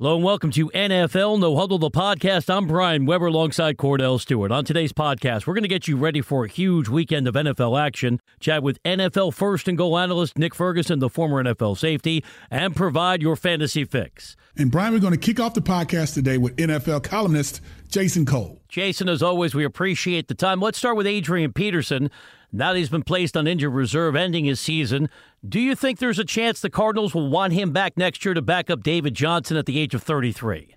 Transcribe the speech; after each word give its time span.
Hello 0.00 0.14
and 0.14 0.24
welcome 0.24 0.50
to 0.52 0.70
NFL 0.70 1.40
No 1.40 1.58
Huddle, 1.58 1.76
the 1.76 1.90
podcast. 1.90 2.48
I'm 2.48 2.66
Brian 2.66 3.04
Weber 3.04 3.26
alongside 3.26 3.76
Kordell 3.76 4.18
Stewart. 4.18 4.50
On 4.50 4.64
today's 4.64 4.94
podcast, 4.94 5.46
we're 5.46 5.52
going 5.52 5.62
to 5.62 5.68
get 5.68 5.88
you 5.88 5.98
ready 5.98 6.22
for 6.22 6.46
a 6.46 6.48
huge 6.48 6.88
weekend 6.88 7.28
of 7.28 7.34
NFL 7.34 7.78
action, 7.78 8.18
chat 8.40 8.62
with 8.62 8.82
NFL 8.82 9.34
first 9.34 9.68
and 9.68 9.76
goal 9.76 9.98
analyst 9.98 10.38
Nick 10.38 10.54
Ferguson, 10.54 11.00
the 11.00 11.10
former 11.10 11.44
NFL 11.44 11.76
safety, 11.76 12.24
and 12.50 12.74
provide 12.74 13.20
your 13.20 13.36
fantasy 13.36 13.84
fix. 13.84 14.38
And 14.56 14.70
Brian, 14.70 14.94
we're 14.94 15.00
going 15.00 15.12
to 15.12 15.18
kick 15.18 15.38
off 15.38 15.52
the 15.52 15.60
podcast 15.60 16.14
today 16.14 16.38
with 16.38 16.56
NFL 16.56 17.02
columnist 17.02 17.60
Jason 17.90 18.24
Cole. 18.24 18.62
Jason, 18.70 19.06
as 19.06 19.22
always, 19.22 19.54
we 19.54 19.64
appreciate 19.64 20.28
the 20.28 20.34
time. 20.34 20.60
Let's 20.60 20.78
start 20.78 20.96
with 20.96 21.06
Adrian 21.06 21.52
Peterson. 21.52 22.10
Now 22.52 22.72
that 22.72 22.78
he's 22.78 22.88
been 22.88 23.04
placed 23.04 23.36
on 23.36 23.46
injured 23.46 23.72
reserve 23.72 24.16
ending 24.16 24.44
his 24.44 24.58
season, 24.58 25.08
do 25.48 25.60
you 25.60 25.76
think 25.76 25.98
there's 25.98 26.18
a 26.18 26.24
chance 26.24 26.60
the 26.60 26.70
Cardinals 26.70 27.14
will 27.14 27.30
want 27.30 27.52
him 27.52 27.72
back 27.72 27.96
next 27.96 28.24
year 28.24 28.34
to 28.34 28.42
back 28.42 28.70
up 28.70 28.82
David 28.82 29.14
Johnson 29.14 29.56
at 29.56 29.66
the 29.66 29.78
age 29.78 29.94
of 29.94 30.02
33? 30.02 30.74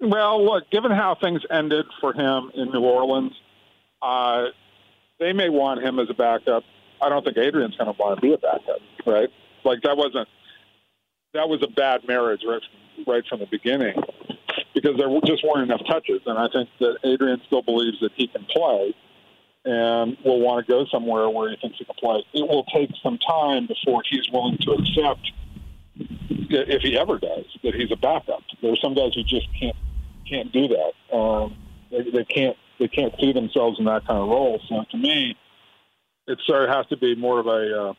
Well, 0.00 0.44
look, 0.44 0.70
given 0.70 0.90
how 0.90 1.16
things 1.20 1.40
ended 1.50 1.86
for 2.00 2.12
him 2.12 2.50
in 2.54 2.70
New 2.70 2.82
Orleans, 2.82 3.32
uh, 4.02 4.46
they 5.18 5.32
may 5.32 5.48
want 5.48 5.82
him 5.82 5.98
as 5.98 6.08
a 6.10 6.14
backup. 6.14 6.64
I 7.00 7.08
don't 7.08 7.24
think 7.24 7.38
Adrian's 7.38 7.76
going 7.76 7.92
to 7.92 7.98
want 7.98 8.16
to 8.16 8.20
be 8.20 8.34
a 8.34 8.38
backup, 8.38 8.80
right? 9.06 9.30
Like 9.64 9.82
that 9.82 9.96
wasn't 9.96 10.28
that 11.34 11.48
was 11.48 11.62
a 11.62 11.66
bad 11.66 12.02
marriage 12.06 12.42
right 12.46 12.62
right 13.06 13.24
from 13.28 13.40
the 13.40 13.46
beginning 13.46 13.94
because 14.74 14.96
there 14.96 15.08
just 15.24 15.44
weren't 15.44 15.70
enough 15.70 15.82
touches, 15.86 16.20
and 16.26 16.38
I 16.38 16.48
think 16.52 16.68
that 16.80 16.98
Adrian 17.04 17.40
still 17.46 17.62
believes 17.62 17.98
that 18.00 18.12
he 18.16 18.28
can 18.28 18.44
play 18.44 18.94
and 19.66 20.16
will 20.24 20.40
want 20.40 20.64
to 20.64 20.72
go 20.72 20.86
somewhere 20.86 21.28
where 21.28 21.50
he 21.50 21.56
thinks 21.56 21.76
he 21.78 21.84
can 21.84 21.94
play. 21.98 22.24
It 22.32 22.48
will 22.48 22.64
take 22.72 22.90
some 23.02 23.18
time 23.18 23.66
before 23.66 24.02
he's 24.08 24.30
willing 24.32 24.58
to 24.58 24.72
accept, 24.72 25.32
if 25.96 26.82
he 26.82 26.96
ever 26.96 27.18
does, 27.18 27.44
that 27.64 27.74
he's 27.74 27.90
a 27.90 27.96
backup. 27.96 28.42
There 28.62 28.72
are 28.72 28.76
some 28.76 28.94
guys 28.94 29.12
who 29.14 29.24
just 29.24 29.48
can't 29.58 29.76
can't 30.28 30.52
do 30.52 30.68
that. 30.68 31.16
Um, 31.16 31.56
they, 31.90 32.10
they 32.10 32.24
can't 32.24 32.56
they 32.78 32.88
can't 32.88 33.12
see 33.20 33.32
themselves 33.32 33.78
in 33.78 33.86
that 33.86 34.06
kind 34.06 34.20
of 34.20 34.28
role. 34.28 34.60
So 34.68 34.84
to 34.90 34.96
me, 34.96 35.36
it 36.28 36.38
sort 36.46 36.68
of 36.68 36.74
has 36.74 36.86
to 36.86 36.96
be 36.96 37.16
more 37.16 37.40
of 37.40 37.46
a. 37.46 37.88
Uh, 37.88 37.92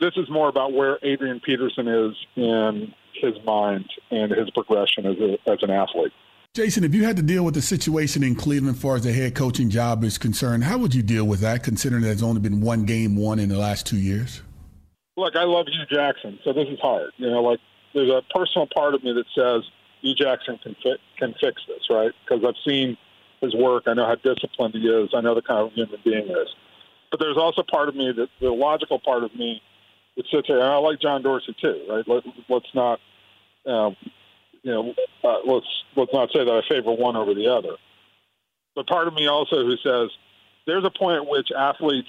this 0.00 0.12
is 0.16 0.30
more 0.30 0.48
about 0.48 0.72
where 0.72 0.98
Adrian 1.02 1.40
Peterson 1.40 1.88
is 1.88 2.16
in 2.36 2.94
his 3.14 3.34
mind 3.44 3.86
and 4.10 4.30
his 4.32 4.48
progression 4.50 5.06
as 5.06 5.16
a, 5.18 5.50
as 5.50 5.58
an 5.62 5.70
athlete. 5.70 6.12
Jason, 6.54 6.84
if 6.84 6.94
you 6.94 7.02
had 7.02 7.16
to 7.16 7.22
deal 7.22 7.44
with 7.44 7.54
the 7.54 7.60
situation 7.60 8.22
in 8.22 8.36
Cleveland 8.36 8.76
as 8.76 8.80
far 8.80 8.94
as 8.94 9.02
the 9.02 9.12
head 9.12 9.34
coaching 9.34 9.68
job 9.68 10.04
is 10.04 10.16
concerned, 10.16 10.62
how 10.62 10.78
would 10.78 10.94
you 10.94 11.02
deal 11.02 11.24
with 11.24 11.40
that, 11.40 11.64
considering 11.64 12.00
there's 12.00 12.22
only 12.22 12.40
been 12.40 12.60
one 12.60 12.84
game 12.84 13.16
won 13.16 13.40
in 13.40 13.48
the 13.48 13.58
last 13.58 13.86
two 13.86 13.96
years? 13.96 14.40
Look, 15.16 15.34
I 15.34 15.42
love 15.42 15.66
Hue 15.66 15.84
Jackson, 15.90 16.38
so 16.44 16.52
this 16.52 16.68
is 16.68 16.78
hard. 16.78 17.10
You 17.16 17.28
know, 17.28 17.42
like 17.42 17.58
there's 17.92 18.08
a 18.08 18.22
personal 18.32 18.68
part 18.72 18.94
of 18.94 19.02
me 19.02 19.12
that 19.14 19.24
says 19.36 19.68
Hue 20.02 20.14
Jackson 20.14 20.56
can 20.62 20.76
fi- 20.80 21.02
can 21.18 21.34
fix 21.40 21.60
this, 21.66 21.90
right? 21.90 22.12
Because 22.24 22.44
I've 22.46 22.54
seen 22.64 22.96
his 23.40 23.52
work. 23.56 23.84
I 23.88 23.94
know 23.94 24.06
how 24.06 24.14
disciplined 24.14 24.74
he 24.74 24.86
is. 24.86 25.10
I 25.12 25.22
know 25.22 25.34
the 25.34 25.42
kind 25.42 25.66
of 25.66 25.72
human 25.72 25.98
being 26.04 26.26
he 26.26 26.32
is. 26.32 26.48
But 27.10 27.18
there's 27.18 27.36
also 27.36 27.64
part 27.68 27.88
of 27.88 27.96
me 27.96 28.12
that 28.12 28.28
the 28.40 28.52
logical 28.52 29.00
part 29.00 29.24
of 29.24 29.34
me 29.34 29.60
that 30.16 30.26
sits 30.30 30.46
here, 30.46 30.60
and 30.60 30.68
I 30.68 30.76
like 30.76 31.00
John 31.00 31.20
Dorsey 31.20 31.56
too, 31.60 31.84
right? 31.90 32.04
Let, 32.06 32.22
let's 32.48 32.72
not. 32.74 33.00
Um, 33.66 33.96
you 34.64 34.72
know, 34.72 34.94
uh, 35.22 35.38
let's 35.46 35.66
let's 35.94 36.12
not 36.12 36.30
say 36.32 36.42
that 36.44 36.50
I 36.50 36.66
favor 36.68 36.92
one 36.92 37.16
over 37.16 37.34
the 37.34 37.48
other. 37.48 37.76
But 38.74 38.86
part 38.86 39.06
of 39.06 39.14
me 39.14 39.28
also 39.28 39.64
who 39.64 39.76
says 39.76 40.10
there's 40.66 40.84
a 40.84 40.90
point 40.90 41.18
at 41.18 41.26
which 41.28 41.50
athletes 41.56 42.08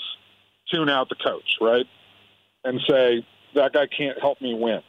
tune 0.72 0.90
out 0.90 1.10
the 1.10 1.16
coach, 1.16 1.58
right, 1.62 1.86
and 2.64 2.82
say 2.90 3.28
that 3.54 3.74
guy 3.74 3.88
can't 3.88 4.20
help 4.20 4.42
me 4.42 4.54
win. 4.56 4.82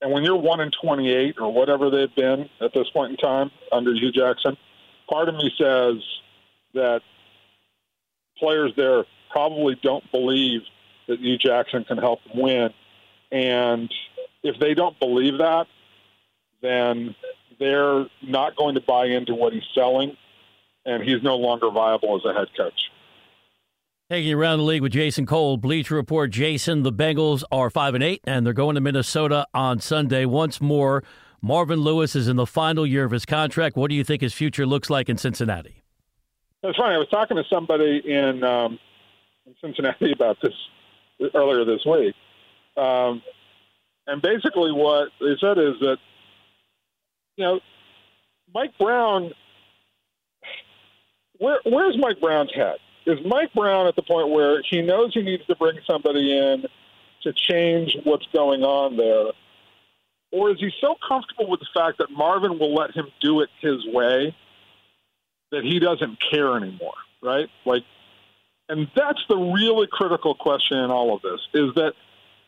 And 0.00 0.12
when 0.12 0.24
you're 0.24 0.36
one 0.36 0.60
in 0.60 0.70
28 0.70 1.36
or 1.38 1.52
whatever 1.52 1.90
they've 1.90 2.14
been 2.14 2.48
at 2.60 2.72
this 2.74 2.88
point 2.90 3.12
in 3.12 3.16
time 3.16 3.50
under 3.70 3.94
Hue 3.94 4.12
Jackson, 4.12 4.56
part 5.08 5.28
of 5.28 5.34
me 5.34 5.50
says 5.58 5.96
that 6.74 7.02
players 8.38 8.72
there 8.76 9.04
probably 9.30 9.78
don't 9.82 10.10
believe 10.10 10.62
that 11.06 11.20
Hue 11.20 11.38
Jackson 11.38 11.84
can 11.84 11.98
help 11.98 12.22
them 12.24 12.40
win. 12.40 12.70
And 13.30 13.92
if 14.42 14.58
they 14.58 14.74
don't 14.74 14.98
believe 14.98 15.38
that, 15.38 15.66
then 16.62 17.14
they're 17.58 18.06
not 18.22 18.56
going 18.56 18.74
to 18.74 18.80
buy 18.80 19.06
into 19.06 19.34
what 19.34 19.52
he's 19.52 19.62
selling, 19.74 20.16
and 20.84 21.02
he's 21.02 21.22
no 21.22 21.36
longer 21.36 21.70
viable 21.70 22.16
as 22.16 22.22
a 22.24 22.34
head 22.34 22.48
coach. 22.56 22.80
Taking 24.08 24.30
you 24.30 24.38
around 24.38 24.58
the 24.58 24.64
league 24.64 24.82
with 24.82 24.92
Jason 24.92 25.26
Cole, 25.26 25.56
Bleacher 25.56 25.96
Report. 25.96 26.30
Jason, 26.30 26.84
the 26.84 26.92
Bengals 26.92 27.42
are 27.50 27.70
five 27.70 27.94
and 27.94 28.04
eight, 28.04 28.20
and 28.24 28.46
they're 28.46 28.52
going 28.52 28.76
to 28.76 28.80
Minnesota 28.80 29.46
on 29.52 29.80
Sunday. 29.80 30.24
Once 30.24 30.60
more, 30.60 31.02
Marvin 31.42 31.80
Lewis 31.80 32.14
is 32.14 32.28
in 32.28 32.36
the 32.36 32.46
final 32.46 32.86
year 32.86 33.04
of 33.04 33.10
his 33.10 33.24
contract. 33.24 33.76
What 33.76 33.88
do 33.88 33.96
you 33.96 34.04
think 34.04 34.22
his 34.22 34.32
future 34.32 34.64
looks 34.64 34.90
like 34.90 35.08
in 35.08 35.16
Cincinnati? 35.16 35.82
It's 36.62 36.76
funny. 36.78 36.94
I 36.94 36.98
was 36.98 37.08
talking 37.08 37.36
to 37.36 37.44
somebody 37.50 38.00
in, 38.04 38.44
um, 38.44 38.78
in 39.44 39.54
Cincinnati 39.60 40.12
about 40.14 40.38
this 40.40 40.54
earlier 41.34 41.64
this 41.64 41.84
week, 41.84 42.14
um, 42.76 43.22
and 44.06 44.22
basically 44.22 44.70
what 44.70 45.08
they 45.20 45.34
said 45.40 45.58
is 45.58 45.74
that 45.80 45.96
you 47.36 47.44
know, 47.44 47.60
Mike 48.54 48.72
Brown. 48.78 49.32
Where, 51.38 51.60
where's 51.64 51.96
Mike 51.98 52.20
Brown's 52.20 52.52
head? 52.54 52.76
Is 53.06 53.18
Mike 53.24 53.52
Brown 53.54 53.86
at 53.86 53.94
the 53.94 54.02
point 54.02 54.30
where 54.30 54.62
he 54.68 54.82
knows 54.82 55.12
he 55.12 55.22
needs 55.22 55.44
to 55.46 55.54
bring 55.56 55.78
somebody 55.86 56.36
in 56.36 56.64
to 57.22 57.32
change 57.32 57.96
what's 58.04 58.26
going 58.32 58.62
on 58.62 58.96
there? 58.96 59.32
Or 60.32 60.50
is 60.50 60.58
he 60.58 60.70
so 60.80 60.96
comfortable 61.06 61.48
with 61.48 61.60
the 61.60 61.68
fact 61.72 61.98
that 61.98 62.10
Marvin 62.10 62.58
will 62.58 62.74
let 62.74 62.92
him 62.92 63.06
do 63.20 63.40
it 63.40 63.50
his 63.60 63.86
way 63.86 64.34
that 65.52 65.62
he 65.62 65.78
doesn't 65.78 66.18
care 66.30 66.56
anymore, 66.56 66.94
right? 67.22 67.48
Like, 67.64 67.84
and 68.68 68.88
that's 68.96 69.22
the 69.28 69.36
really 69.36 69.86
critical 69.90 70.34
question 70.34 70.78
in 70.78 70.90
all 70.90 71.14
of 71.14 71.22
this 71.22 71.40
is 71.54 71.74
that 71.76 71.92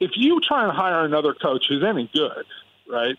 if 0.00 0.12
you 0.16 0.40
try 0.40 0.64
and 0.64 0.72
hire 0.72 1.04
another 1.04 1.34
coach 1.34 1.66
who's 1.68 1.84
any 1.84 2.10
good, 2.12 2.44
right, 2.90 3.16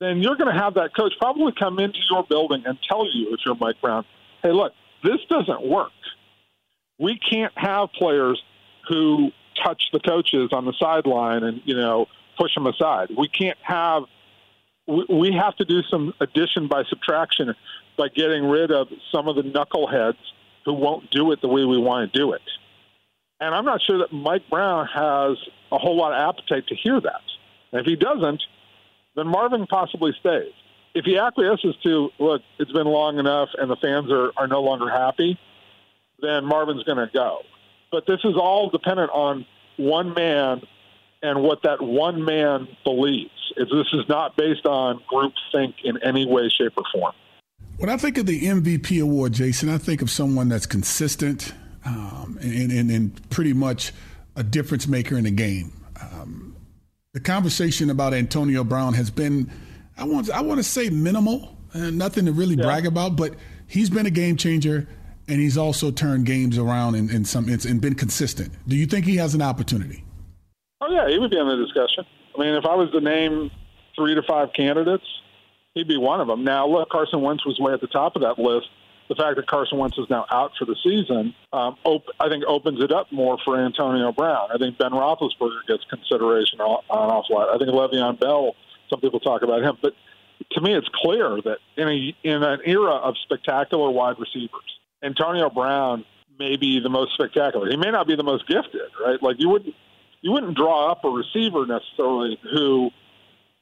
then 0.00 0.22
you're 0.22 0.36
going 0.36 0.52
to 0.52 0.60
have 0.60 0.74
that 0.74 0.94
coach 0.94 1.12
probably 1.18 1.52
come 1.58 1.78
into 1.78 1.98
your 2.10 2.24
building 2.24 2.62
and 2.66 2.78
tell 2.88 3.06
you, 3.12 3.32
if 3.32 3.40
you're 3.44 3.54
Mike 3.54 3.80
Brown, 3.80 4.04
hey, 4.42 4.52
look, 4.52 4.72
this 5.02 5.18
doesn't 5.28 5.66
work. 5.66 5.92
We 6.98 7.18
can't 7.18 7.52
have 7.56 7.90
players 7.92 8.42
who 8.88 9.30
touch 9.62 9.84
the 9.92 10.00
coaches 10.00 10.50
on 10.52 10.64
the 10.64 10.74
sideline 10.78 11.42
and, 11.44 11.60
you 11.64 11.74
know, 11.74 12.06
push 12.38 12.54
them 12.54 12.66
aside. 12.66 13.08
We 13.16 13.28
can't 13.28 13.58
have, 13.62 14.04
we 14.86 15.32
have 15.32 15.56
to 15.56 15.64
do 15.64 15.82
some 15.82 16.12
addition 16.20 16.68
by 16.68 16.84
subtraction 16.88 17.54
by 17.96 18.08
getting 18.08 18.44
rid 18.44 18.70
of 18.72 18.88
some 19.12 19.28
of 19.28 19.36
the 19.36 19.42
knuckleheads 19.42 20.18
who 20.64 20.72
won't 20.74 21.10
do 21.10 21.30
it 21.32 21.40
the 21.40 21.48
way 21.48 21.64
we 21.64 21.78
want 21.78 22.12
to 22.12 22.18
do 22.18 22.32
it. 22.32 22.42
And 23.40 23.54
I'm 23.54 23.64
not 23.64 23.82
sure 23.82 23.98
that 23.98 24.12
Mike 24.12 24.48
Brown 24.48 24.86
has 24.86 25.36
a 25.70 25.78
whole 25.78 25.96
lot 25.96 26.12
of 26.12 26.28
appetite 26.28 26.66
to 26.68 26.74
hear 26.74 27.00
that. 27.00 27.22
And 27.72 27.80
if 27.80 27.86
he 27.86 27.96
doesn't, 27.96 28.42
then 29.16 29.28
Marvin 29.28 29.66
possibly 29.66 30.12
stays. 30.18 30.52
If 30.94 31.04
he 31.04 31.18
acquiesces 31.18 31.74
to, 31.82 32.10
look, 32.18 32.42
it's 32.58 32.72
been 32.72 32.86
long 32.86 33.18
enough 33.18 33.48
and 33.58 33.70
the 33.70 33.76
fans 33.76 34.10
are, 34.12 34.32
are 34.36 34.46
no 34.46 34.62
longer 34.62 34.88
happy, 34.88 35.38
then 36.20 36.44
Marvin's 36.44 36.84
going 36.84 36.98
to 36.98 37.10
go. 37.12 37.40
But 37.90 38.06
this 38.06 38.20
is 38.24 38.34
all 38.36 38.70
dependent 38.70 39.10
on 39.10 39.46
one 39.76 40.14
man 40.14 40.62
and 41.22 41.42
what 41.42 41.62
that 41.62 41.80
one 41.80 42.24
man 42.24 42.68
believes. 42.84 43.30
It's, 43.56 43.70
this 43.70 43.86
is 43.92 44.08
not 44.08 44.36
based 44.36 44.66
on 44.66 45.00
group 45.08 45.32
think 45.52 45.76
in 45.84 46.02
any 46.02 46.26
way, 46.26 46.48
shape, 46.48 46.72
or 46.76 46.84
form. 46.92 47.14
When 47.78 47.90
I 47.90 47.96
think 47.96 48.18
of 48.18 48.26
the 48.26 48.42
MVP 48.42 49.02
award, 49.02 49.32
Jason, 49.32 49.68
I 49.68 49.78
think 49.78 50.00
of 50.00 50.10
someone 50.10 50.48
that's 50.48 50.66
consistent 50.66 51.52
um, 51.84 52.38
and, 52.40 52.70
and, 52.70 52.90
and 52.90 53.30
pretty 53.30 53.52
much 53.52 53.92
a 54.36 54.42
difference 54.42 54.86
maker 54.86 55.16
in 55.16 55.24
the 55.24 55.30
game. 55.30 55.72
The 57.14 57.20
conversation 57.20 57.90
about 57.90 58.12
Antonio 58.12 58.64
Brown 58.64 58.92
has 58.94 59.08
been, 59.08 59.48
I 59.96 60.02
want, 60.02 60.28
I 60.30 60.40
want 60.40 60.58
to 60.58 60.64
say 60.64 60.90
minimal, 60.90 61.56
and 61.72 61.96
nothing 61.96 62.26
to 62.26 62.32
really 62.32 62.56
yeah. 62.56 62.64
brag 62.64 62.86
about, 62.86 63.14
but 63.16 63.36
he's 63.68 63.88
been 63.88 64.06
a 64.06 64.10
game 64.10 64.36
changer, 64.36 64.88
and 65.28 65.40
he's 65.40 65.56
also 65.56 65.92
turned 65.92 66.26
games 66.26 66.58
around 66.58 66.96
in, 66.96 67.08
in 67.10 67.24
some 67.24 67.48
and 67.48 67.80
been 67.80 67.94
consistent. 67.94 68.52
Do 68.66 68.74
you 68.74 68.86
think 68.86 69.06
he 69.06 69.14
has 69.16 69.32
an 69.32 69.42
opportunity? 69.42 70.04
Oh 70.80 70.90
yeah, 70.90 71.08
he 71.08 71.20
would 71.20 71.30
be 71.30 71.38
in 71.38 71.46
the 71.46 71.56
discussion. 71.56 72.04
I 72.36 72.40
mean, 72.40 72.54
if 72.56 72.66
I 72.66 72.74
was 72.74 72.90
to 72.90 73.00
name 73.00 73.52
three 73.94 74.16
to 74.16 74.22
five 74.24 74.52
candidates, 74.52 75.06
he'd 75.74 75.86
be 75.86 75.96
one 75.96 76.20
of 76.20 76.26
them. 76.26 76.42
Now, 76.42 76.66
look, 76.66 76.90
Carson 76.90 77.22
Wentz 77.22 77.46
was 77.46 77.60
way 77.60 77.72
at 77.72 77.80
the 77.80 77.86
top 77.86 78.16
of 78.16 78.22
that 78.22 78.40
list, 78.40 78.66
the 79.08 79.14
fact 79.14 79.36
that 79.36 79.46
Carson 79.46 79.78
Wentz 79.78 79.98
is 79.98 80.08
now 80.08 80.26
out 80.30 80.52
for 80.58 80.64
the 80.64 80.76
season, 80.82 81.34
um, 81.52 81.76
op- 81.84 82.08
I 82.20 82.28
think 82.28 82.44
opens 82.44 82.82
it 82.82 82.92
up 82.92 83.12
more 83.12 83.38
for 83.44 83.58
Antonio 83.58 84.12
Brown. 84.12 84.48
I 84.52 84.58
think 84.58 84.78
Ben 84.78 84.90
Roethlisberger 84.90 85.66
gets 85.68 85.84
consideration 85.90 86.60
on, 86.60 86.82
awful 86.88 87.36
lot. 87.36 87.48
I 87.54 87.58
think 87.58 87.70
Le'Veon 87.70 88.18
Bell. 88.18 88.54
Some 88.90 89.00
people 89.00 89.20
talk 89.20 89.42
about 89.42 89.62
him, 89.62 89.76
but 89.82 89.94
to 90.52 90.60
me, 90.60 90.74
it's 90.74 90.88
clear 90.94 91.40
that 91.44 91.58
in 91.76 91.88
a 91.88 92.16
in 92.22 92.42
an 92.42 92.60
era 92.64 92.94
of 92.94 93.14
spectacular 93.22 93.90
wide 93.90 94.16
receivers, 94.18 94.78
Antonio 95.02 95.50
Brown 95.50 96.04
may 96.38 96.56
be 96.56 96.80
the 96.80 96.88
most 96.88 97.14
spectacular. 97.14 97.68
He 97.70 97.76
may 97.76 97.90
not 97.90 98.06
be 98.06 98.16
the 98.16 98.22
most 98.22 98.46
gifted, 98.46 98.90
right? 99.04 99.22
Like 99.22 99.36
you 99.38 99.48
wouldn't 99.48 99.74
you 100.20 100.32
wouldn't 100.32 100.56
draw 100.56 100.90
up 100.90 101.04
a 101.04 101.08
receiver 101.08 101.66
necessarily 101.66 102.38
who 102.52 102.90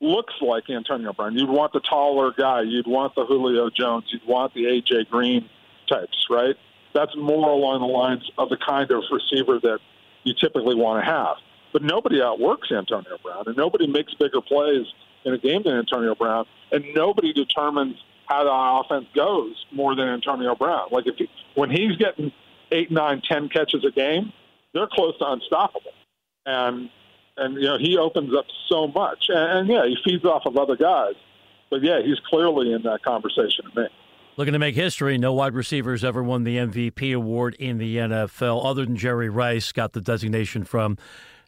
looks 0.03 0.35
like 0.41 0.69
Antonio 0.69 1.13
Brown. 1.13 1.37
You'd 1.37 1.49
want 1.49 1.73
the 1.73 1.81
taller 1.81 2.33
guy. 2.37 2.63
You'd 2.63 2.87
want 2.87 3.15
the 3.15 3.25
Julio 3.25 3.71
Jones. 3.71 4.05
You'd 4.09 4.27
want 4.27 4.55
the 4.55 4.65
AJ 4.65 5.09
Green 5.09 5.49
types, 5.89 6.27
right? 6.29 6.57
That's 6.95 7.15
more 7.17 7.49
along 7.51 7.81
the 7.81 7.87
lines 7.87 8.31
of 8.37 8.49
the 8.49 8.57
kind 8.57 8.91
of 8.91 9.03
receiver 9.11 9.59
that 9.61 9.79
you 10.25 10.35
typically 10.35 10.75
want 10.75 11.05
to 11.05 11.11
have. 11.11 11.37
But 11.73 11.83
nobody 11.83 12.21
outworks 12.21 12.71
Antonio 12.71 13.17
Brown, 13.23 13.45
and 13.47 13.57
nobody 13.57 13.87
makes 13.87 14.13
bigger 14.15 14.43
plays 14.43 14.87
in 15.25 15.33
a 15.33 15.39
game 15.39 15.63
than 15.63 15.75
Antonio 15.75 16.15
Brown, 16.15 16.45
and 16.71 16.85
nobody 16.95 17.33
determines 17.33 17.97
how 18.27 18.45
the 18.45 18.51
offense 18.53 19.07
goes 19.15 19.65
more 19.73 19.95
than 19.95 20.09
Antonio 20.09 20.55
Brown. 20.55 20.89
Like 20.91 21.07
if 21.07 21.17
he, 21.17 21.29
when 21.55 21.71
he's 21.71 21.97
getting 21.97 22.33
eight, 22.71 22.91
nine, 22.91 23.23
ten 23.23 23.49
catches 23.49 23.85
a 23.85 23.91
game, 23.91 24.33
they're 24.75 24.89
close 24.89 25.17
to 25.19 25.31
unstoppable. 25.31 25.93
And 26.45 26.91
and 27.43 27.55
you 27.57 27.69
know 27.69 27.79
he 27.79 27.97
opens 27.97 28.35
up 28.37 28.47
so 28.69 28.89
much, 28.89 29.27
and, 29.29 29.59
and 29.59 29.69
yeah, 29.69 29.85
he 29.87 29.97
feeds 30.05 30.25
off 30.25 30.47
of 30.47 30.57
other 30.57 30.77
guys. 30.77 31.15
But 31.71 31.83
yeah, 31.83 32.01
he's 32.03 32.21
clearly 32.29 32.73
in 32.73 32.83
that 32.83 33.03
conversation 33.03 33.71
to 33.71 33.81
me. 33.83 33.89
Looking 34.37 34.53
to 34.53 34.59
make 34.59 34.75
history, 34.75 35.19
no 35.19 35.33
wide 35.35 35.55
receivers 35.55 36.05
ever 36.05 36.23
won 36.23 36.45
the 36.45 36.57
MVP 36.57 37.15
award 37.15 37.55
in 37.57 37.77
the 37.77 37.97
NFL, 37.97 38.65
other 38.65 38.85
than 38.85 38.97
Jerry 38.97 39.29
Rice, 39.29 39.73
got 39.73 39.93
the 39.93 40.01
designation 40.01 40.65
from 40.65 40.97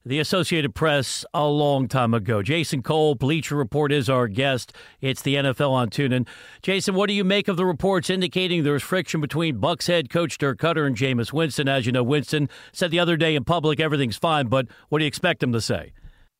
the 0.07 0.19
Associated 0.19 0.75
Press 0.75 1.25
a 1.33 1.47
long 1.47 1.89
time 1.89 2.13
ago. 2.13 2.43
Jason 2.43 2.83
Cole, 2.83 3.15
Bleacher 3.15 3.57
Report, 3.57 3.91
is 3.91 4.11
our 4.11 4.29
guest. 4.29 4.75
It's 5.01 5.23
the 5.23 5.37
NFL 5.37 5.71
on 5.71 5.89
TuneIn. 5.89 6.27
Jason, 6.61 6.95
what 6.95 7.09
do 7.09 7.15
you 7.15 7.25
make 7.25 7.49
of 7.49 7.57
the 7.57 7.65
reports 7.65 8.11
indicating 8.11 8.65
there's 8.65 8.83
friction 8.83 9.23
between 9.23 9.59
Bucks 9.59 9.87
head 9.87 10.11
coach 10.11 10.37
Dirk 10.37 10.59
Koetter 10.59 10.87
and 10.87 10.95
Jameis 10.95 11.33
Winston? 11.33 11.69
As 11.69 11.87
you 11.87 11.93
know, 11.93 12.03
Winston 12.03 12.51
said 12.73 12.91
the 12.91 13.01
other 13.01 13.17
day 13.17 13.35
in 13.35 13.45
public 13.45 13.81
everything's 13.81 14.19
fine, 14.19 14.49
but 14.49 14.67
what 14.91 14.99
do 14.99 15.05
you 15.05 15.09
expect 15.09 15.43
him 15.43 15.53
to 15.53 15.61
say? 15.61 15.93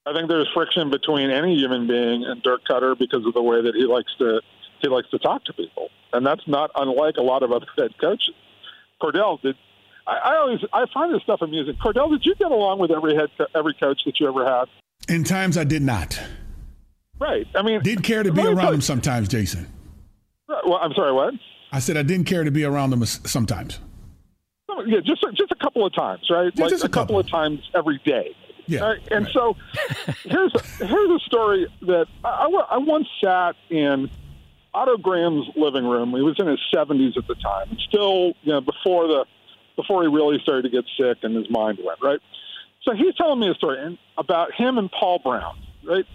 I 0.07 0.13
think 0.13 0.29
there's 0.29 0.49
friction 0.53 0.91
between 0.91 1.31
any 1.31 1.57
human 1.57 1.87
being 1.87 2.25
and 2.25 2.43
Dirk 2.43 2.61
Koetter 2.69 2.99
because 2.99 3.25
of 3.25 3.33
the 3.33 3.43
way 3.43 3.63
that 3.63 3.75
he 3.75 3.87
likes 3.87 4.13
to 4.19 4.43
he 4.83 4.89
likes 4.91 5.09
to 5.09 5.19
talk 5.19 5.43
to 5.47 5.55
people, 5.55 5.89
and 6.13 6.27
that's 6.27 6.47
not 6.47 6.71
unlike 6.75 7.17
a 7.17 7.23
lot 7.23 7.43
of 7.43 7.53
other 7.53 7.67
head 7.79 7.93
coaches. 7.99 8.35
Kordell 9.01 9.41
did 9.41 9.57
I, 10.07 10.17
I 10.17 10.37
always 10.37 10.61
I 10.73 10.87
find 10.93 11.15
this 11.15 11.23
stuff 11.23 11.41
amusing. 11.43 11.75
Kordell, 11.75 12.11
did 12.11 12.25
you 12.25 12.35
get 12.35 12.51
along 12.51 12.79
with 12.79 12.91
every 12.91 13.15
head 13.15 13.29
every 13.55 13.75
coach 13.75 14.03
that 14.05 14.21
you 14.21 14.29
ever 14.29 14.45
had? 14.45 14.67
In 15.09 15.25
times 15.25 15.57
I 15.57 15.65
did 15.65 15.83
not. 15.83 16.21
Right. 17.19 17.47
I 17.55 17.63
mean, 17.63 17.81
did 17.83 18.03
care 18.03 18.23
to 18.23 18.33
be 18.33 18.43
around 18.43 18.73
them 18.73 18.81
sometimes, 18.81 19.29
Jason. 19.29 19.67
Well, 20.49 20.79
I'm 20.81 20.93
sorry. 20.95 21.13
What? 21.13 21.35
I 21.73 21.79
said 21.79 21.97
I 21.97 22.03
didn't 22.03 22.27
care 22.27 22.45
to 22.45 22.51
be 22.51 22.65
around 22.65 22.91
them 22.91 23.05
sometimes. 23.05 23.81
Yeah, 24.87 25.01
just 25.01 25.25
just 25.35 25.53
a 25.53 25.57
couple 25.57 25.87
of 25.87 25.95
times, 25.95 26.29
right? 26.31 26.53
Yeah, 26.55 26.65
like 26.65 26.71
just 26.71 26.85
a 26.85 26.89
couple. 26.89 27.17
couple. 27.17 27.21
of 27.21 27.31
times 27.31 27.61
every 27.75 28.01
day. 28.05 28.35
Yeah. 28.67 28.81
Right? 28.81 29.09
And 29.11 29.25
right. 29.27 29.35
so 29.35 29.57
here's 30.25 30.55
a, 30.55 30.87
here's 30.87 31.11
a 31.11 31.19
story 31.25 31.67
that 31.83 32.07
I, 32.25 32.47
I 32.71 32.79
once 32.79 33.07
sat 33.23 33.57
in 33.71 34.11
Otto 34.73 34.97
Graham's 34.97 35.47
living 35.55 35.85
room. 35.85 36.11
He 36.11 36.23
was 36.23 36.37
in 36.39 36.47
his 36.47 36.61
70s 36.75 37.17
at 37.17 37.27
the 37.27 37.35
time, 37.37 37.77
still 37.89 38.33
you 38.43 38.53
know 38.53 38.61
before 38.61 39.07
the 39.07 39.27
before 39.77 40.03
he 40.03 40.09
really 40.09 40.39
started 40.41 40.63
to 40.63 40.69
get 40.69 40.85
sick 40.97 41.19
and 41.23 41.35
his 41.35 41.51
mind 41.51 41.79
went 41.83 42.01
right. 42.03 42.21
So 42.83 42.93
he's 42.95 43.15
telling 43.15 43.41
me 43.41 43.49
a 43.49 43.55
story 43.55 43.99
about 44.17 44.53
him 44.53 44.79
and 44.79 44.91
Paul 44.91 45.19
Brown, 45.19 45.57
right? 45.85 46.07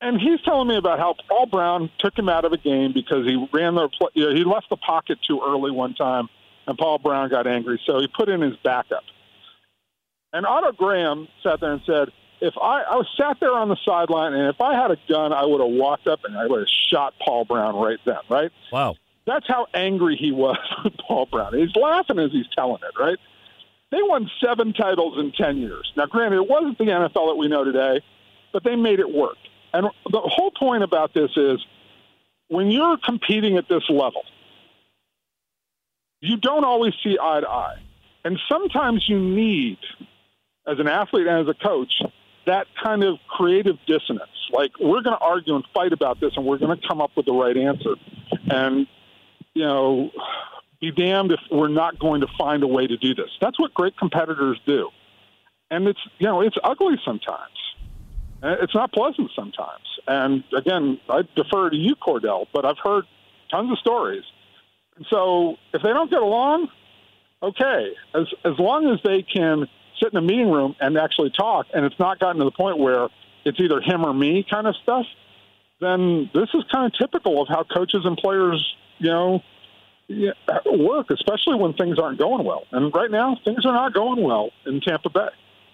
And 0.00 0.20
he's 0.20 0.40
telling 0.42 0.68
me 0.68 0.76
about 0.76 0.98
how 0.98 1.14
Paul 1.28 1.46
Brown 1.46 1.90
took 1.98 2.18
him 2.18 2.28
out 2.28 2.44
of 2.44 2.52
a 2.52 2.58
game 2.58 2.92
because 2.92 3.26
he 3.26 3.48
ran 3.52 3.74
the 3.74 3.88
you 4.14 4.28
know, 4.28 4.34
he 4.34 4.44
left 4.44 4.68
the 4.68 4.76
pocket 4.76 5.18
too 5.26 5.40
early 5.44 5.70
one 5.70 5.94
time, 5.94 6.28
and 6.66 6.76
Paul 6.76 6.98
Brown 6.98 7.30
got 7.30 7.46
angry, 7.46 7.80
so 7.86 8.00
he 8.00 8.08
put 8.08 8.28
in 8.28 8.42
his 8.42 8.56
backup. 8.62 9.04
And 10.32 10.44
Otto 10.44 10.72
Graham 10.72 11.28
sat 11.42 11.60
there 11.60 11.72
and 11.72 11.80
said, 11.86 12.10
"If 12.40 12.58
I 12.58 12.82
I 12.82 12.96
was 12.96 13.08
sat 13.16 13.38
there 13.40 13.52
on 13.52 13.70
the 13.70 13.76
sideline, 13.86 14.34
and 14.34 14.48
if 14.48 14.60
I 14.60 14.74
had 14.74 14.90
a 14.90 14.98
gun, 15.08 15.32
I 15.32 15.46
would 15.46 15.60
have 15.60 15.70
walked 15.70 16.08
up 16.08 16.24
and 16.24 16.36
I 16.36 16.46
would 16.46 16.60
have 16.60 16.68
shot 16.90 17.14
Paul 17.24 17.46
Brown 17.46 17.74
right 17.76 17.98
then, 18.04 18.18
right?" 18.28 18.52
Wow. 18.70 18.96
That's 19.26 19.46
how 19.46 19.66
angry 19.74 20.16
he 20.16 20.32
was 20.32 20.58
with 20.84 20.94
Paul 20.98 21.26
Brown. 21.26 21.54
He's 21.54 21.74
laughing 21.74 22.18
as 22.18 22.30
he's 22.32 22.46
telling 22.56 22.80
it, 22.82 22.98
right? 22.98 23.18
They 23.90 24.02
won 24.02 24.30
seven 24.44 24.72
titles 24.72 25.18
in 25.18 25.32
10 25.32 25.58
years. 25.58 25.92
Now, 25.96 26.06
granted, 26.06 26.36
it 26.36 26.48
wasn't 26.48 26.78
the 26.78 26.84
NFL 26.84 27.28
that 27.28 27.36
we 27.36 27.48
know 27.48 27.64
today, 27.64 28.00
but 28.52 28.64
they 28.64 28.76
made 28.76 29.00
it 29.00 29.12
work. 29.12 29.36
And 29.72 29.86
the 30.10 30.20
whole 30.20 30.50
point 30.50 30.82
about 30.82 31.14
this 31.14 31.30
is 31.36 31.64
when 32.48 32.70
you're 32.70 32.96
competing 32.96 33.56
at 33.56 33.68
this 33.68 33.82
level, 33.88 34.22
you 36.20 36.36
don't 36.36 36.64
always 36.64 36.94
see 37.02 37.18
eye 37.20 37.40
to 37.40 37.48
eye. 37.48 37.76
And 38.24 38.38
sometimes 38.48 39.08
you 39.08 39.20
need, 39.20 39.78
as 40.66 40.80
an 40.80 40.88
athlete 40.88 41.26
and 41.26 41.48
as 41.48 41.54
a 41.54 41.62
coach, 41.62 42.02
that 42.46 42.66
kind 42.82 43.04
of 43.04 43.18
creative 43.28 43.76
dissonance. 43.86 44.30
Like, 44.50 44.72
we're 44.80 45.02
going 45.02 45.16
to 45.16 45.24
argue 45.24 45.54
and 45.54 45.64
fight 45.74 45.92
about 45.92 46.20
this, 46.20 46.32
and 46.36 46.44
we're 46.44 46.58
going 46.58 46.76
to 46.76 46.88
come 46.88 47.00
up 47.00 47.10
with 47.16 47.26
the 47.26 47.32
right 47.32 47.56
answer. 47.56 47.94
And 48.50 48.86
you 49.56 49.64
know, 49.64 50.10
be 50.82 50.90
damned 50.90 51.32
if 51.32 51.40
we're 51.50 51.68
not 51.68 51.98
going 51.98 52.20
to 52.20 52.26
find 52.38 52.62
a 52.62 52.66
way 52.66 52.86
to 52.86 52.96
do 52.98 53.14
this. 53.14 53.30
That's 53.40 53.58
what 53.58 53.72
great 53.72 53.96
competitors 53.96 54.60
do. 54.66 54.90
And 55.70 55.88
it's, 55.88 55.98
you 56.18 56.26
know, 56.26 56.42
it's 56.42 56.56
ugly 56.62 56.96
sometimes. 57.04 57.56
Uh, 58.42 58.56
it's 58.60 58.74
not 58.74 58.92
pleasant 58.92 59.30
sometimes. 59.34 59.84
And 60.06 60.44
again, 60.54 61.00
I 61.08 61.22
defer 61.34 61.70
to 61.70 61.76
you, 61.76 61.96
Kordell, 61.96 62.46
but 62.52 62.66
I've 62.66 62.76
heard 62.84 63.04
tons 63.50 63.72
of 63.72 63.78
stories. 63.78 64.24
And 64.96 65.06
so 65.08 65.56
if 65.72 65.82
they 65.82 65.88
don't 65.88 66.10
get 66.10 66.20
along, 66.20 66.68
okay. 67.42 67.94
As, 68.14 68.26
as 68.44 68.58
long 68.58 68.90
as 68.90 68.98
they 69.02 69.22
can 69.22 69.66
sit 70.02 70.12
in 70.12 70.18
a 70.18 70.22
meeting 70.22 70.50
room 70.50 70.76
and 70.80 70.98
actually 70.98 71.30
talk, 71.30 71.66
and 71.72 71.86
it's 71.86 71.98
not 71.98 72.18
gotten 72.18 72.40
to 72.40 72.44
the 72.44 72.50
point 72.50 72.76
where 72.76 73.08
it's 73.46 73.58
either 73.58 73.80
him 73.80 74.04
or 74.04 74.12
me 74.12 74.44
kind 74.48 74.66
of 74.66 74.76
stuff, 74.82 75.06
then 75.80 76.30
this 76.34 76.50
is 76.52 76.62
kind 76.70 76.92
of 76.92 76.98
typical 76.98 77.40
of 77.40 77.48
how 77.48 77.64
coaches 77.64 78.02
and 78.04 78.18
players 78.18 78.62
you 78.98 79.10
know, 79.10 79.42
work, 80.66 81.10
especially 81.10 81.56
when 81.56 81.72
things 81.74 81.98
aren't 81.98 82.18
going 82.18 82.44
well. 82.44 82.64
And 82.72 82.94
right 82.94 83.10
now, 83.10 83.36
things 83.44 83.64
are 83.64 83.72
not 83.72 83.94
going 83.94 84.22
well 84.22 84.50
in 84.66 84.80
Tampa 84.80 85.10
Bay. 85.10 85.28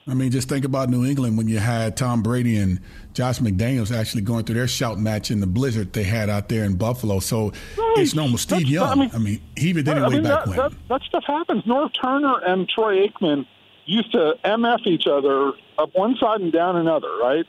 I 0.08 0.14
mean, 0.14 0.32
just 0.32 0.48
think 0.48 0.64
about 0.64 0.90
New 0.90 1.04
England 1.04 1.38
when 1.38 1.46
you 1.46 1.58
had 1.58 1.96
Tom 1.96 2.22
Brady 2.22 2.56
and 2.56 2.80
Josh 3.14 3.38
McDaniels 3.38 3.96
actually 3.96 4.22
going 4.22 4.44
through 4.44 4.56
their 4.56 4.66
shout 4.66 4.98
match 4.98 5.30
in 5.30 5.38
the 5.38 5.46
blizzard 5.46 5.92
they 5.92 6.02
had 6.02 6.28
out 6.28 6.48
there 6.48 6.64
in 6.64 6.74
Buffalo. 6.74 7.20
So 7.20 7.50
right. 7.50 7.94
it's 7.98 8.14
normal. 8.14 8.36
Steve 8.36 8.60
That's, 8.60 8.70
Young, 8.70 8.88
I 8.88 8.94
mean, 8.96 9.10
I 9.14 9.18
mean, 9.18 9.40
he 9.56 9.68
even 9.68 9.84
did 9.84 9.98
it 9.98 10.02
I 10.02 10.08
way 10.08 10.14
mean, 10.14 10.24
back 10.24 10.44
that, 10.44 10.48
when. 10.48 10.56
That, 10.56 10.72
that 10.88 11.02
stuff 11.02 11.24
happens. 11.24 11.62
Norv 11.64 11.90
Turner 12.00 12.36
and 12.44 12.68
Troy 12.68 13.06
Aikman 13.06 13.46
used 13.84 14.10
to 14.12 14.34
MF 14.44 14.86
each 14.86 15.06
other 15.06 15.52
up 15.78 15.94
one 15.94 16.16
side 16.16 16.40
and 16.40 16.52
down 16.52 16.76
another, 16.76 17.16
right? 17.20 17.46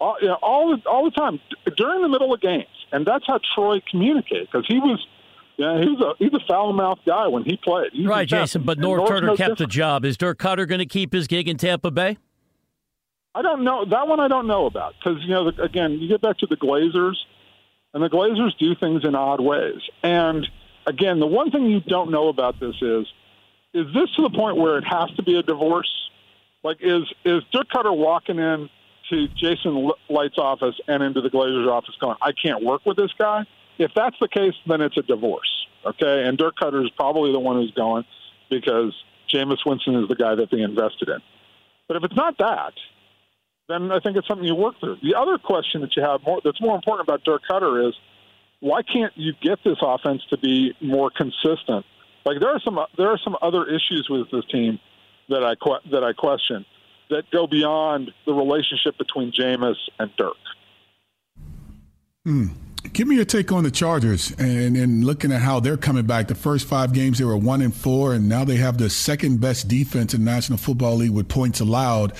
All, 0.00 0.16
you 0.22 0.28
know, 0.28 0.38
all, 0.40 0.74
the, 0.74 0.88
all 0.88 1.04
the 1.04 1.10
time 1.10 1.38
during 1.76 2.00
the 2.00 2.08
middle 2.08 2.32
of 2.32 2.40
games. 2.40 2.79
And 2.92 3.06
that's 3.06 3.24
how 3.26 3.40
Troy 3.54 3.80
communicated 3.90 4.48
because 4.50 4.66
he 4.68 4.78
was– 4.78 5.04
yeah, 5.60 5.78
he's 5.78 6.00
a 6.00 6.14
he's 6.18 6.32
a 6.32 6.40
foul 6.48 6.72
mouthed 6.72 7.02
guy 7.04 7.26
when 7.28 7.44
he 7.44 7.58
played. 7.62 7.90
He's 7.92 8.06
right, 8.06 8.26
Jason. 8.26 8.62
But 8.62 8.78
Norv 8.78 9.06
Turner 9.06 9.26
no 9.26 9.36
kept 9.36 9.38
different. 9.38 9.58
the 9.58 9.66
job. 9.66 10.04
Is 10.06 10.16
Dirk 10.16 10.38
Koetter 10.38 10.66
going 10.66 10.78
to 10.78 10.86
keep 10.86 11.12
his 11.12 11.26
gig 11.26 11.48
in 11.48 11.58
Tampa 11.58 11.90
Bay? 11.90 12.16
I 13.34 13.42
don't 13.42 13.62
know 13.62 13.84
that 13.84 14.08
one. 14.08 14.20
I 14.20 14.28
don't 14.28 14.46
know 14.46 14.64
about 14.64 14.94
because 14.98 15.22
you 15.22 15.28
know 15.28 15.50
the, 15.50 15.62
again 15.62 15.98
you 15.98 16.08
get 16.08 16.22
back 16.22 16.38
to 16.38 16.46
the 16.46 16.56
Glazers, 16.56 17.16
and 17.92 18.02
the 18.02 18.08
Glazers 18.08 18.56
do 18.58 18.74
things 18.74 19.04
in 19.04 19.14
odd 19.14 19.42
ways. 19.42 19.82
And 20.02 20.48
again, 20.86 21.20
the 21.20 21.26
one 21.26 21.50
thing 21.50 21.66
you 21.66 21.80
don't 21.80 22.10
know 22.10 22.28
about 22.28 22.58
this 22.58 22.76
is 22.80 23.06
is 23.74 23.84
this 23.92 24.10
to 24.16 24.22
the 24.22 24.30
point 24.30 24.56
where 24.56 24.78
it 24.78 24.84
has 24.84 25.10
to 25.16 25.22
be 25.22 25.38
a 25.38 25.42
divorce? 25.42 25.92
Like 26.64 26.78
is 26.80 27.02
is 27.26 27.42
Dirk 27.52 27.66
Koetter 27.68 27.94
walking 27.94 28.38
in 28.38 28.70
to 29.10 29.28
Jason 29.28 29.90
Licht's 30.08 30.38
office 30.38 30.74
and 30.88 31.02
into 31.02 31.20
the 31.20 31.30
Glazers 31.30 31.68
office 31.68 31.94
going, 32.00 32.16
I 32.22 32.32
can't 32.32 32.64
work 32.64 32.86
with 32.86 32.96
this 32.96 33.12
guy? 33.18 33.44
If 33.78 33.92
that's 33.94 34.16
the 34.20 34.28
case, 34.28 34.54
then 34.66 34.80
it's 34.80 34.96
a 34.96 35.02
divorce. 35.02 35.66
Okay, 35.84 36.24
and 36.26 36.36
Dirk 36.36 36.56
Koetter 36.60 36.84
is 36.84 36.90
probably 36.90 37.32
the 37.32 37.38
one 37.38 37.56
who's 37.56 37.72
going 37.72 38.04
because 38.50 38.94
Jameis 39.32 39.64
Winston 39.64 39.94
is 39.94 40.08
the 40.08 40.14
guy 40.14 40.34
that 40.34 40.50
they 40.50 40.60
invested 40.60 41.08
in. 41.08 41.20
But 41.88 41.96
if 41.96 42.04
it's 42.04 42.16
not 42.16 42.36
that, 42.38 42.74
then 43.68 43.90
I 43.90 44.00
think 44.00 44.16
it's 44.16 44.28
something 44.28 44.46
you 44.46 44.54
work 44.54 44.78
through. 44.80 44.98
The 45.02 45.14
other 45.14 45.38
question 45.38 45.80
that 45.80 45.96
you 45.96 46.02
have 46.02 46.22
more, 46.22 46.40
that's 46.44 46.60
more 46.60 46.74
important 46.74 47.08
about 47.08 47.24
Dirk 47.24 47.42
Koetter 47.50 47.88
is 47.88 47.94
why 48.60 48.82
can't 48.82 49.12
you 49.16 49.32
get 49.40 49.58
this 49.64 49.78
offense 49.80 50.22
to 50.30 50.36
be 50.36 50.74
more 50.80 51.10
consistent? 51.10 51.86
Like 52.26 52.40
there 52.40 52.50
are 52.50 52.60
some 52.60 52.78
there 52.98 53.08
are 53.08 53.18
some 53.18 53.36
other 53.40 53.64
issues 53.64 54.08
with 54.10 54.30
this 54.30 54.44
team 54.46 54.78
that 55.30 55.42
I 55.42 55.54
that 55.90 56.04
I 56.04 56.12
question 56.12 56.66
that 57.10 57.24
go 57.30 57.46
beyond 57.46 58.10
the 58.26 58.32
relationship 58.32 58.96
between 58.98 59.32
Jameis 59.32 59.76
and 59.98 60.10
Dirk. 60.16 60.36
Hmm. 62.24 62.46
Give 62.92 63.06
me 63.06 63.16
your 63.16 63.26
take 63.26 63.52
on 63.52 63.62
the 63.62 63.70
Chargers 63.70 64.32
and, 64.38 64.74
and 64.76 65.04
looking 65.04 65.32
at 65.32 65.42
how 65.42 65.60
they're 65.60 65.76
coming 65.76 66.06
back. 66.06 66.28
The 66.28 66.34
first 66.34 66.66
five 66.66 66.94
games 66.94 67.18
they 67.18 67.24
were 67.24 67.36
one 67.36 67.60
and 67.60 67.74
four, 67.74 68.14
and 68.14 68.28
now 68.28 68.44
they 68.44 68.56
have 68.56 68.78
the 68.78 68.88
second 68.88 69.40
best 69.40 69.68
defense 69.68 70.14
in 70.14 70.24
National 70.24 70.56
Football 70.56 70.96
League 70.96 71.10
with 71.10 71.28
points 71.28 71.60
allowed. 71.60 72.14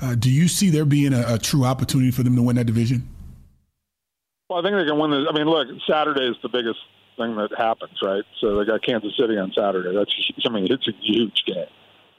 Uh, 0.00 0.14
do 0.14 0.30
you 0.30 0.48
see 0.48 0.70
there 0.70 0.86
being 0.86 1.12
a, 1.12 1.34
a, 1.34 1.38
true 1.38 1.64
opportunity 1.64 2.10
for 2.10 2.22
them 2.22 2.34
to 2.36 2.42
win 2.42 2.56
that 2.56 2.64
division? 2.64 3.06
Well, 4.48 4.60
I 4.60 4.62
think 4.62 4.76
they 4.76 4.86
can 4.86 4.98
win. 4.98 5.10
The, 5.10 5.26
I 5.28 5.32
mean, 5.34 5.46
look, 5.46 5.68
Saturday 5.88 6.28
is 6.28 6.36
the 6.42 6.48
biggest 6.48 6.78
thing 7.16 7.36
that 7.36 7.50
happens, 7.56 7.98
right? 8.02 8.24
So 8.40 8.56
they 8.56 8.64
got 8.64 8.82
Kansas 8.82 9.16
City 9.18 9.36
on 9.36 9.52
Saturday. 9.56 9.94
That's 9.94 10.12
I 10.44 10.48
mean, 10.50 10.66
it's 10.70 10.88
a 10.88 10.92
huge 11.00 11.44
game, 11.46 11.66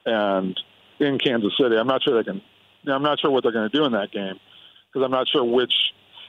and 0.06 0.60
in 1.00 1.20
Kansas 1.20 1.54
City, 1.60 1.76
I'm 1.76 1.88
not 1.88 2.04
sure 2.04 2.22
they 2.22 2.30
can. 2.30 2.42
I'm 2.88 3.04
not 3.04 3.20
sure 3.20 3.32
what 3.32 3.44
they're 3.44 3.52
going 3.52 3.70
to 3.70 3.78
do 3.78 3.86
in 3.86 3.92
that 3.94 4.12
game 4.12 4.40
because 4.88 5.06
I'm 5.06 5.12
not 5.12 5.28
sure 5.28 5.44
which 5.44 5.74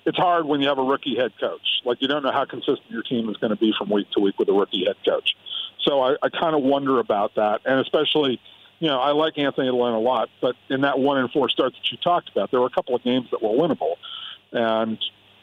it's 0.05 0.17
hard 0.17 0.47
when 0.47 0.61
you 0.61 0.69
have 0.69 0.79
a 0.79 0.83
rookie 0.83 1.17
head 1.17 1.33
coach. 1.39 1.83
Like 1.85 1.99
you 2.01 2.09
don't 2.09 2.23
know 2.23 2.33
how 2.33 2.45
consistent 2.45 2.91
your 2.91 3.03
team 3.03 3.29
is 3.29 3.37
going 3.37 3.51
to 3.51 3.57
be 3.57 3.73
from 3.79 3.91
week 3.91 4.11
to 4.13 4.21
week 4.21 4.39
with 4.39 4.49
a 4.49 4.53
rookie 4.53 4.85
head 4.87 4.97
coach. 5.07 5.35
So 5.83 6.01
I, 6.01 6.17
I 6.23 6.29
kind 6.29 6.57
of 6.57 6.63
wonder 6.63 6.99
about 6.99 7.37
that, 7.37 7.61
and 7.65 7.81
especially, 7.81 8.41
you 8.79 8.89
know, 8.89 8.99
I 8.99 9.13
like 9.13 9.39
Anthony 9.39 9.71
Lynn 9.71 9.95
a 9.95 10.01
lot, 10.01 10.29
but 10.41 10.57
in 10.69 10.83
that 10.83 10.99
one 10.99 11.19
and 11.19 11.31
four 11.31 11.49
start 11.49 11.73
that 11.73 11.91
you 11.93 11.99
talked 11.99 12.31
about, 12.31 12.51
there 12.51 12.61
were 12.61 12.67
a 12.67 12.71
couple 12.71 12.95
of 12.95 13.03
games 13.03 13.29
that 13.31 13.43
were 13.43 13.51
winnable, 13.51 13.95
and 14.53 14.99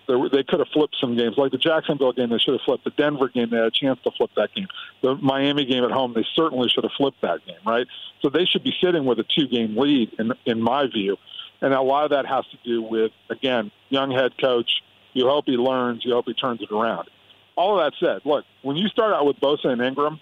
they 0.07 0.43
could 0.43 0.59
have 0.59 0.67
flipped 0.69 0.95
some 0.99 1.15
games, 1.15 1.37
like 1.37 1.51
the 1.51 1.57
Jacksonville 1.57 2.13
game. 2.13 2.29
They 2.29 2.37
should 2.37 2.53
have 2.53 2.61
flipped 2.61 2.83
the 2.83 2.91
Denver 2.91 3.27
game. 3.27 3.49
They 3.49 3.57
had 3.57 3.65
a 3.65 3.71
chance 3.71 3.99
to 4.03 4.11
flip 4.11 4.31
that 4.35 4.53
game. 4.53 4.67
The 5.01 5.15
Miami 5.15 5.65
game 5.65 5.83
at 5.83 5.91
home, 5.91 6.13
they 6.13 6.25
certainly 6.35 6.69
should 6.69 6.83
have 6.83 6.93
flipped 6.97 7.21
that 7.21 7.45
game, 7.45 7.57
right? 7.65 7.87
So 8.21 8.29
they 8.29 8.45
should 8.45 8.63
be 8.63 8.73
sitting 8.81 9.05
with 9.05 9.19
a 9.19 9.23
two-game 9.23 9.77
lead, 9.77 10.13
in 10.19 10.33
in 10.45 10.61
my 10.61 10.87
view. 10.87 11.17
And 11.61 11.73
a 11.73 11.81
lot 11.81 12.03
of 12.03 12.11
that 12.11 12.25
has 12.25 12.45
to 12.47 12.57
do 12.63 12.81
with, 12.81 13.11
again, 13.29 13.71
young 13.89 14.11
head 14.11 14.37
coach. 14.39 14.83
You 15.13 15.27
hope 15.27 15.45
he 15.47 15.57
learns. 15.57 16.03
You 16.05 16.13
hope 16.13 16.25
he 16.25 16.33
turns 16.33 16.61
it 16.61 16.71
around. 16.71 17.09
All 17.55 17.79
of 17.79 17.85
that 17.85 17.97
said, 18.05 18.21
look, 18.25 18.45
when 18.61 18.75
you 18.75 18.89
start 18.89 19.13
out 19.13 19.25
with 19.25 19.39
Bosa 19.39 19.67
and 19.67 19.81
Ingram, 19.81 20.19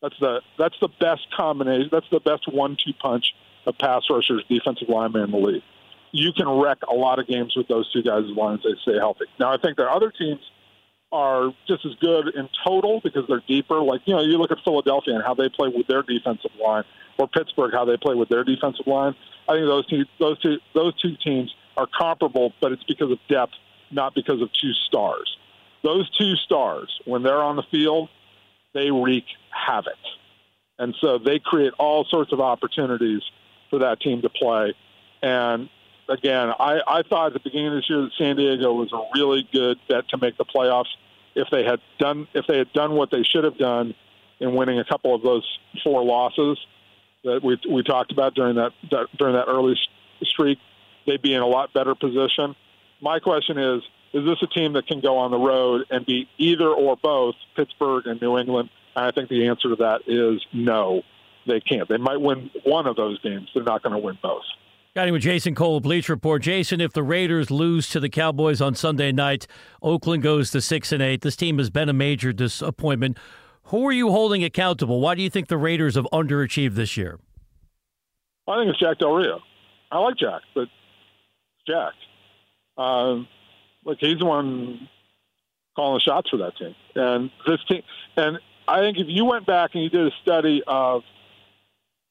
that's 0.00 0.18
the 0.20 0.40
that's 0.58 0.78
the 0.80 0.88
best 1.00 1.26
combination. 1.36 1.88
That's 1.90 2.08
the 2.10 2.20
best 2.20 2.46
one-two 2.52 2.92
punch 2.94 3.34
of 3.66 3.76
pass 3.78 4.02
rushers, 4.08 4.44
defensive 4.48 4.88
linemen 4.88 5.24
in 5.24 5.30
the 5.32 5.38
league. 5.38 5.62
You 6.12 6.32
can 6.32 6.48
wreck 6.48 6.78
a 6.88 6.94
lot 6.94 7.18
of 7.18 7.26
games 7.26 7.54
with 7.56 7.68
those 7.68 7.90
two 7.92 8.02
guys 8.02 8.24
as 8.30 8.36
long 8.36 8.54
as 8.54 8.60
they 8.62 8.74
stay 8.82 8.98
healthy. 8.98 9.24
Now, 9.40 9.52
I 9.52 9.56
think 9.56 9.76
their 9.76 9.90
other 9.90 10.10
teams 10.10 10.40
are 11.10 11.52
just 11.66 11.84
as 11.84 11.94
good 12.00 12.34
in 12.34 12.48
total 12.66 13.00
because 13.02 13.24
they're 13.28 13.42
deeper. 13.46 13.80
Like, 13.80 14.02
you 14.06 14.14
know, 14.14 14.22
you 14.22 14.38
look 14.38 14.50
at 14.50 14.58
Philadelphia 14.64 15.14
and 15.14 15.24
how 15.24 15.34
they 15.34 15.48
play 15.48 15.68
with 15.68 15.86
their 15.86 16.02
defensive 16.02 16.50
line, 16.62 16.84
or 17.18 17.28
Pittsburgh 17.28 17.72
how 17.72 17.84
they 17.84 17.96
play 17.96 18.14
with 18.14 18.28
their 18.28 18.44
defensive 18.44 18.86
line. 18.86 19.14
I 19.48 19.54
think 19.54 19.66
those 19.66 19.86
two, 19.86 20.04
those 20.18 20.38
two, 20.40 20.58
those 20.74 20.98
two 21.00 21.16
teams 21.22 21.54
are 21.76 21.86
comparable, 21.86 22.52
but 22.60 22.72
it's 22.72 22.84
because 22.84 23.10
of 23.10 23.18
depth, 23.28 23.52
not 23.90 24.14
because 24.14 24.40
of 24.40 24.50
two 24.52 24.72
stars. 24.86 25.36
Those 25.82 26.08
two 26.16 26.36
stars, 26.36 26.88
when 27.06 27.22
they're 27.22 27.42
on 27.42 27.56
the 27.56 27.64
field, 27.70 28.08
they 28.72 28.90
wreak 28.90 29.24
havoc, 29.50 29.98
and 30.78 30.94
so 31.00 31.18
they 31.18 31.38
create 31.38 31.72
all 31.78 32.04
sorts 32.04 32.32
of 32.32 32.40
opportunities 32.40 33.22
for 33.68 33.80
that 33.80 34.00
team 34.00 34.22
to 34.22 34.28
play. 34.30 34.74
And 35.22 35.68
again, 36.12 36.52
I, 36.58 36.80
I 36.86 37.02
thought 37.02 37.28
at 37.28 37.32
the 37.34 37.40
beginning 37.40 37.68
of 37.68 37.74
this 37.74 37.90
year 37.90 38.02
that 38.02 38.10
San 38.18 38.36
Diego 38.36 38.72
was 38.72 38.92
a 38.92 39.02
really 39.18 39.48
good 39.52 39.78
bet 39.88 40.08
to 40.08 40.18
make 40.18 40.36
the 40.36 40.44
playoffs 40.44 40.90
if 41.34 41.48
they 41.50 41.64
had 41.64 41.80
done 41.98 42.28
if 42.34 42.46
they 42.46 42.58
had 42.58 42.72
done 42.72 42.92
what 42.92 43.10
they 43.10 43.22
should 43.22 43.44
have 43.44 43.56
done 43.56 43.94
in 44.40 44.54
winning 44.54 44.78
a 44.78 44.84
couple 44.84 45.14
of 45.14 45.22
those 45.22 45.46
four 45.82 46.04
losses 46.04 46.58
that 47.24 47.42
we 47.42 47.58
we 47.70 47.82
talked 47.82 48.12
about 48.12 48.34
during 48.34 48.56
that, 48.56 48.72
that 48.90 49.06
during 49.16 49.34
that 49.34 49.46
early 49.48 49.78
streak, 50.22 50.58
they'd 51.06 51.22
be 51.22 51.34
in 51.34 51.40
a 51.40 51.46
lot 51.46 51.72
better 51.72 51.94
position. 51.94 52.54
My 53.00 53.18
question 53.18 53.58
is: 53.58 53.82
Is 54.12 54.24
this 54.24 54.38
a 54.42 54.46
team 54.46 54.74
that 54.74 54.86
can 54.86 55.00
go 55.00 55.18
on 55.18 55.30
the 55.30 55.38
road 55.38 55.86
and 55.90 56.04
beat 56.04 56.28
either 56.38 56.68
or 56.68 56.96
both 56.96 57.34
Pittsburgh 57.56 58.06
and 58.06 58.20
New 58.20 58.38
England? 58.38 58.70
And 58.94 59.06
I 59.06 59.10
think 59.10 59.28
the 59.28 59.46
answer 59.46 59.70
to 59.70 59.76
that 59.76 60.02
is 60.06 60.44
no, 60.52 61.02
they 61.46 61.60
can't. 61.60 61.88
They 61.88 61.96
might 61.96 62.20
win 62.20 62.50
one 62.64 62.86
of 62.86 62.96
those 62.96 63.18
games. 63.20 63.48
They're 63.54 63.62
not 63.62 63.82
going 63.82 63.94
to 63.94 63.98
win 63.98 64.18
both. 64.22 64.44
Him 64.94 65.12
with 65.12 65.22
Jason 65.22 65.54
Cole, 65.54 65.80
Bleach 65.80 66.10
Report. 66.10 66.42
Jason, 66.42 66.78
if 66.78 66.92
the 66.92 67.02
Raiders 67.02 67.50
lose 67.50 67.88
to 67.88 67.98
the 67.98 68.10
Cowboys 68.10 68.60
on 68.60 68.74
Sunday 68.74 69.10
night, 69.10 69.46
Oakland 69.80 70.22
goes 70.22 70.50
to 70.50 70.60
six 70.60 70.92
and 70.92 71.02
eight. 71.02 71.22
This 71.22 71.34
team 71.34 71.56
has 71.56 71.70
been 71.70 71.88
a 71.88 71.94
major 71.94 72.30
disappointment. 72.30 73.16
Who 73.64 73.86
are 73.88 73.92
you 73.92 74.10
holding 74.10 74.44
accountable? 74.44 75.00
Why 75.00 75.14
do 75.14 75.22
you 75.22 75.30
think 75.30 75.48
the 75.48 75.56
Raiders 75.56 75.94
have 75.94 76.06
underachieved 76.12 76.74
this 76.74 76.98
year? 76.98 77.18
I 78.46 78.58
think 78.58 78.68
it's 78.68 78.78
Jack 78.78 78.98
Del 78.98 79.14
Rio. 79.14 79.40
I 79.90 79.98
like 79.98 80.18
Jack, 80.18 80.42
but 80.54 80.68
Jack. 81.66 81.94
Um, 82.76 83.26
look, 83.86 83.96
he's 83.98 84.18
the 84.18 84.26
one 84.26 84.90
calling 85.74 85.96
the 85.96 86.00
shots 86.00 86.28
for 86.28 86.36
that 86.36 86.54
team. 86.58 86.74
And 86.96 87.30
this 87.46 87.60
team, 87.66 87.82
and 88.18 88.38
I 88.68 88.80
think 88.80 88.98
if 88.98 89.06
you 89.08 89.24
went 89.24 89.46
back 89.46 89.70
and 89.72 89.82
you 89.82 89.88
did 89.88 90.06
a 90.06 90.12
study 90.20 90.62
of 90.66 91.02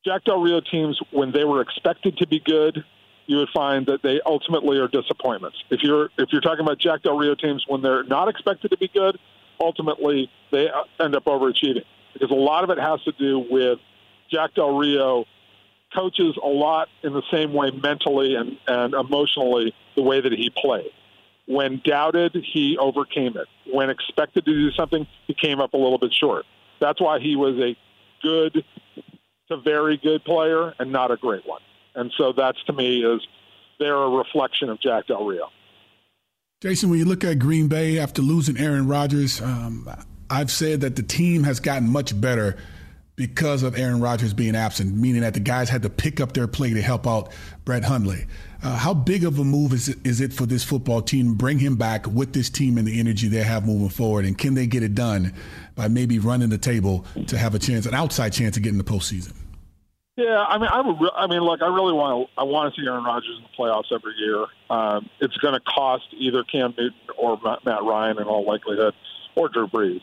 Jack 0.06 0.24
Del 0.24 0.42
Rio 0.42 0.62
teams 0.62 1.00
when 1.12 1.32
they 1.32 1.44
were 1.44 1.62
expected 1.62 2.18
to 2.18 2.28
be 2.28 2.40
good, 2.40 2.84
you 3.28 3.38
would 3.38 3.50
find 3.54 3.86
that 3.86 4.02
they 4.02 4.20
ultimately 4.26 4.78
are 4.80 4.88
disappointments. 4.88 5.58
If 5.70 5.84
you're 5.84 6.10
if 6.18 6.30
you're 6.32 6.42
talking 6.42 6.66
about 6.66 6.80
Jack 6.80 7.04
Del 7.04 7.18
Rio 7.18 7.36
teams 7.36 7.64
when 7.68 7.82
they're 7.82 8.04
not 8.04 8.28
expected 8.28 8.72
to 8.72 8.78
be 8.78 8.88
good, 8.88 9.20
ultimately 9.60 10.30
they 10.52 10.70
uh, 10.70 10.84
end 11.00 11.16
up 11.16 11.26
overachieving 11.26 11.86
because 12.14 12.32
a 12.32 12.36
lot 12.36 12.64
of 12.64 12.72
it 12.72 12.80
has 12.80 13.02
to 13.04 13.12
do 13.14 13.40
with 13.40 13.80
Jack 14.30 14.54
Del 14.56 14.76
Rio 14.76 15.26
coaches 15.94 16.38
a 16.42 16.48
lot 16.48 16.88
in 17.04 17.14
the 17.14 17.24
same 17.32 17.54
way 17.54 17.70
mentally 17.70 18.36
and, 18.36 18.58
and 18.68 18.94
emotionally 18.94 19.74
the 19.96 20.02
way 20.02 20.22
that 20.22 20.32
he 20.32 20.50
played. 20.50 20.90
When 21.48 21.82
doubted, 21.84 22.34
he 22.34 22.78
overcame 22.78 23.36
it. 23.36 23.48
When 23.72 23.90
expected 23.90 24.46
to 24.46 24.54
do 24.54 24.72
something, 24.72 25.06
he 25.28 25.34
came 25.34 25.60
up 25.60 25.74
a 25.74 25.78
little 25.78 25.98
bit 25.98 26.14
short. 26.14 26.46
That's 26.80 27.02
why 27.02 27.20
he 27.20 27.36
was 27.36 27.58
a 27.60 27.76
good 28.24 28.64
to 29.52 29.58
very 29.58 29.98
good 29.98 30.24
player 30.26 30.74
and 30.80 30.92
not 30.92 31.12
a 31.12 31.18
great 31.18 31.46
one. 31.48 31.62
And 31.96 32.12
so 32.18 32.34
that's 32.36 32.62
to 32.66 32.74
me 32.74 33.04
is 33.04 33.22
they're 33.80 33.96
a 33.96 34.10
reflection 34.10 34.70
of 34.70 34.80
Jack 34.82 35.08
Del 35.08 35.26
Rio. 35.26 35.50
Jason, 36.62 36.90
when 36.90 37.00
you 37.00 37.06
look 37.06 37.24
at 37.24 37.40
Green 37.40 37.68
Bay 37.68 37.98
after 37.98 38.22
losing 38.22 38.58
Aaron 38.58 38.88
Rodgers, 38.88 39.42
um, 39.42 39.90
I've 40.30 40.52
said 40.52 40.82
that 40.82 40.96
the 40.96 41.04
team 41.04 41.44
has 41.44 41.60
gotten 41.60 41.90
much 41.90 42.20
better 42.20 42.58
because 43.16 43.62
of 43.64 43.78
Aaron 43.78 44.00
Rodgers 44.00 44.34
being 44.34 44.56
absent, 44.56 44.96
meaning 44.96 45.22
that 45.22 45.34
the 45.34 45.40
guys 45.40 45.70
had 45.70 45.84
to 45.84 45.90
pick 45.90 46.22
up 46.22 46.34
their 46.34 46.48
play 46.48 46.74
to 46.74 46.82
help 46.82 47.06
out 47.06 47.32
Brett 47.66 47.84
Hundley. 47.84 48.26
Uh, 48.64 48.76
how 48.78 48.94
big 48.94 49.26
of 49.26 49.38
a 49.38 49.44
move 49.44 49.74
is 49.74 49.90
it, 49.90 49.98
is 50.06 50.22
it 50.22 50.32
for 50.32 50.46
this 50.46 50.64
football 50.64 51.02
team? 51.02 51.34
Bring 51.34 51.60
him 51.60 51.76
back 51.76 52.08
with 52.08 52.34
this 52.34 52.50
team 52.50 52.78
and 52.78 52.88
the 52.88 53.00
energy 53.00 53.28
they 53.28 53.44
have 53.44 53.66
moving 53.66 53.90
forward, 53.90 54.26
and 54.26 54.38
can 54.38 54.54
they 54.54 54.68
get 54.68 54.82
it 54.82 54.96
done 54.96 55.34
by 55.82 55.88
maybe 55.88 56.20
running 56.20 56.50
the 56.50 56.60
table 56.60 57.04
to 57.26 57.38
have 57.40 57.56
a 57.56 57.60
chance, 57.60 57.88
an 57.88 57.96
outside 57.96 58.32
chance 58.32 58.56
of 58.56 58.62
getting 58.62 58.78
the 58.78 58.84
postseason? 58.84 59.34
Yeah, 60.16 60.46
I 60.48 60.60
mean, 60.60 60.68
I 60.72 60.82
would. 60.82 61.02
Re- 61.02 61.12
I 61.16 61.26
mean, 61.26 61.40
look, 61.40 61.64
I 61.64 61.74
really 61.74 61.94
want 61.94 62.30
to. 62.30 62.40
I 62.40 62.44
want 62.44 62.72
to 62.72 62.80
see 62.80 62.86
Aaron 62.86 63.04
Rodgers 63.04 63.36
in 63.36 63.44
the 63.44 63.50
playoffs 63.58 63.92
every 63.92 64.14
year. 64.20 64.46
Um, 64.70 65.10
it's 65.20 65.36
going 65.38 65.56
to 65.56 65.60
cost 65.62 66.04
either 66.12 66.44
Cam 66.44 66.76
Newton 66.78 67.00
or 67.18 67.40
Matt 67.66 67.82
Ryan, 67.82 68.20
in 68.20 68.26
all 68.26 68.46
likelihood, 68.46 68.94
or 69.34 69.50
Drew 69.50 69.68
Brees, 69.68 70.02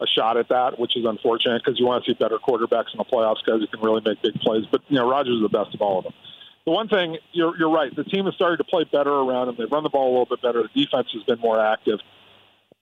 a 0.00 0.06
shot 0.08 0.36
at 0.36 0.48
that, 0.48 0.80
which 0.80 0.96
is 0.96 1.04
unfortunate 1.04 1.62
because 1.64 1.78
you 1.78 1.86
want 1.86 2.04
to 2.04 2.10
see 2.10 2.14
better 2.14 2.38
quarterbacks 2.38 2.92
in 2.92 2.98
the 2.98 3.04
playoffs 3.04 3.44
guys 3.46 3.60
who 3.60 3.68
can 3.68 3.80
really 3.80 4.02
make 4.04 4.20
big 4.22 4.34
plays. 4.40 4.64
But 4.68 4.82
you 4.88 4.96
know, 4.96 5.08
Rodgers 5.08 5.36
is 5.36 5.42
the 5.42 5.48
best 5.48 5.72
of 5.74 5.80
all 5.80 5.98
of 5.98 6.04
them. 6.04 6.14
The 6.64 6.72
one 6.72 6.88
thing 6.88 7.18
you're 7.30 7.56
you're 7.56 7.70
right. 7.70 7.94
The 7.94 8.04
team 8.04 8.24
has 8.24 8.34
started 8.34 8.56
to 8.56 8.64
play 8.64 8.82
better 8.90 9.12
around 9.12 9.50
him. 9.50 9.54
They 9.56 9.66
run 9.66 9.84
the 9.84 9.90
ball 9.90 10.08
a 10.08 10.10
little 10.10 10.26
bit 10.26 10.42
better. 10.42 10.64
The 10.64 10.84
defense 10.84 11.08
has 11.12 11.22
been 11.22 11.38
more 11.38 11.60
active. 11.60 12.00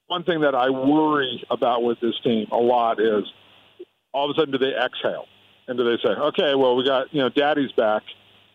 One 0.08 0.24
thing 0.24 0.40
that 0.40 0.54
I 0.54 0.70
worry 0.70 1.44
about 1.50 1.82
with 1.82 2.00
this 2.00 2.14
team 2.24 2.48
a 2.50 2.56
lot 2.56 3.00
is 3.00 3.24
all 4.12 4.28
of 4.28 4.36
a 4.36 4.40
sudden 4.40 4.52
do 4.52 4.58
they 4.58 4.74
exhale? 4.74 5.26
and 5.68 5.76
do 5.76 5.84
they 5.84 6.02
say, 6.02 6.08
okay, 6.08 6.54
well, 6.54 6.74
we 6.74 6.84
got 6.84 7.12
you 7.14 7.20
know, 7.20 7.28
Daddy's 7.28 7.70
back, 7.72 8.02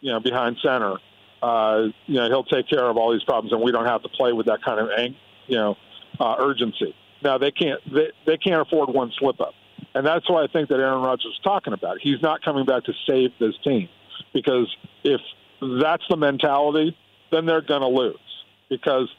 you 0.01 0.11
know, 0.11 0.19
behind 0.19 0.57
center. 0.61 0.95
Uh, 1.41 1.87
you 2.07 2.15
know, 2.15 2.27
he'll 2.27 2.43
take 2.43 2.67
care 2.67 2.83
of 2.83 2.97
all 2.97 3.13
these 3.13 3.23
problems, 3.23 3.53
and 3.53 3.61
we 3.61 3.71
don't 3.71 3.85
have 3.85 4.01
to 4.01 4.09
play 4.09 4.33
with 4.33 4.47
that 4.47 4.63
kind 4.63 4.79
of, 4.79 4.89
ang- 4.97 5.15
you 5.47 5.57
know, 5.57 5.75
uh, 6.19 6.35
urgency. 6.39 6.95
Now 7.21 7.37
they 7.37 7.51
can't 7.51 7.79
they, 7.93 8.11
they 8.25 8.37
can't 8.37 8.61
afford 8.61 8.89
one 8.89 9.11
slip 9.17 9.39
up, 9.39 9.53
and 9.93 10.05
that's 10.05 10.29
why 10.29 10.43
I 10.43 10.47
think 10.47 10.69
that 10.69 10.79
Aaron 10.79 11.01
Rodgers 11.01 11.25
is 11.25 11.39
talking 11.43 11.73
about. 11.73 11.97
He's 12.01 12.21
not 12.21 12.43
coming 12.43 12.65
back 12.65 12.83
to 12.85 12.93
save 13.07 13.31
this 13.39 13.53
team 13.63 13.87
because 14.33 14.73
if 15.03 15.21
that's 15.81 16.03
the 16.09 16.17
mentality, 16.17 16.97
then 17.31 17.45
they're 17.45 17.61
going 17.61 17.81
to 17.81 17.87
lose 17.87 18.17
because 18.69 19.09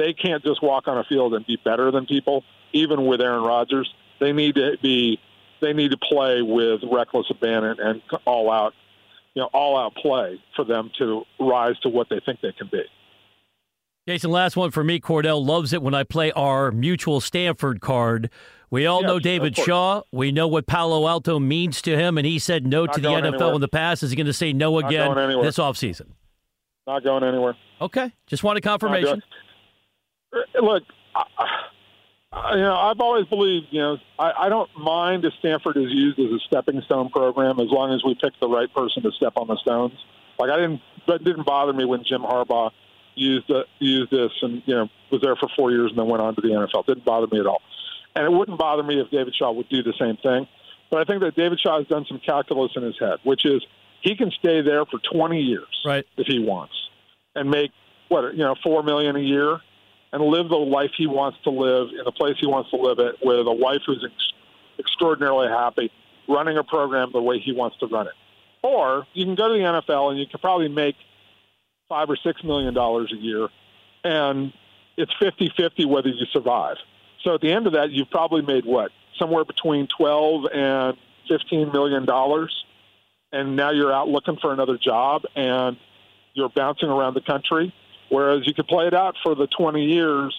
they 0.00 0.14
can't 0.14 0.42
just 0.42 0.62
walk 0.62 0.88
on 0.88 0.98
a 0.98 1.04
field 1.04 1.34
and 1.34 1.46
be 1.46 1.58
better 1.62 1.90
than 1.90 2.06
people, 2.06 2.42
even 2.72 3.04
with 3.06 3.20
Aaron 3.20 3.42
Rodgers. 3.42 3.92
They 4.18 4.32
need 4.32 4.54
to 4.54 4.76
be 4.82 5.20
they 5.60 5.72
need 5.74 5.90
to 5.90 5.98
play 5.98 6.40
with 6.40 6.80
reckless 6.90 7.26
abandon 7.30 7.78
and 7.80 8.02
all 8.24 8.50
out, 8.50 8.72
you 9.34 9.42
know, 9.42 9.50
all 9.52 9.78
out 9.78 9.94
play 9.94 10.42
for 10.56 10.64
them 10.64 10.90
to 10.98 11.24
rise 11.38 11.78
to 11.80 11.90
what 11.90 12.08
they 12.08 12.18
think 12.24 12.40
they 12.40 12.52
can 12.52 12.68
be. 12.72 12.82
Jason, 14.08 14.30
last 14.30 14.56
one 14.56 14.70
for 14.70 14.82
me. 14.82 14.98
Kordell 14.98 15.44
loves 15.44 15.74
it 15.74 15.82
when 15.82 15.94
I 15.94 16.04
play 16.04 16.32
our 16.32 16.72
mutual 16.72 17.20
Stanford 17.20 17.82
card. 17.82 18.30
We 18.70 18.86
all 18.86 19.02
yes, 19.02 19.08
know 19.08 19.18
David 19.18 19.56
Shaw. 19.56 20.02
We 20.10 20.32
know 20.32 20.48
what 20.48 20.66
Palo 20.66 21.06
Alto 21.06 21.38
means 21.38 21.82
to 21.82 21.96
him, 21.96 22.16
and 22.16 22.26
he 22.26 22.38
said 22.38 22.66
no 22.66 22.86
Not 22.86 22.94
to 22.94 23.00
the 23.02 23.08
NFL 23.08 23.26
anywhere. 23.26 23.54
in 23.54 23.60
the 23.60 23.68
past. 23.68 24.02
Is 24.02 24.10
he 24.10 24.16
going 24.16 24.26
to 24.26 24.32
say 24.32 24.54
no 24.54 24.78
again 24.78 25.14
this 25.42 25.58
offseason? 25.58 26.12
Not 26.86 27.04
going 27.04 27.22
anywhere. 27.22 27.56
Okay. 27.80 28.12
Just 28.26 28.42
wanted 28.42 28.62
confirmation. 28.62 29.22
Look, 30.32 30.84
Uh, 32.32 32.52
you 32.54 32.60
know, 32.60 32.76
I've 32.76 33.00
always 33.00 33.26
believed, 33.26 33.66
you 33.70 33.80
know, 33.80 33.98
I, 34.16 34.32
I 34.42 34.48
don't 34.48 34.70
mind 34.78 35.24
if 35.24 35.32
Stanford 35.40 35.76
is 35.76 35.90
used 35.90 36.18
as 36.20 36.30
a 36.30 36.38
stepping 36.46 36.80
stone 36.82 37.10
program 37.10 37.58
as 37.58 37.68
long 37.70 37.92
as 37.92 38.04
we 38.04 38.14
pick 38.14 38.38
the 38.40 38.48
right 38.48 38.72
person 38.72 39.02
to 39.02 39.10
step 39.12 39.32
on 39.34 39.48
the 39.48 39.56
stones. 39.56 39.94
Like 40.38 40.50
I 40.50 40.56
didn't, 40.56 40.80
that 41.08 41.24
didn't 41.24 41.44
bother 41.44 41.72
me 41.72 41.84
when 41.84 42.04
Jim 42.04 42.22
Harbaugh 42.22 42.70
used 43.16 43.50
uh, 43.50 43.64
used 43.80 44.10
this 44.12 44.30
and 44.42 44.62
you 44.64 44.74
know 44.74 44.88
was 45.10 45.20
there 45.20 45.34
for 45.36 45.48
four 45.56 45.72
years 45.72 45.90
and 45.90 45.98
then 45.98 46.06
went 46.06 46.22
on 46.22 46.36
to 46.36 46.40
the 46.40 46.48
NFL. 46.48 46.80
It 46.80 46.86
Didn't 46.86 47.04
bother 47.04 47.26
me 47.26 47.40
at 47.40 47.46
all, 47.46 47.62
and 48.14 48.24
it 48.24 48.30
wouldn't 48.30 48.58
bother 48.58 48.84
me 48.84 49.00
if 49.00 49.10
David 49.10 49.34
Shaw 49.34 49.50
would 49.50 49.68
do 49.68 49.82
the 49.82 49.92
same 49.98 50.16
thing. 50.16 50.46
But 50.88 51.00
I 51.00 51.04
think 51.04 51.22
that 51.22 51.34
David 51.34 51.60
Shaw 51.60 51.78
has 51.78 51.88
done 51.88 52.04
some 52.08 52.20
calculus 52.24 52.72
in 52.76 52.82
his 52.82 52.98
head, 52.98 53.18
which 53.24 53.44
is 53.44 53.64
he 54.02 54.16
can 54.16 54.30
stay 54.30 54.60
there 54.62 54.84
for 54.86 54.98
20 55.12 55.40
years 55.40 55.82
right. 55.84 56.06
if 56.16 56.26
he 56.26 56.38
wants 56.38 56.74
and 57.34 57.50
make 57.50 57.72
what 58.08 58.32
you 58.34 58.44
know 58.44 58.54
four 58.62 58.82
million 58.82 59.16
a 59.16 59.20
year 59.20 59.60
and 60.12 60.22
live 60.22 60.48
the 60.48 60.56
life 60.56 60.90
he 60.96 61.06
wants 61.06 61.38
to 61.44 61.50
live 61.50 61.88
in 61.90 62.04
the 62.04 62.12
place 62.12 62.36
he 62.40 62.46
wants 62.46 62.70
to 62.70 62.76
live 62.76 62.98
it 62.98 63.16
with 63.22 63.46
a 63.46 63.52
wife 63.52 63.82
who's 63.86 64.04
ex- 64.04 64.32
extraordinarily 64.78 65.48
happy 65.48 65.90
running 66.28 66.58
a 66.58 66.64
program 66.64 67.10
the 67.12 67.22
way 67.22 67.38
he 67.38 67.52
wants 67.52 67.76
to 67.78 67.86
run 67.86 68.06
it. 68.06 68.14
Or 68.62 69.06
you 69.14 69.24
can 69.24 69.34
go 69.34 69.48
to 69.48 69.54
the 69.54 69.60
NFL 69.60 70.10
and 70.10 70.18
you 70.18 70.26
can 70.26 70.40
probably 70.40 70.68
make 70.68 70.96
five 71.88 72.10
or 72.10 72.16
six 72.16 72.42
million 72.44 72.74
dollars 72.74 73.12
a 73.12 73.16
year 73.16 73.48
and 74.04 74.52
it's 74.96 75.12
50-50 75.20 75.86
whether 75.86 76.08
you 76.08 76.26
survive. 76.32 76.76
So 77.22 77.34
at 77.34 77.40
the 77.40 77.52
end 77.52 77.66
of 77.66 77.74
that 77.74 77.90
you've 77.90 78.10
probably 78.10 78.42
made 78.42 78.64
what? 78.64 78.90
Somewhere 79.18 79.44
between 79.44 79.86
12 79.86 80.46
and 80.52 80.96
15 81.28 81.72
million 81.72 82.04
dollars 82.04 82.64
and 83.32 83.54
now 83.54 83.70
you're 83.70 83.92
out 83.92 84.08
looking 84.08 84.36
for 84.36 84.52
another 84.52 84.76
job 84.76 85.22
and 85.36 85.76
you're 86.34 86.48
bouncing 86.48 86.88
around 86.88 87.14
the 87.14 87.20
country 87.20 87.72
Whereas 88.10 88.46
you 88.46 88.52
could 88.52 88.66
play 88.66 88.86
it 88.86 88.94
out 88.94 89.14
for 89.22 89.34
the 89.34 89.46
20 89.46 89.84
years, 89.84 90.36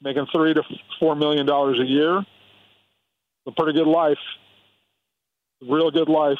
making 0.00 0.26
three 0.34 0.54
to 0.54 0.62
four 0.98 1.14
million 1.14 1.46
dollars 1.46 1.78
a 1.78 1.84
year. 1.84 2.24
A 3.46 3.50
pretty 3.52 3.72
good 3.72 3.88
life, 3.88 4.18
real 5.60 5.90
good 5.90 6.08
life. 6.08 6.38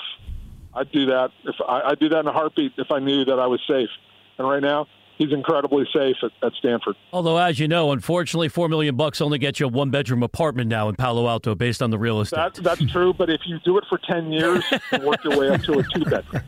I'd 0.75 0.91
do 0.91 1.07
that 1.07 1.31
if 1.45 1.57
I, 1.67 1.83
I'd 1.91 1.99
do 1.99 2.09
that 2.09 2.21
in 2.21 2.26
a 2.26 2.33
heartbeat 2.33 2.73
if 2.79 2.91
I 2.91 3.00
knew 3.00 3.25
that 3.25 3.38
I 3.38 3.47
was 3.47 3.61
safe. 3.69 3.91
And 4.38 4.49
right 4.49 4.62
now, 4.62 4.87
he's 5.19 5.33
incredibly 5.33 5.87
safe 5.95 6.17
at, 6.23 6.31
at, 6.43 6.52
Stanford. 6.55 6.97
Although, 7.12 7.37
as 7.37 7.59
you 7.59 7.69
know, 7.69 7.93
unfortunately, 7.93 8.49
four 8.49 8.69
million 8.69 8.97
bucks 8.97 9.21
only 9.21 9.38
gets 9.38 9.61
you 9.61 9.67
a 9.67 9.69
one-bedroom 9.69 10.23
apartment 10.23 10.71
now 10.71 10.88
in 10.88 10.95
Palo 10.95 11.29
Alto, 11.29 11.55
based 11.55 11.83
on 11.83 11.91
the 11.91 11.99
real 11.99 12.21
estate. 12.21 12.37
That, 12.37 12.55
that's 12.62 12.91
true, 12.91 13.12
but 13.12 13.29
if 13.29 13.43
you 13.45 13.59
do 13.64 13.76
it 13.76 13.85
for 13.88 13.99
ten 13.99 14.33
years, 14.33 14.64
you 14.93 15.00
work 15.00 15.23
your 15.25 15.38
way 15.38 15.50
up 15.50 15.62
to 15.62 15.81
a 15.81 16.43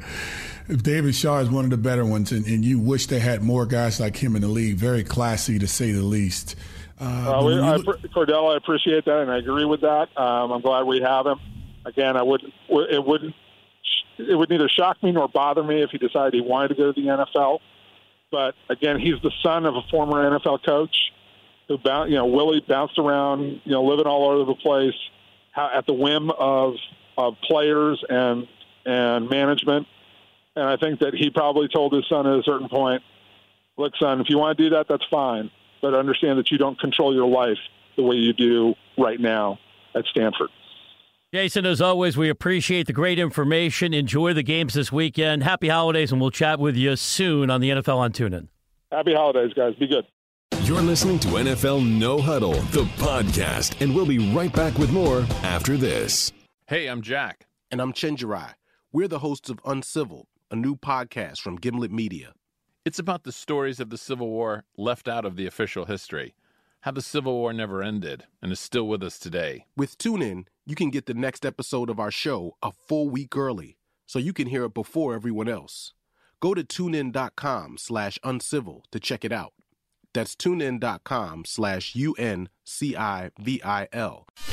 two-bedroom. 0.68 0.94
David 0.94 1.14
Shaw 1.14 1.38
is 1.38 1.50
one 1.50 1.64
of 1.64 1.70
the 1.70 1.76
better 1.76 2.04
ones, 2.04 2.32
and, 2.32 2.46
and, 2.46 2.64
you 2.64 2.78
wish 2.78 3.06
they 3.06 3.18
had 3.18 3.42
more 3.42 3.66
guys 3.66 4.00
like 4.00 4.16
him 4.16 4.36
in 4.36 4.42
the 4.42 4.48
league. 4.48 4.76
Very 4.76 5.04
classy, 5.04 5.58
to 5.58 5.66
say 5.66 5.92
the 5.92 6.02
least. 6.02 6.56
Uh, 7.00 7.42
we, 7.44 7.60
I, 7.60 7.78
Kordell, 8.14 8.52
I 8.52 8.56
appreciate 8.56 9.04
that, 9.04 9.20
and 9.20 9.30
I 9.30 9.38
agree 9.38 9.64
with 9.64 9.82
that. 9.82 10.08
Um, 10.16 10.50
I'm 10.50 10.60
glad 10.60 10.84
we 10.84 11.00
have 11.00 11.26
him. 11.26 11.38
Again, 11.84 12.16
I 12.16 12.22
would 12.22 12.42
it 12.68 13.04
wouldn't 13.04 13.34
it 14.18 14.34
would 14.34 14.50
neither 14.50 14.68
shock 14.68 15.02
me 15.02 15.12
nor 15.12 15.28
bother 15.28 15.62
me 15.62 15.82
if 15.82 15.90
he 15.90 15.98
decided 15.98 16.34
he 16.34 16.40
wanted 16.40 16.68
to 16.68 16.74
go 16.74 16.92
to 16.92 17.00
the 17.00 17.06
NFL. 17.06 17.60
But 18.30 18.56
again, 18.68 18.98
he's 18.98 19.14
the 19.22 19.30
son 19.42 19.64
of 19.64 19.76
a 19.76 19.82
former 19.90 20.28
NFL 20.28 20.64
coach 20.66 20.94
who, 21.68 21.78
you 22.08 22.16
know, 22.16 22.26
Willie 22.26 22.64
bounced 22.66 22.98
around, 22.98 23.60
you 23.64 23.72
know, 23.72 23.84
living 23.84 24.06
all 24.06 24.30
over 24.30 24.44
the 24.44 24.56
place 24.56 24.94
at 25.56 25.86
the 25.86 25.94
whim 25.94 26.30
of 26.30 26.74
of 27.16 27.36
players 27.42 28.04
and 28.08 28.48
and 28.84 29.30
management 29.30 29.86
and 30.56 30.64
I 30.64 30.76
think 30.76 31.00
that 31.00 31.14
he 31.14 31.30
probably 31.30 31.68
told 31.68 31.92
his 31.92 32.06
son 32.08 32.26
at 32.26 32.38
a 32.38 32.42
certain 32.42 32.68
point, 32.68 33.02
look, 33.76 33.94
son, 33.96 34.20
if 34.20 34.28
you 34.28 34.38
want 34.38 34.58
to 34.58 34.64
do 34.64 34.70
that, 34.70 34.86
that's 34.88 35.04
fine. 35.10 35.50
But 35.80 35.94
understand 35.94 36.38
that 36.38 36.50
you 36.50 36.58
don't 36.58 36.78
control 36.78 37.14
your 37.14 37.28
life 37.28 37.58
the 37.96 38.02
way 38.02 38.16
you 38.16 38.32
do 38.32 38.74
right 38.96 39.20
now 39.20 39.58
at 39.94 40.04
Stanford. 40.06 40.50
Jason, 41.32 41.66
as 41.66 41.80
always, 41.80 42.16
we 42.16 42.30
appreciate 42.30 42.86
the 42.86 42.92
great 42.92 43.18
information. 43.18 43.92
Enjoy 43.92 44.32
the 44.32 44.42
games 44.42 44.74
this 44.74 44.90
weekend. 44.90 45.42
Happy 45.42 45.68
holidays, 45.68 46.10
and 46.10 46.20
we'll 46.20 46.30
chat 46.30 46.58
with 46.58 46.74
you 46.74 46.96
soon 46.96 47.50
on 47.50 47.60
the 47.60 47.68
NFL 47.70 47.98
on 47.98 48.12
TuneIn. 48.12 48.48
Happy 48.90 49.14
holidays, 49.14 49.52
guys. 49.54 49.74
Be 49.74 49.86
good. 49.86 50.06
You're 50.62 50.80
listening 50.80 51.18
to 51.20 51.28
NFL 51.28 51.86
No 51.86 52.18
Huddle, 52.18 52.54
the 52.54 52.84
podcast, 52.96 53.80
and 53.82 53.94
we'll 53.94 54.06
be 54.06 54.32
right 54.34 54.52
back 54.52 54.78
with 54.78 54.90
more 54.90 55.26
after 55.42 55.76
this. 55.76 56.32
Hey, 56.66 56.86
I'm 56.86 57.02
Jack. 57.02 57.46
And 57.70 57.80
I'm 57.82 57.92
Chenjerai. 57.92 58.54
We're 58.90 59.08
the 59.08 59.18
hosts 59.18 59.50
of 59.50 59.60
Uncivil 59.66 60.26
a 60.50 60.56
new 60.56 60.74
podcast 60.76 61.40
from 61.40 61.56
Gimlet 61.56 61.92
Media. 61.92 62.32
It's 62.84 62.98
about 62.98 63.24
the 63.24 63.32
stories 63.32 63.80
of 63.80 63.90
the 63.90 63.98
Civil 63.98 64.28
War 64.28 64.64
left 64.78 65.06
out 65.06 65.26
of 65.26 65.36
the 65.36 65.46
official 65.46 65.84
history, 65.84 66.34
how 66.80 66.92
the 66.92 67.02
Civil 67.02 67.34
War 67.34 67.52
never 67.52 67.82
ended 67.82 68.24
and 68.40 68.50
is 68.50 68.58
still 68.58 68.88
with 68.88 69.02
us 69.02 69.18
today. 69.18 69.66
With 69.76 69.98
TuneIn, 69.98 70.46
you 70.64 70.74
can 70.74 70.88
get 70.88 71.04
the 71.04 71.14
next 71.14 71.44
episode 71.44 71.90
of 71.90 72.00
our 72.00 72.10
show 72.10 72.56
a 72.62 72.72
full 72.72 73.10
week 73.10 73.36
early, 73.36 73.76
so 74.06 74.18
you 74.18 74.32
can 74.32 74.46
hear 74.46 74.64
it 74.64 74.74
before 74.74 75.14
everyone 75.14 75.48
else. 75.48 75.92
Go 76.40 76.54
to 76.54 76.64
tunein.com 76.64 77.76
slash 77.76 78.18
uncivil 78.24 78.84
to 78.90 78.98
check 78.98 79.24
it 79.24 79.32
out. 79.32 79.52
That's 80.14 80.34
tunein.com 80.34 81.44
slash 81.46 81.94
U-N-C-I-V-I-L. 81.94 82.48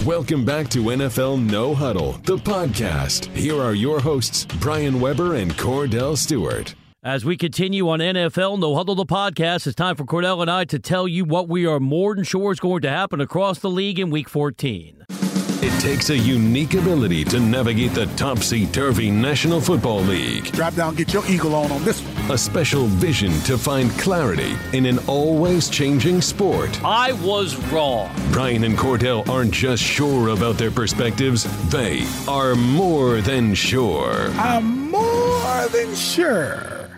Welcome 0.06 0.46
back 0.46 0.70
to 0.70 0.84
NFL 0.84 1.50
No 1.50 1.74
Huddle, 1.74 2.14
the 2.24 2.38
podcast. 2.38 3.26
Here 3.36 3.60
are 3.62 3.74
your 3.74 4.00
hosts, 4.00 4.46
Brian 4.60 5.00
Weber 5.00 5.36
and 5.36 5.56
Kordell 5.56 6.18
Stewart. 6.18 6.76
As 7.04 7.24
we 7.24 7.38
continue 7.38 7.88
on 7.90 8.00
NFL 8.00 8.60
No 8.60 8.76
Huddle, 8.76 8.96
the 8.96 9.06
podcast, 9.06 9.68
it's 9.68 9.76
time 9.76 9.96
for 9.96 10.06
Kordell 10.06 10.42
and 10.42 10.50
I 10.50 10.66
to 10.66 10.80
tell 10.80 11.08
you 11.08 11.24
what 11.24 11.48
we 11.48 11.66
are 11.66 11.80
more 11.80 12.16
than 12.16 12.24
sure 12.24 12.52
is 12.52 12.60
going 12.60 12.82
to 12.82 12.90
happen 12.90 13.22
across 13.22 13.60
the 13.60 13.70
league 13.70 14.00
in 14.00 14.10
Week 14.10 14.28
14. 14.28 15.06
It 15.10 15.80
takes 15.80 16.10
a 16.10 16.18
unique 16.18 16.74
ability 16.74 17.24
to 17.26 17.40
navigate 17.40 17.94
the 17.94 18.08
topsy-turvy 18.18 19.10
National 19.10 19.62
Football 19.62 20.02
League. 20.02 20.52
Drop 20.52 20.76
down, 20.76 20.96
get 20.96 21.14
your 21.14 21.26
eagle 21.28 21.56
on 21.56 21.72
on 21.72 21.84
this 21.84 22.02
one. 22.02 22.15
A 22.32 22.38
special 22.40 22.88
vision 22.88 23.32
to 23.42 23.56
find 23.56 23.92
clarity 24.00 24.56
in 24.74 24.88
an 24.88 24.98
always 25.06 25.70
changing 25.70 26.22
sport. 26.22 26.84
I 26.84 27.14
was 27.14 27.56
wrong. 27.72 28.10
Brian 28.32 28.64
and 28.64 28.76
Kordell 28.76 29.30
aren't 29.30 29.52
just 29.52 29.84
sure 29.84 30.30
about 30.30 30.58
their 30.58 30.72
perspectives, 30.72 31.44
they 31.70 32.04
are 32.28 32.56
more 32.56 33.22
than 33.22 33.54
sure. 33.54 34.32
I'm 34.38 34.90
more 34.90 35.68
than 35.68 35.94
sure. 35.94 36.90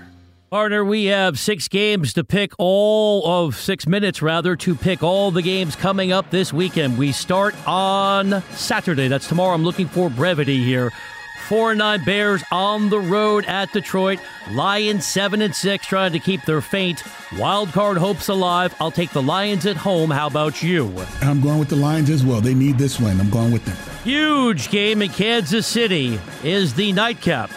Partner, 0.50 0.86
we 0.86 1.06
have 1.06 1.38
six 1.38 1.68
games 1.68 2.14
to 2.14 2.24
pick 2.24 2.54
all 2.58 3.46
of 3.46 3.58
six 3.58 3.86
minutes, 3.86 4.22
rather, 4.22 4.56
to 4.56 4.76
pick 4.76 5.04
all 5.04 5.30
the 5.30 5.42
games 5.42 5.76
coming 5.76 6.14
up 6.14 6.30
this 6.30 6.54
weekend. 6.54 6.98
We 6.98 7.12
start 7.12 7.54
on 7.68 8.42
Saturday. 8.54 9.10
That's 9.10 9.28
tomorrow. 9.28 9.54
I'm 9.54 9.66
looking 9.66 9.90
for 9.90 10.10
brevity 10.10 10.64
here. 10.64 10.94
Four 11.48 11.72
and 11.72 11.78
nine 11.78 12.04
Bears 12.04 12.44
on 12.52 12.90
the 12.90 13.00
road 13.00 13.46
at 13.46 13.72
Detroit. 13.72 14.20
Lions 14.52 15.06
seven 15.06 15.42
and 15.42 15.56
six, 15.56 15.88
trying 15.88 16.12
to 16.12 16.20
keep 16.20 16.42
their 16.44 16.60
faint 16.60 17.04
wild 17.38 17.72
card 17.72 17.98
hopes 17.98 18.28
alive. 18.28 18.76
I'll 18.82 18.92
take 18.92 19.12
the 19.12 19.22
Lions 19.22 19.66
at 19.66 19.78
home. 19.78 20.10
How 20.10 20.28
about 20.28 20.62
you? 20.62 20.94
I'm 21.22 21.40
going 21.40 21.58
with 21.60 21.70
the 21.70 21.78
Lions 21.78 22.10
as 22.10 22.26
well. 22.26 22.42
They 22.42 22.54
need 22.54 22.78
this 22.78 23.00
win. 23.00 23.18
I'm 23.22 23.30
going 23.30 23.54
with 23.54 23.64
them. 23.64 23.78
Huge 24.04 24.70
game 24.70 25.02
in 25.02 25.10
Kansas 25.10 25.66
City 25.66 26.20
is 26.44 26.74
the 26.74 26.92
nightcap. 26.92 27.50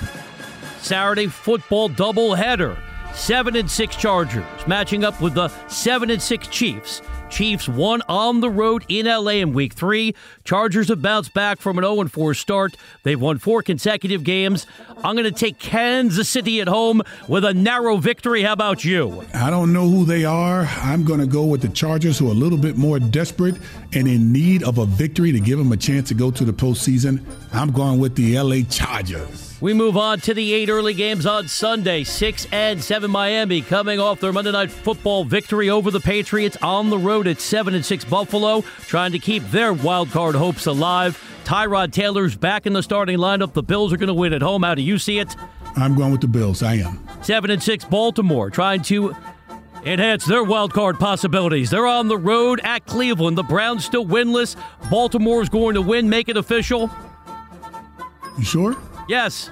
Saturday 0.78 1.26
football 1.26 1.90
doubleheader. 1.90 2.78
Seven 3.12 3.56
and 3.56 3.68
six 3.68 3.96
Chargers 3.96 4.44
matching 4.68 5.02
up 5.02 5.20
with 5.20 5.34
the 5.34 5.48
seven 5.66 6.10
and 6.10 6.22
six 6.22 6.46
Chiefs. 6.46 7.02
Chiefs 7.30 7.68
won 7.68 8.02
on 8.08 8.40
the 8.40 8.50
road 8.50 8.84
in 8.88 9.06
LA 9.06 9.32
in 9.32 9.52
week 9.52 9.72
three. 9.72 10.14
Chargers 10.44 10.88
have 10.88 11.00
bounced 11.00 11.32
back 11.32 11.60
from 11.60 11.78
an 11.78 11.84
0 11.84 12.08
4 12.08 12.34
start. 12.34 12.76
They've 13.02 13.20
won 13.20 13.38
four 13.38 13.62
consecutive 13.62 14.24
games. 14.24 14.66
I'm 15.02 15.14
going 15.16 15.24
to 15.24 15.30
take 15.30 15.58
Kansas 15.58 16.28
City 16.28 16.60
at 16.60 16.68
home 16.68 17.02
with 17.28 17.44
a 17.44 17.54
narrow 17.54 17.96
victory. 17.96 18.42
How 18.42 18.52
about 18.52 18.84
you? 18.84 19.24
I 19.32 19.48
don't 19.48 19.72
know 19.72 19.88
who 19.88 20.04
they 20.04 20.24
are. 20.24 20.62
I'm 20.82 21.04
going 21.04 21.20
to 21.20 21.26
go 21.26 21.44
with 21.44 21.62
the 21.62 21.68
Chargers, 21.68 22.18
who 22.18 22.28
are 22.28 22.32
a 22.32 22.34
little 22.34 22.58
bit 22.58 22.76
more 22.76 22.98
desperate 22.98 23.56
and 23.92 24.06
in 24.06 24.32
need 24.32 24.62
of 24.62 24.78
a 24.78 24.86
victory 24.86 25.32
to 25.32 25.40
give 25.40 25.58
them 25.58 25.72
a 25.72 25.76
chance 25.76 26.08
to 26.08 26.14
go 26.14 26.30
to 26.30 26.44
the 26.44 26.52
postseason. 26.52 27.24
I'm 27.52 27.70
going 27.70 27.98
with 28.00 28.16
the 28.16 28.38
LA 28.38 28.62
Chargers. 28.68 29.49
We 29.60 29.74
move 29.74 29.98
on 29.98 30.20
to 30.20 30.32
the 30.32 30.54
eight 30.54 30.70
early 30.70 30.94
games 30.94 31.26
on 31.26 31.46
Sunday. 31.46 32.02
Six 32.02 32.46
and 32.50 32.82
seven 32.82 33.10
Miami 33.10 33.60
coming 33.60 34.00
off 34.00 34.18
their 34.18 34.32
Monday 34.32 34.52
night 34.52 34.70
football 34.70 35.22
victory 35.22 35.68
over 35.68 35.90
the 35.90 36.00
Patriots 36.00 36.56
on 36.62 36.88
the 36.88 36.96
road 36.96 37.26
at 37.26 37.42
seven 37.42 37.74
and 37.74 37.84
six 37.84 38.02
Buffalo, 38.02 38.62
trying 38.86 39.12
to 39.12 39.18
keep 39.18 39.42
their 39.50 39.74
wild 39.74 40.10
card 40.10 40.34
hopes 40.34 40.64
alive. 40.64 41.22
Tyrod 41.44 41.92
Taylor's 41.92 42.34
back 42.36 42.64
in 42.64 42.72
the 42.72 42.82
starting 42.82 43.18
lineup. 43.18 43.52
The 43.52 43.62
Bills 43.62 43.92
are 43.92 43.98
going 43.98 44.08
to 44.08 44.14
win 44.14 44.32
at 44.32 44.40
home. 44.40 44.62
How 44.62 44.74
do 44.74 44.80
you 44.80 44.98
see 44.98 45.18
it? 45.18 45.36
I'm 45.76 45.94
going 45.94 46.12
with 46.12 46.22
the 46.22 46.28
Bills. 46.28 46.62
I 46.62 46.76
am. 46.76 47.06
Seven 47.20 47.50
and 47.50 47.62
six 47.62 47.84
Baltimore, 47.84 48.48
trying 48.48 48.80
to 48.84 49.14
enhance 49.84 50.24
their 50.24 50.42
wild 50.42 50.72
card 50.72 50.98
possibilities. 50.98 51.68
They're 51.68 51.86
on 51.86 52.08
the 52.08 52.18
road 52.18 52.60
at 52.64 52.86
Cleveland. 52.86 53.36
The 53.36 53.42
Browns 53.42 53.84
still 53.84 54.06
winless. 54.06 54.56
Baltimore's 54.90 55.50
going 55.50 55.74
to 55.74 55.82
win. 55.82 56.08
Make 56.08 56.30
it 56.30 56.38
official. 56.38 56.90
You 58.38 58.44
sure? 58.44 58.76
Yes. 59.08 59.50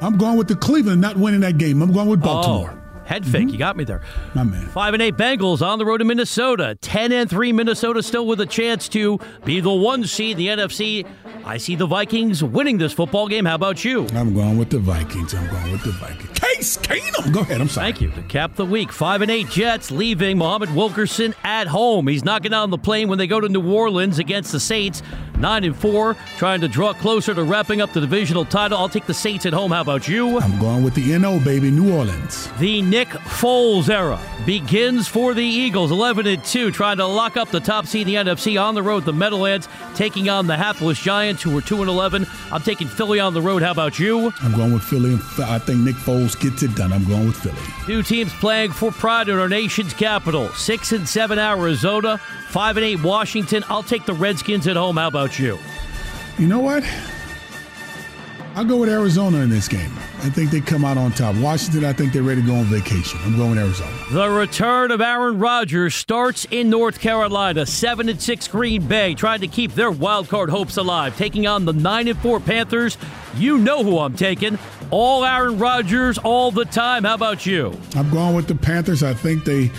I'm 0.00 0.18
going 0.18 0.36
with 0.36 0.48
the 0.48 0.56
Cleveland 0.56 1.00
not 1.00 1.16
winning 1.16 1.40
that 1.40 1.58
game. 1.58 1.82
I'm 1.82 1.92
going 1.92 2.08
with 2.08 2.20
Baltimore. 2.20 2.74
Oh. 2.74 2.83
Head 3.04 3.26
fake. 3.26 3.50
You 3.50 3.58
got 3.58 3.76
me 3.76 3.84
there. 3.84 4.02
My 4.34 4.42
man. 4.42 4.66
Five 4.68 4.94
and 4.94 5.02
eight 5.02 5.16
Bengals 5.16 5.60
on 5.60 5.78
the 5.78 5.84
road 5.84 5.98
to 5.98 6.04
Minnesota. 6.04 6.76
Ten 6.80 7.12
and 7.12 7.28
three 7.28 7.52
Minnesota 7.52 8.02
still 8.02 8.26
with 8.26 8.40
a 8.40 8.46
chance 8.46 8.88
to 8.90 9.18
be 9.44 9.60
the 9.60 9.72
one 9.72 10.04
seed 10.04 10.32
in 10.32 10.36
the 10.38 10.62
NFC. 10.62 11.06
I 11.44 11.58
see 11.58 11.76
the 11.76 11.86
Vikings 11.86 12.42
winning 12.42 12.78
this 12.78 12.92
football 12.92 13.28
game. 13.28 13.44
How 13.44 13.54
about 13.54 13.84
you? 13.84 14.06
I'm 14.14 14.32
going 14.34 14.56
with 14.56 14.70
the 14.70 14.78
Vikings. 14.78 15.34
I'm 15.34 15.46
going 15.50 15.72
with 15.72 15.82
the 15.82 15.92
Vikings. 15.92 16.38
Case 16.38 16.78
Keenum. 16.78 17.32
Go 17.32 17.40
ahead. 17.40 17.60
I'm 17.60 17.68
sorry. 17.68 17.92
Thank 17.92 18.00
you. 18.00 18.10
To 18.12 18.22
cap 18.22 18.56
the 18.56 18.64
week, 18.64 18.90
five 18.92 19.20
and 19.20 19.30
eight 19.30 19.48
Jets 19.50 19.90
leaving 19.90 20.38
Muhammad 20.38 20.74
Wilkerson 20.74 21.34
at 21.44 21.66
home. 21.66 22.06
He's 22.06 22.24
knocking 22.24 22.50
down 22.52 22.70
the 22.70 22.78
plane 22.78 23.08
when 23.08 23.18
they 23.18 23.26
go 23.26 23.40
to 23.40 23.48
New 23.48 23.72
Orleans 23.72 24.18
against 24.18 24.52
the 24.52 24.60
Saints. 24.60 25.02
Nine 25.38 25.64
and 25.64 25.76
four, 25.76 26.16
trying 26.38 26.60
to 26.62 26.68
draw 26.68 26.92
closer 26.94 27.34
to 27.34 27.42
wrapping 27.42 27.80
up 27.82 27.92
the 27.92 28.00
divisional 28.00 28.44
title. 28.44 28.78
I'll 28.78 28.88
take 28.88 29.06
the 29.06 29.14
Saints 29.14 29.44
at 29.44 29.52
home. 29.52 29.72
How 29.72 29.82
about 29.82 30.08
you? 30.08 30.38
I'm 30.40 30.58
going 30.58 30.84
with 30.84 30.94
the 30.94 31.18
NO, 31.18 31.40
baby. 31.40 31.70
New 31.70 31.94
Orleans. 31.94 32.48
The 32.58 32.80
Nick 32.94 33.08
Foles 33.08 33.88
era 33.88 34.20
begins 34.46 35.08
for 35.08 35.34
the 35.34 35.42
Eagles. 35.42 35.90
11 35.90 36.28
and 36.28 36.44
2, 36.44 36.70
trying 36.70 36.98
to 36.98 37.04
lock 37.04 37.36
up 37.36 37.48
the 37.48 37.58
top 37.58 37.88
seed 37.88 38.06
in 38.06 38.24
the 38.24 38.32
NFC 38.32 38.56
on 38.56 38.76
the 38.76 38.84
road. 38.84 39.04
The 39.04 39.12
Meadowlands 39.12 39.68
taking 39.96 40.28
on 40.28 40.46
the 40.46 40.56
hapless 40.56 41.00
Giants, 41.00 41.42
who 41.42 41.52
were 41.52 41.60
2 41.60 41.80
and 41.80 41.88
11. 41.88 42.24
I'm 42.52 42.62
taking 42.62 42.86
Philly 42.86 43.18
on 43.18 43.34
the 43.34 43.42
road. 43.42 43.62
How 43.62 43.72
about 43.72 43.98
you? 43.98 44.32
I'm 44.40 44.52
going 44.52 44.72
with 44.72 44.84
Philly. 44.84 45.14
I 45.44 45.58
think 45.58 45.80
Nick 45.80 45.96
Foles 45.96 46.38
gets 46.38 46.62
it 46.62 46.76
done. 46.76 46.92
I'm 46.92 47.04
going 47.04 47.26
with 47.26 47.36
Philly. 47.36 47.58
Two 47.84 48.04
teams 48.04 48.32
playing 48.34 48.70
for 48.70 48.92
pride 48.92 49.28
in 49.28 49.40
our 49.40 49.48
nation's 49.48 49.92
capital. 49.92 50.50
6 50.50 50.92
and 50.92 51.08
7 51.08 51.36
Arizona, 51.36 52.18
5 52.50 52.76
and 52.76 52.86
8 52.86 53.02
Washington. 53.02 53.64
I'll 53.68 53.82
take 53.82 54.04
the 54.04 54.14
Redskins 54.14 54.68
at 54.68 54.76
home. 54.76 54.98
How 54.98 55.08
about 55.08 55.36
you? 55.36 55.58
You 56.38 56.46
know 56.46 56.60
what? 56.60 56.84
I'll 58.56 58.64
go 58.64 58.76
with 58.76 58.88
Arizona 58.88 59.38
in 59.38 59.50
this 59.50 59.66
game. 59.66 59.90
I 60.22 60.30
think 60.30 60.52
they 60.52 60.60
come 60.60 60.84
out 60.84 60.96
on 60.96 61.10
top. 61.10 61.34
Washington, 61.36 61.84
I 61.84 61.92
think 61.92 62.12
they're 62.12 62.22
ready 62.22 62.40
to 62.40 62.46
go 62.46 62.54
on 62.54 62.66
vacation. 62.66 63.18
I'm 63.24 63.36
going 63.36 63.58
Arizona. 63.58 63.90
The 64.12 64.30
return 64.30 64.92
of 64.92 65.00
Aaron 65.00 65.40
Rodgers 65.40 65.96
starts 65.96 66.46
in 66.52 66.70
North 66.70 67.00
Carolina. 67.00 67.66
Seven 67.66 68.08
and 68.08 68.22
six 68.22 68.46
Green 68.46 68.86
Bay 68.86 69.14
trying 69.14 69.40
to 69.40 69.48
keep 69.48 69.74
their 69.74 69.90
wild 69.90 70.28
card 70.28 70.50
hopes 70.50 70.76
alive, 70.76 71.16
taking 71.16 71.48
on 71.48 71.64
the 71.64 71.72
nine 71.72 72.06
and 72.06 72.18
four 72.20 72.38
Panthers. 72.38 72.96
You 73.36 73.58
know 73.58 73.82
who 73.82 73.98
I'm 73.98 74.14
taking. 74.14 74.56
All 74.90 75.24
Aaron 75.24 75.58
Rodgers 75.58 76.18
all 76.18 76.52
the 76.52 76.64
time. 76.64 77.02
How 77.02 77.14
about 77.14 77.44
you? 77.44 77.76
I'm 77.96 78.08
going 78.10 78.36
with 78.36 78.46
the 78.46 78.54
Panthers. 78.54 79.02
I 79.02 79.14
think 79.14 79.44
they 79.44 79.72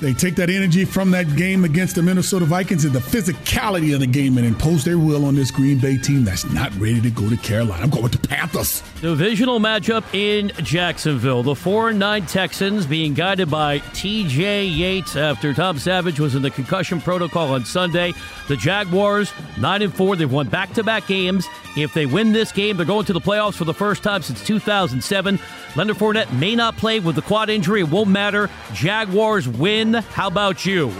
they 0.00 0.12
take 0.12 0.34
that 0.36 0.50
energy 0.50 0.84
from 0.84 1.10
that 1.12 1.36
game 1.36 1.64
against 1.64 1.94
the 1.94 2.02
Minnesota 2.02 2.44
Vikings 2.44 2.84
and 2.84 2.92
the 2.92 2.98
physicality 2.98 3.94
of 3.94 4.00
the 4.00 4.06
game 4.06 4.36
and 4.38 4.46
impose 4.46 4.84
their 4.84 4.98
will 4.98 5.24
on 5.24 5.34
this 5.34 5.50
Green 5.50 5.78
Bay 5.78 5.96
team 5.96 6.24
that's 6.24 6.48
not 6.50 6.74
ready 6.78 7.00
to 7.00 7.10
go 7.10 7.28
to 7.28 7.36
Carolina. 7.36 7.82
I'm 7.82 7.90
going 7.90 8.02
with 8.02 8.12
the 8.12 8.28
Panthers. 8.28 8.82
Divisional 9.00 9.60
matchup 9.60 10.04
in 10.14 10.52
Jacksonville. 10.64 11.42
The 11.42 11.54
4 11.54 11.90
and 11.90 11.98
9 11.98 12.26
Texans 12.26 12.86
being 12.86 13.14
guided 13.14 13.50
by 13.50 13.78
TJ 13.78 14.76
Yates 14.76 15.16
after 15.16 15.54
Tom 15.54 15.78
Savage 15.78 16.18
was 16.18 16.34
in 16.34 16.42
the 16.42 16.50
concussion 16.50 17.00
protocol 17.00 17.52
on 17.52 17.64
Sunday. 17.64 18.12
The 18.48 18.56
Jaguars 18.56 19.32
9 19.58 19.82
and 19.82 19.94
4. 19.94 20.16
They've 20.16 20.30
won 20.30 20.48
back 20.48 20.72
to 20.74 20.82
back 20.82 21.06
games. 21.06 21.46
If 21.76 21.92
they 21.92 22.06
win 22.06 22.32
this 22.32 22.52
game, 22.52 22.76
they're 22.76 22.86
going 22.86 23.04
to 23.06 23.12
the 23.12 23.20
playoffs 23.20 23.54
for 23.54 23.64
the 23.64 23.74
first 23.74 24.02
time 24.02 24.22
since 24.22 24.44
2007. 24.44 25.40
Leonard 25.76 25.96
Fournette 25.96 26.32
may 26.38 26.54
not 26.54 26.76
play 26.76 27.00
with 27.00 27.16
the 27.16 27.22
quad 27.22 27.50
injury. 27.50 27.80
It 27.80 27.88
won't 27.88 28.10
matter. 28.10 28.48
Jaguars 28.72 29.48
win. 29.48 29.83
How 29.92 30.28
about 30.28 30.64
you? 30.64 30.92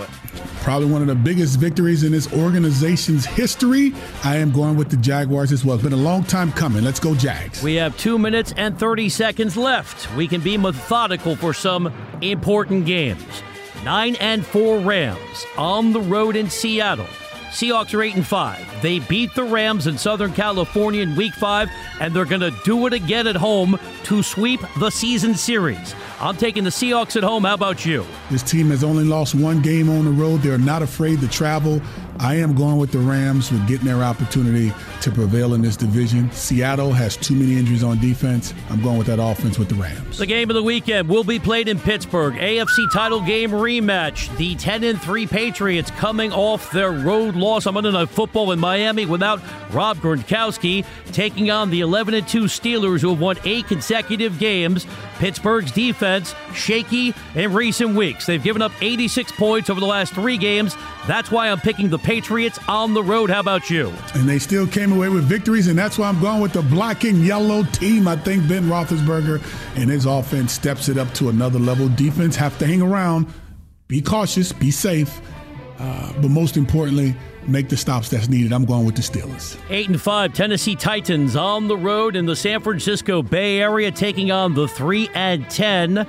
Probably 0.63 0.91
one 0.91 1.01
of 1.01 1.09
the 1.09 1.15
biggest 1.15 1.59
victories 1.59 2.05
in 2.05 2.13
this 2.13 2.33
organization's 2.33 3.27
history. 3.27 3.95
I 4.23 4.37
am 4.37 4.51
going 4.51 4.77
with 4.77 4.91
the 4.91 4.97
Jaguars 4.97 5.53
as 5.53 5.65
well. 5.65 5.75
It's 5.75 5.85
been 5.85 5.93
a 5.93 5.97
long 5.97 6.25
time 6.25 6.53
coming. 6.53 6.85
Let's 6.85 7.01
go, 7.01 7.15
Jags. 7.15 7.63
We 7.63 7.75
have 7.75 7.97
two 7.99 8.19
minutes 8.19 8.53
and 8.57 8.79
30 8.79 9.09
seconds 9.09 9.57
left. 9.57 10.15
We 10.17 10.27
can 10.27 10.41
be 10.41 10.57
methodical 10.57 11.37
for 11.37 11.53
some 11.53 11.93
important 12.21 12.87
games. 12.87 13.43
9 13.85 14.17
and 14.17 14.45
4 14.45 14.79
Rams 14.79 15.47
on 15.59 15.93
the 15.93 16.01
road 16.01 16.37
in 16.37 16.49
Seattle. 16.49 17.07
Seahawks 17.55 17.95
are 17.95 18.03
8 18.03 18.17
and 18.17 18.27
5. 18.27 18.83
They 18.83 18.99
beat 18.99 19.33
the 19.37 19.45
Rams 19.45 19.87
in 19.87 19.97
Southern 19.97 20.33
California 20.33 21.03
in 21.03 21.15
week 21.15 21.35
5 21.35 21.71
and 22.01 22.13
they're 22.13 22.25
going 22.25 22.41
to 22.41 22.51
do 22.65 22.85
it 22.89 22.93
again 22.93 23.29
at 23.29 23.37
home 23.37 23.79
to 24.03 24.25
sweep 24.25 24.61
the 24.81 24.91
season 24.91 25.37
series. 25.37 25.95
I'm 26.19 26.37
taking 26.37 26.65
the 26.65 26.71
Seahawks 26.71 27.15
at 27.15 27.23
home. 27.23 27.45
How 27.45 27.55
about 27.55 27.87
you? 27.87 28.05
This 28.29 28.43
team 28.43 28.71
has 28.71 28.83
only 28.83 29.05
lost 29.05 29.37
one 29.37 29.63
game 29.63 29.89
on 29.89 30.05
the 30.05 30.11
road. 30.11 30.43
They're 30.43 30.59
not 30.59 30.83
afraid 30.83 31.21
to 31.21 31.29
travel. 31.29 31.81
I 32.21 32.37
am 32.37 32.55
going 32.55 32.79
with 32.79 32.93
the 32.93 32.99
Rams 32.99 33.51
with 33.51 33.67
getting 33.67 33.87
their 33.87 34.03
opportunity 34.03 34.73
to 35.01 35.11
prevail 35.11 35.55
in 35.55 35.63
this 35.63 35.77
division. 35.77 36.31
Seattle 36.31 36.93
has 36.93 37.17
too 37.17 37.35
many 37.35 37.59
injuries 37.59 37.83
on 37.83 37.99
defense. 38.01 38.55
I'm 38.71 38.81
going 38.83 38.99
with 38.99 39.09
that 39.09 39.19
offense 39.21 39.59
with 39.59 39.69
the 39.69 39.75
Rams. 39.75 40.19
The 40.19 40.27
game 40.27 40.49
of 40.49 40.55
the 40.55 40.63
weekend 40.63 41.09
will 41.09 41.25
be 41.25 41.39
played 41.39 41.69
in 41.69 41.79
Pittsburgh. 41.79 42.35
AFC 42.35 42.93
title 42.93 43.21
game 43.21 43.51
rematch. 43.51 44.35
The 44.37 44.55
10 44.55 44.85
and 44.85 45.01
3 45.01 45.27
Patriots 45.27 45.91
coming 45.93 46.33
off 46.33 46.71
their 46.71 46.93
road 46.93 47.35
loss 47.35 47.67
on 47.67 47.75
Monday 47.75 47.91
Night 47.91 48.09
Football 48.09 48.53
in 48.53 48.61
Miami 48.61 49.07
without 49.07 49.41
Rob 49.73 49.99
Gronkowski, 49.99 50.85
taking 51.13 51.51
on 51.51 51.71
the 51.71 51.81
11 51.81 52.15
and 52.15 52.29
2 52.29 52.45
Steelers 52.45 53.01
who 53.01 53.11
have 53.11 53.21
won 53.21 53.37
eight 53.45 53.67
consecutive 53.67 54.39
games. 54.39 54.87
Pittsburgh's 55.19 55.73
defense 55.73 56.35
shaky 56.55 57.15
in 57.35 57.53
recent 57.53 57.95
weeks. 57.95 58.27
They've 58.27 58.43
given 58.43 58.63
up 58.63 58.73
86 58.81 59.33
points 59.33 59.69
over 59.69 59.81
the 59.81 59.87
last 59.87 60.15
three 60.15 60.39
games. 60.39 60.77
That's 61.07 61.31
why 61.31 61.51
I'm 61.51 61.61
picking 61.61 61.91
the 61.91 61.99
Patriots 62.05 62.59
on 62.69 62.95
the 62.95 63.03
road. 63.03 63.31
How 63.31 63.41
about 63.41 63.71
you? 63.71 63.93
And 64.15 64.29
they 64.29 64.39
still 64.39 64.67
came 64.67 64.93
away 64.93 65.09
with 65.09 65.25
victories, 65.25 65.67
and 65.67 65.79
that's 65.79 65.99
why 65.99 66.09
I'm 66.09 66.21
going 66.21 66.41
with 66.41 66.53
the 66.53 66.63
black 66.63 67.05
and 67.05 67.25
yellow 67.25 67.65
team. 67.65 68.07
I 68.07 68.17
think 68.17 68.47
Ben 68.47 68.65
Roethlisberger 68.65 69.43
and 69.77 69.91
his 69.91 70.07
offense 70.07 70.53
steps 70.53 70.89
it 70.89 70.99
up 70.99 71.13
to 71.15 71.31
another 71.31 71.59
level. 71.59 71.89
Defense 71.89 72.37
have 72.37 72.57
to 72.59 72.67
hang 72.67 72.83
around, 72.83 73.27
be 73.89 74.03
cautious, 74.03 74.53
be 74.53 74.71
safe, 74.71 75.21
uh, 75.79 76.13
but 76.21 76.29
most 76.29 76.57
importantly, 76.57 77.17
make 77.49 77.69
the 77.69 77.77
stops 77.77 78.11
that's 78.11 78.29
needed. 78.29 78.53
I'm 78.53 78.65
going 78.65 78.85
with 78.85 78.97
the 78.97 79.03
Steelers. 79.03 79.59
Eight 79.71 79.89
and 79.89 80.01
five 80.01 80.35
Tennessee 80.35 80.77
Titans 80.77 81.37
on 81.37 81.69
the 81.69 81.77
road 81.77 82.17
in 82.17 82.27
the 82.27 82.37
San 82.37 82.61
Francisco 82.61 83.23
Bay 83.23 83.61
Area, 83.61 83.91
taking 83.91 84.31
on 84.31 84.55
the 84.55 84.69
three 84.69 85.09
and 85.15 85.49
ten 85.51 86.07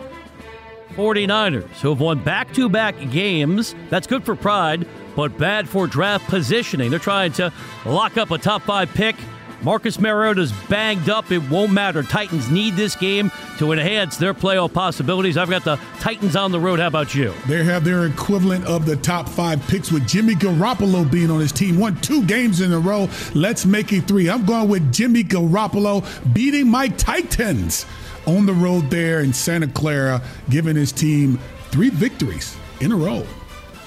49ers, 0.95 1.81
who 1.81 1.89
have 1.89 1.99
won 1.99 2.23
back 2.23 2.53
to 2.53 2.69
back 2.69 2.95
games. 3.11 3.75
That's 3.89 4.07
good 4.07 4.23
for 4.23 4.35
pride, 4.35 4.87
but 5.15 5.37
bad 5.37 5.67
for 5.67 5.87
draft 5.87 6.27
positioning. 6.27 6.89
They're 6.89 6.99
trying 6.99 7.31
to 7.33 7.51
lock 7.85 8.17
up 8.17 8.31
a 8.31 8.37
top 8.37 8.63
five 8.63 8.89
pick. 8.89 9.15
Marcus 9.61 9.99
Mariota's 9.99 10.51
banged 10.69 11.09
up. 11.09 11.31
It 11.31 11.49
won't 11.49 11.71
matter. 11.71 12.03
Titans 12.03 12.51
need 12.51 12.75
this 12.75 12.95
game 12.95 13.31
to 13.57 13.71
enhance 13.71 14.17
their 14.17 14.33
playoff 14.33 14.73
possibilities. 14.73 15.37
I've 15.37 15.49
got 15.49 15.63
the 15.63 15.79
Titans 15.99 16.35
on 16.35 16.51
the 16.51 16.59
road. 16.59 16.79
How 16.79 16.87
about 16.87 17.15
you? 17.15 17.33
They 17.47 17.63
have 17.63 17.83
their 17.83 18.05
equivalent 18.05 18.65
of 18.65 18.85
the 18.85 18.95
top 18.97 19.27
five 19.27 19.65
picks 19.67 19.91
with 19.91 20.07
Jimmy 20.07 20.35
Garoppolo 20.35 21.09
being 21.09 21.31
on 21.31 21.39
his 21.39 21.51
team. 21.51 21.79
Won 21.79 21.99
two 22.01 22.23
games 22.25 22.61
in 22.61 22.73
a 22.73 22.79
row. 22.79 23.09
Let's 23.33 23.65
make 23.65 23.91
it 23.91 24.07
three. 24.07 24.29
I'm 24.29 24.45
going 24.45 24.69
with 24.69 24.93
Jimmy 24.93 25.23
Garoppolo 25.23 26.05
beating 26.33 26.69
my 26.69 26.89
Titans 26.89 27.85
on 28.27 28.45
the 28.45 28.53
road 28.53 28.89
there 28.89 29.21
in 29.21 29.33
Santa 29.33 29.67
Clara, 29.67 30.21
giving 30.49 30.75
his 30.75 30.91
team 30.91 31.39
three 31.71 31.89
victories 31.89 32.55
in 32.81 32.91
a 32.91 32.95
row. 32.95 33.25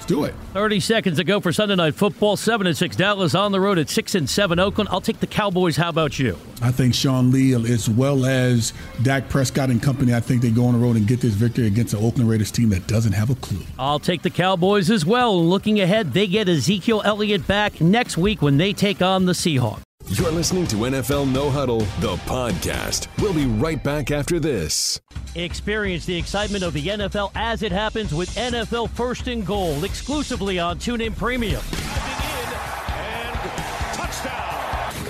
Do 0.09 0.23
it. 0.23 0.33
30 0.53 0.79
seconds 0.79 1.17
to 1.17 1.23
go 1.23 1.39
for 1.39 1.53
Sunday 1.53 1.75
Night 1.75 1.93
Football. 1.93 2.35
7 2.35 2.65
and 2.65 2.75
6 2.75 2.95
Dallas 2.95 3.35
on 3.35 3.51
the 3.51 3.59
road 3.59 3.77
at 3.77 3.89
6 3.89 4.15
and 4.15 4.27
7 4.27 4.57
Oakland. 4.57 4.89
I'll 4.91 5.01
take 5.01 5.19
the 5.19 5.27
Cowboys. 5.27 5.77
How 5.77 5.89
about 5.89 6.17
you? 6.17 6.35
I 6.63 6.71
think 6.71 6.95
Sean 6.95 7.29
Lee, 7.29 7.53
as 7.53 7.87
well 7.87 8.25
as 8.25 8.73
Dak 9.03 9.29
Prescott 9.29 9.69
and 9.69 9.79
company, 9.79 10.15
I 10.15 10.19
think 10.19 10.41
they 10.41 10.49
go 10.49 10.65
on 10.65 10.73
the 10.73 10.79
road 10.79 10.95
and 10.95 11.05
get 11.05 11.21
this 11.21 11.35
victory 11.35 11.67
against 11.67 11.91
the 11.91 11.99
Oakland 11.99 12.27
Raiders 12.27 12.49
team 12.49 12.69
that 12.69 12.87
doesn't 12.87 13.13
have 13.13 13.29
a 13.29 13.35
clue. 13.35 13.61
I'll 13.77 13.99
take 13.99 14.23
the 14.23 14.31
Cowboys 14.31 14.89
as 14.89 15.05
well. 15.05 15.45
Looking 15.45 15.79
ahead, 15.79 16.13
they 16.13 16.25
get 16.25 16.49
Ezekiel 16.49 17.03
Elliott 17.05 17.45
back 17.45 17.79
next 17.79 18.17
week 18.17 18.41
when 18.41 18.57
they 18.57 18.73
take 18.73 19.03
on 19.03 19.27
the 19.27 19.33
Seahawks. 19.33 19.83
You're 20.11 20.31
listening 20.31 20.65
to 20.67 20.75
NFL 20.75 21.31
No 21.31 21.51
Huddle, 21.51 21.81
the 21.99 22.15
podcast. 22.25 23.07
We'll 23.21 23.31
be 23.31 23.45
right 23.45 23.81
back 23.83 24.09
after 24.09 24.39
this. 24.39 24.99
Experience 25.35 26.07
the 26.07 26.17
excitement 26.17 26.63
of 26.63 26.73
the 26.73 26.83
NFL 26.83 27.31
as 27.35 27.61
it 27.61 27.71
happens 27.71 28.11
with 28.11 28.27
NFL 28.35 28.89
First 28.89 29.27
and 29.27 29.45
Goal 29.45 29.83
exclusively 29.83 30.57
on 30.57 30.79
TuneIn 30.79 31.15
Premium. 31.15 31.61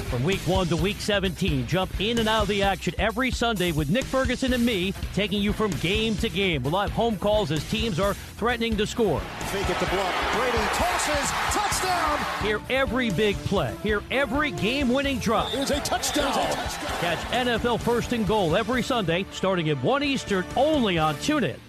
From 0.09 0.23
week 0.23 0.39
one 0.47 0.65
to 0.67 0.75
week 0.75 0.99
17, 0.99 1.67
jump 1.67 2.01
in 2.01 2.17
and 2.17 2.27
out 2.27 2.41
of 2.41 2.47
the 2.47 2.63
action 2.63 2.95
every 2.97 3.29
Sunday 3.29 3.71
with 3.71 3.91
Nick 3.91 4.05
Ferguson 4.05 4.53
and 4.53 4.65
me, 4.65 4.91
taking 5.13 5.39
you 5.39 5.53
from 5.53 5.69
game 5.69 6.15
to 6.15 6.29
game. 6.29 6.63
We'll 6.63 6.79
have 6.79 6.89
home 6.89 7.15
calls 7.15 7.51
as 7.51 7.63
teams 7.69 7.99
are 7.99 8.15
threatening 8.15 8.75
to 8.77 8.87
score. 8.87 9.19
Fake 9.19 9.69
it 9.69 9.77
to 9.77 9.85
block. 9.85 10.13
Brady 10.33 10.57
tosses. 10.73 11.29
Touchdown. 11.55 12.43
Hear 12.43 12.59
every 12.71 13.11
big 13.11 13.35
play. 13.37 13.75
Hear 13.83 14.01
every 14.09 14.49
game-winning 14.49 15.19
drop. 15.19 15.53
Is 15.53 15.69
a 15.69 15.79
touchdown. 15.81 16.33
Catch 16.33 17.19
NFL 17.31 17.79
First 17.79 18.11
and 18.11 18.25
Goal 18.25 18.55
every 18.55 18.81
Sunday, 18.81 19.27
starting 19.31 19.69
at 19.69 19.77
1 19.83 20.03
Eastern, 20.03 20.43
only 20.55 20.97
on 20.97 21.13
TuneIn. 21.17 21.59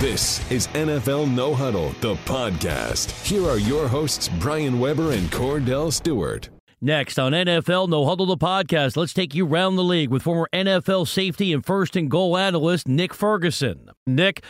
This 0.00 0.50
is 0.50 0.66
NFL 0.68 1.34
No 1.34 1.54
Huddle, 1.54 1.94
the 2.02 2.16
podcast. 2.26 3.10
Here 3.26 3.48
are 3.48 3.58
your 3.58 3.88
hosts, 3.88 4.28
Brian 4.38 4.78
Weber 4.78 5.12
and 5.12 5.30
Kordell 5.30 5.90
Stewart. 5.90 6.50
Next 6.82 7.18
on 7.18 7.32
NFL 7.32 7.90
No 7.90 8.06
Huddle 8.06 8.24
the 8.24 8.38
podcast, 8.38 8.96
let's 8.96 9.12
take 9.12 9.34
you 9.34 9.44
round 9.44 9.76
the 9.76 9.84
league 9.84 10.08
with 10.08 10.22
former 10.22 10.48
NFL 10.50 11.06
safety 11.06 11.52
and 11.52 11.62
first 11.62 11.94
and 11.94 12.10
goal 12.10 12.38
analyst 12.38 12.88
Nick 12.88 13.12
Ferguson. 13.12 13.90
Nick, 14.06 14.42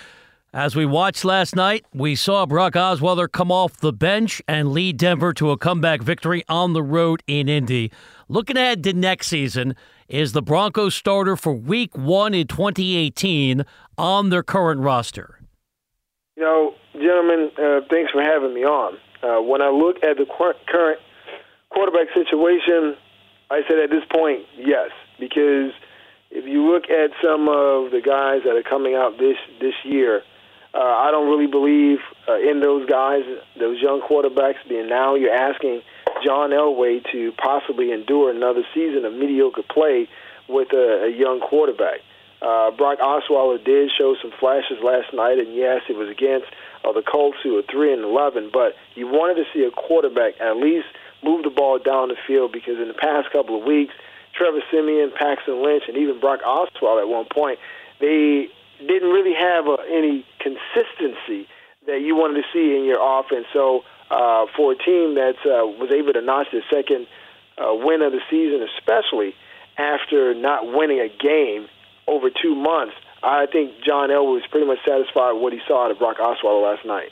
as 0.54 0.76
we 0.76 0.86
watched 0.86 1.24
last 1.24 1.56
night, 1.56 1.84
we 1.92 2.14
saw 2.14 2.46
Brock 2.46 2.74
Osweiler 2.74 3.26
come 3.28 3.50
off 3.50 3.78
the 3.78 3.92
bench 3.92 4.40
and 4.46 4.70
lead 4.70 4.96
Denver 4.96 5.32
to 5.32 5.50
a 5.50 5.58
comeback 5.58 6.02
victory 6.02 6.44
on 6.48 6.72
the 6.72 6.84
road 6.84 7.20
in 7.26 7.48
Indy. 7.48 7.90
Looking 8.28 8.56
ahead 8.56 8.84
to 8.84 8.92
next 8.92 9.26
season, 9.26 9.74
is 10.06 10.30
the 10.30 10.40
Broncos 10.40 10.94
starter 10.94 11.34
for 11.34 11.52
week 11.52 11.98
one 11.98 12.32
in 12.32 12.46
2018 12.46 13.64
on 13.98 14.30
their 14.30 14.44
current 14.44 14.82
roster? 14.82 15.40
You 16.36 16.44
know, 16.44 16.74
gentlemen, 16.92 17.50
uh, 17.58 17.80
thanks 17.90 18.12
for 18.12 18.22
having 18.22 18.54
me 18.54 18.60
on. 18.60 18.98
Uh, 19.20 19.42
when 19.42 19.62
I 19.62 19.70
look 19.70 19.96
at 20.04 20.16
the 20.16 20.26
current 20.70 21.00
quarterback 21.70 22.08
situation, 22.14 22.96
I 23.50 23.62
said 23.68 23.78
at 23.78 23.90
this 23.90 24.04
point, 24.12 24.44
yes, 24.56 24.90
because 25.18 25.72
if 26.30 26.46
you 26.46 26.70
look 26.70 26.84
at 26.90 27.10
some 27.22 27.48
of 27.48 27.90
the 27.90 28.00
guys 28.04 28.42
that 28.44 28.54
are 28.54 28.62
coming 28.62 28.94
out 28.94 29.18
this 29.18 29.36
this 29.60 29.74
year, 29.84 30.22
uh, 30.72 30.78
I 30.78 31.10
don't 31.10 31.28
really 31.28 31.50
believe 31.50 31.98
uh, 32.28 32.38
in 32.38 32.60
those 32.60 32.88
guys, 32.88 33.22
those 33.58 33.80
young 33.82 34.00
quarterbacks. 34.00 34.62
Being 34.68 34.88
now 34.88 35.16
you're 35.16 35.34
asking 35.34 35.82
John 36.24 36.50
Elway 36.50 37.02
to 37.10 37.32
possibly 37.32 37.90
endure 37.92 38.30
another 38.30 38.62
season 38.74 39.04
of 39.04 39.12
mediocre 39.12 39.62
play 39.68 40.08
with 40.48 40.72
a, 40.72 41.06
a 41.06 41.10
young 41.10 41.40
quarterback. 41.40 42.00
Uh, 42.40 42.70
Brock 42.70 43.00
Osweiler 43.00 43.62
did 43.62 43.90
show 43.98 44.16
some 44.22 44.32
flashes 44.38 44.78
last 44.82 45.12
night, 45.12 45.38
and 45.38 45.54
yes, 45.54 45.82
it 45.88 45.96
was 45.96 46.08
against 46.08 46.46
uh, 46.84 46.92
the 46.92 47.02
Colts, 47.02 47.36
who 47.42 47.58
are 47.58 47.62
three 47.70 47.92
and 47.92 48.02
eleven. 48.02 48.50
But 48.52 48.76
you 48.94 49.06
wanted 49.08 49.42
to 49.42 49.44
see 49.52 49.64
a 49.64 49.70
quarterback 49.70 50.40
at 50.40 50.56
least 50.56 50.86
move 51.22 51.44
the 51.44 51.50
ball 51.50 51.78
down 51.78 52.08
the 52.08 52.16
field 52.26 52.52
because 52.52 52.78
in 52.78 52.88
the 52.88 52.94
past 52.94 53.30
couple 53.32 53.58
of 53.58 53.64
weeks, 53.64 53.94
Trevor 54.34 54.60
Siemian, 54.70 55.10
Paxton 55.10 55.62
Lynch, 55.62 55.84
and 55.88 55.96
even 55.96 56.20
Brock 56.20 56.40
Osweiler 56.46 57.02
at 57.02 57.08
one 57.08 57.26
point, 57.30 57.58
they 58.00 58.48
didn't 58.78 59.10
really 59.10 59.34
have 59.34 59.66
uh, 59.66 59.76
any 59.90 60.24
consistency 60.38 61.48
that 61.86 62.00
you 62.00 62.14
wanted 62.14 62.42
to 62.42 62.46
see 62.52 62.76
in 62.76 62.84
your 62.84 63.00
offense. 63.00 63.46
So 63.52 63.82
uh, 64.10 64.46
for 64.56 64.72
a 64.72 64.76
team 64.76 65.14
that 65.16 65.36
uh, 65.44 65.66
was 65.66 65.90
able 65.92 66.12
to 66.12 66.22
notch 66.22 66.48
the 66.52 66.62
second 66.72 67.06
uh, 67.58 67.74
win 67.74 68.02
of 68.02 68.12
the 68.12 68.20
season, 68.30 68.66
especially 68.76 69.34
after 69.76 70.34
not 70.34 70.66
winning 70.66 71.00
a 71.00 71.08
game 71.08 71.68
over 72.06 72.30
two 72.30 72.54
months, 72.54 72.94
I 73.22 73.46
think 73.46 73.82
John 73.84 74.08
Elway 74.08 74.40
was 74.40 74.46
pretty 74.50 74.66
much 74.66 74.78
satisfied 74.86 75.32
with 75.32 75.42
what 75.42 75.52
he 75.52 75.60
saw 75.66 75.84
out 75.84 75.90
of 75.90 75.98
Brock 75.98 76.18
Osweiler 76.18 76.62
last 76.62 76.86
night. 76.86 77.10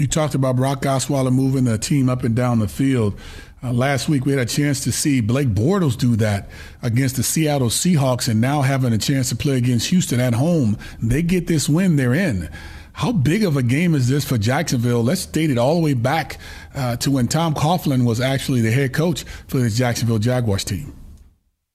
You 0.00 0.06
talked 0.06 0.34
about 0.34 0.56
Brock 0.56 0.80
Osweiler 0.80 1.30
moving 1.30 1.64
the 1.64 1.76
team 1.76 2.08
up 2.08 2.24
and 2.24 2.34
down 2.34 2.58
the 2.58 2.68
field. 2.68 3.20
Uh, 3.62 3.70
last 3.70 4.08
week, 4.08 4.24
we 4.24 4.32
had 4.32 4.40
a 4.40 4.46
chance 4.46 4.82
to 4.84 4.92
see 4.92 5.20
Blake 5.20 5.48
Bortles 5.48 5.94
do 5.94 6.16
that 6.16 6.48
against 6.82 7.16
the 7.16 7.22
Seattle 7.22 7.68
Seahawks, 7.68 8.26
and 8.26 8.40
now 8.40 8.62
having 8.62 8.94
a 8.94 8.98
chance 8.98 9.28
to 9.28 9.36
play 9.36 9.58
against 9.58 9.90
Houston 9.90 10.18
at 10.18 10.32
home, 10.32 10.78
they 11.02 11.20
get 11.20 11.48
this 11.48 11.68
win, 11.68 11.96
they're 11.96 12.14
in. 12.14 12.48
How 12.94 13.12
big 13.12 13.44
of 13.44 13.58
a 13.58 13.62
game 13.62 13.94
is 13.94 14.08
this 14.08 14.24
for 14.24 14.38
Jacksonville? 14.38 15.02
Let's 15.02 15.26
date 15.26 15.50
it 15.50 15.58
all 15.58 15.74
the 15.74 15.82
way 15.82 15.92
back 15.92 16.38
uh, 16.74 16.96
to 16.96 17.10
when 17.10 17.28
Tom 17.28 17.52
Coughlin 17.52 18.06
was 18.06 18.22
actually 18.22 18.62
the 18.62 18.70
head 18.70 18.94
coach 18.94 19.24
for 19.48 19.58
the 19.58 19.68
Jacksonville 19.68 20.18
Jaguars 20.18 20.64
team. 20.64 20.96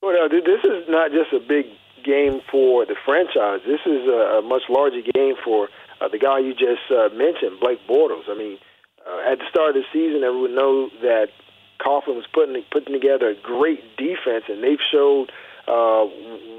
Well, 0.02 0.28
this 0.28 0.64
is 0.64 0.88
not 0.88 1.12
just 1.12 1.32
a 1.32 1.38
big 1.38 1.66
game 2.04 2.40
for 2.50 2.86
the 2.86 2.96
franchise. 3.04 3.60
This 3.64 3.80
is 3.86 4.08
a, 4.08 4.38
a 4.38 4.42
much 4.42 4.62
larger 4.68 5.02
game 5.14 5.34
for 5.44 5.68
uh, 6.00 6.08
the 6.08 6.18
guy 6.18 6.38
you 6.38 6.52
just 6.52 6.90
uh, 6.90 7.08
mentioned, 7.14 7.60
Blake 7.60 7.80
Bortles. 7.88 8.28
I 8.28 8.36
mean, 8.36 8.58
uh, 9.06 9.32
at 9.32 9.38
the 9.38 9.44
start 9.50 9.76
of 9.76 9.82
the 9.82 9.88
season, 9.92 10.24
everyone 10.24 10.54
knows 10.54 10.90
that 11.02 11.28
Coughlin 11.80 12.16
was 12.16 12.26
putting 12.32 12.62
putting 12.70 12.92
together 12.92 13.30
a 13.30 13.34
great 13.34 13.96
defense, 13.96 14.44
and 14.48 14.62
they've 14.62 14.82
showed 14.90 15.30
uh, 15.68 16.04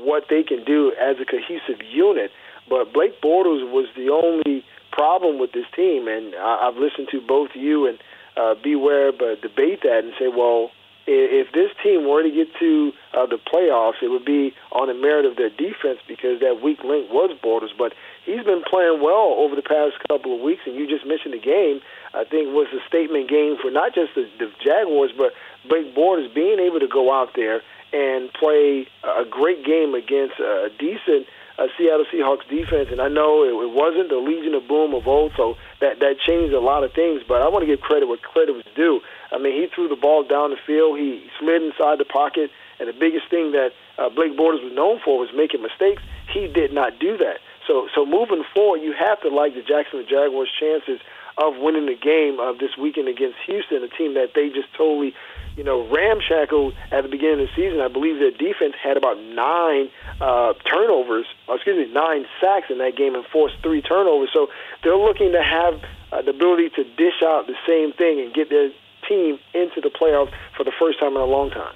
what 0.03 0.25
they 0.29 0.43
can 0.43 0.63
do 0.63 0.93
as 0.99 1.17
a 1.19 1.25
cohesive 1.25 1.83
unit. 1.85 2.31
But 2.69 2.93
Blake 2.93 3.21
Bortles 3.21 3.69
was 3.71 3.87
the 3.95 4.09
only 4.09 4.63
problem 4.91 5.39
with 5.39 5.51
this 5.53 5.65
team, 5.75 6.07
and 6.07 6.35
I, 6.35 6.67
I've 6.67 6.77
listened 6.77 7.07
to 7.11 7.21
both 7.21 7.49
you 7.53 7.87
and 7.87 7.97
uh, 8.35 8.55
Beware 8.61 9.11
but 9.11 9.41
debate 9.41 9.81
that 9.83 10.03
and 10.03 10.13
say, 10.19 10.27
well, 10.27 10.71
if 11.07 11.51
this 11.53 11.71
team 11.81 12.07
were 12.07 12.21
to 12.21 12.29
get 12.29 12.47
to 12.59 12.91
uh, 13.15 13.25
the 13.25 13.39
playoffs, 13.39 14.03
it 14.03 14.09
would 14.09 14.25
be 14.25 14.53
on 14.71 14.87
the 14.87 14.93
merit 14.93 15.25
of 15.25 15.37
their 15.37 15.49
defense 15.49 15.99
because 16.07 16.39
that 16.41 16.61
weak 16.61 16.83
link 16.83 17.09
was 17.09 17.31
Bortles. 17.41 17.71
But 17.77 17.93
he's 18.25 18.43
been 18.43 18.61
playing 18.67 19.01
well 19.01 19.39
over 19.39 19.55
the 19.55 19.63
past 19.63 19.95
couple 20.07 20.35
of 20.35 20.41
weeks, 20.41 20.61
and 20.65 20.75
you 20.75 20.87
just 20.87 21.07
mentioned 21.07 21.33
the 21.33 21.39
game. 21.39 21.79
I 22.13 22.23
think 22.23 22.51
was 22.51 22.67
a 22.75 22.83
statement 22.87 23.29
game 23.29 23.55
for 23.61 23.71
not 23.71 23.95
just 23.95 24.15
the, 24.15 24.27
the 24.37 24.51
Jaguars, 24.59 25.11
but 25.15 25.31
Blake 25.67 25.95
Bortles 25.95 26.33
being 26.33 26.59
able 26.59 26.79
to 26.79 26.87
go 26.87 27.11
out 27.11 27.31
there 27.35 27.61
and 27.93 28.31
play 28.33 28.87
a 29.03 29.23
great 29.23 29.63
game 29.63 29.95
against 29.95 30.39
a 30.39 30.69
decent 30.77 31.25
uh, 31.57 31.67
Seattle 31.77 32.05
Seahawks 32.13 32.47
defense. 32.49 32.89
And 32.91 33.01
I 33.01 33.07
know 33.07 33.43
it, 33.43 33.53
it 33.53 33.73
wasn't 33.73 34.09
the 34.09 34.17
Legion 34.17 34.53
of 34.53 34.67
Boom 34.67 34.93
of 34.93 35.07
old, 35.07 35.33
so 35.35 35.57
that 35.81 35.99
that 35.99 36.19
changed 36.19 36.53
a 36.53 36.59
lot 36.59 36.83
of 36.83 36.93
things. 36.93 37.21
But 37.27 37.41
I 37.41 37.49
want 37.49 37.63
to 37.63 37.67
give 37.67 37.81
credit 37.81 38.07
where 38.07 38.17
credit 38.17 38.53
was 38.53 38.65
due. 38.75 39.01
I 39.31 39.37
mean, 39.37 39.53
he 39.53 39.67
threw 39.73 39.87
the 39.87 39.95
ball 39.95 40.23
down 40.23 40.51
the 40.51 40.57
field. 40.65 40.99
He 40.99 41.27
slid 41.39 41.63
inside 41.63 41.99
the 41.99 42.05
pocket. 42.05 42.51
And 42.79 42.87
the 42.87 42.93
biggest 42.93 43.29
thing 43.29 43.51
that 43.53 43.71
uh, 43.97 44.09
Blake 44.09 44.37
Bortles 44.37 44.63
was 44.63 44.73
known 44.73 44.99
for 45.03 45.17
was 45.17 45.29
making 45.35 45.61
mistakes. 45.61 46.01
He 46.31 46.47
did 46.47 46.71
not 46.73 46.99
do 46.99 47.17
that. 47.17 47.39
So, 47.65 47.89
so 47.93 48.05
moving 48.05 48.43
forward, 48.53 48.81
you 48.81 48.93
have 48.93 49.19
to 49.21 49.29
like 49.29 49.53
the 49.53 49.61
Jacksonville 49.61 50.07
Jaguars' 50.07 50.49
chances 50.57 51.01
of 51.37 51.57
winning 51.57 51.85
the 51.85 51.95
game 51.95 52.39
of 52.39 52.57
this 52.57 52.75
weekend 52.77 53.07
against 53.07 53.37
Houston, 53.45 53.83
a 53.83 53.87
team 53.87 54.15
that 54.15 54.33
they 54.33 54.49
just 54.49 54.73
totally, 54.75 55.13
you 55.55 55.63
know, 55.63 55.87
ramshackled 55.87 56.73
at 56.91 57.03
the 57.03 57.09
beginning 57.09 57.41
of 57.41 57.47
the 57.47 57.55
season. 57.55 57.79
I 57.79 57.87
believe 57.87 58.19
their 58.19 58.31
defense 58.31 58.73
had 58.81 58.97
about 58.97 59.19
nine 59.21 59.89
uh, 60.19 60.53
turnovers, 60.65 61.25
excuse 61.49 61.87
me, 61.87 61.93
nine 61.93 62.25
sacks 62.41 62.67
in 62.69 62.79
that 62.79 62.97
game 62.97 63.15
and 63.15 63.25
forced 63.25 63.55
three 63.61 63.81
turnovers. 63.81 64.29
So 64.33 64.47
they're 64.83 64.97
looking 64.97 65.31
to 65.33 65.43
have 65.43 65.81
uh, 66.11 66.21
the 66.21 66.31
ability 66.31 66.69
to 66.75 66.83
dish 66.83 67.21
out 67.23 67.45
the 67.47 67.57
same 67.67 67.93
thing 67.93 68.19
and 68.19 68.33
get 68.33 68.49
their 68.49 68.69
team 69.07 69.39
into 69.53 69.81
the 69.81 69.89
playoffs 69.89 70.33
for 70.55 70.63
the 70.63 70.73
first 70.79 70.99
time 70.99 71.11
in 71.15 71.21
a 71.21 71.25
long 71.25 71.51
time. 71.51 71.75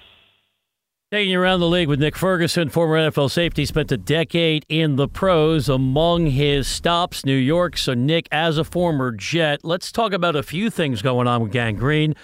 Taking 1.11 1.31
you 1.31 1.41
around 1.41 1.59
the 1.59 1.67
league 1.67 1.89
with 1.89 1.99
Nick 1.99 2.15
Ferguson, 2.15 2.69
former 2.69 2.95
NFL 2.95 3.29
safety, 3.31 3.65
spent 3.65 3.91
a 3.91 3.97
decade 3.97 4.65
in 4.69 4.95
the 4.95 5.09
pros. 5.09 5.67
Among 5.67 6.27
his 6.27 6.69
stops, 6.69 7.25
New 7.25 7.35
York. 7.35 7.75
So, 7.75 7.93
Nick, 7.93 8.29
as 8.31 8.57
a 8.57 8.63
former 8.63 9.11
Jet, 9.11 9.65
let's 9.65 9.91
talk 9.91 10.13
about 10.13 10.37
a 10.37 10.41
few 10.41 10.69
things 10.69 11.01
going 11.01 11.27
on 11.27 11.41
with 11.41 11.51
Gang 11.51 11.75
Green. 11.75 12.15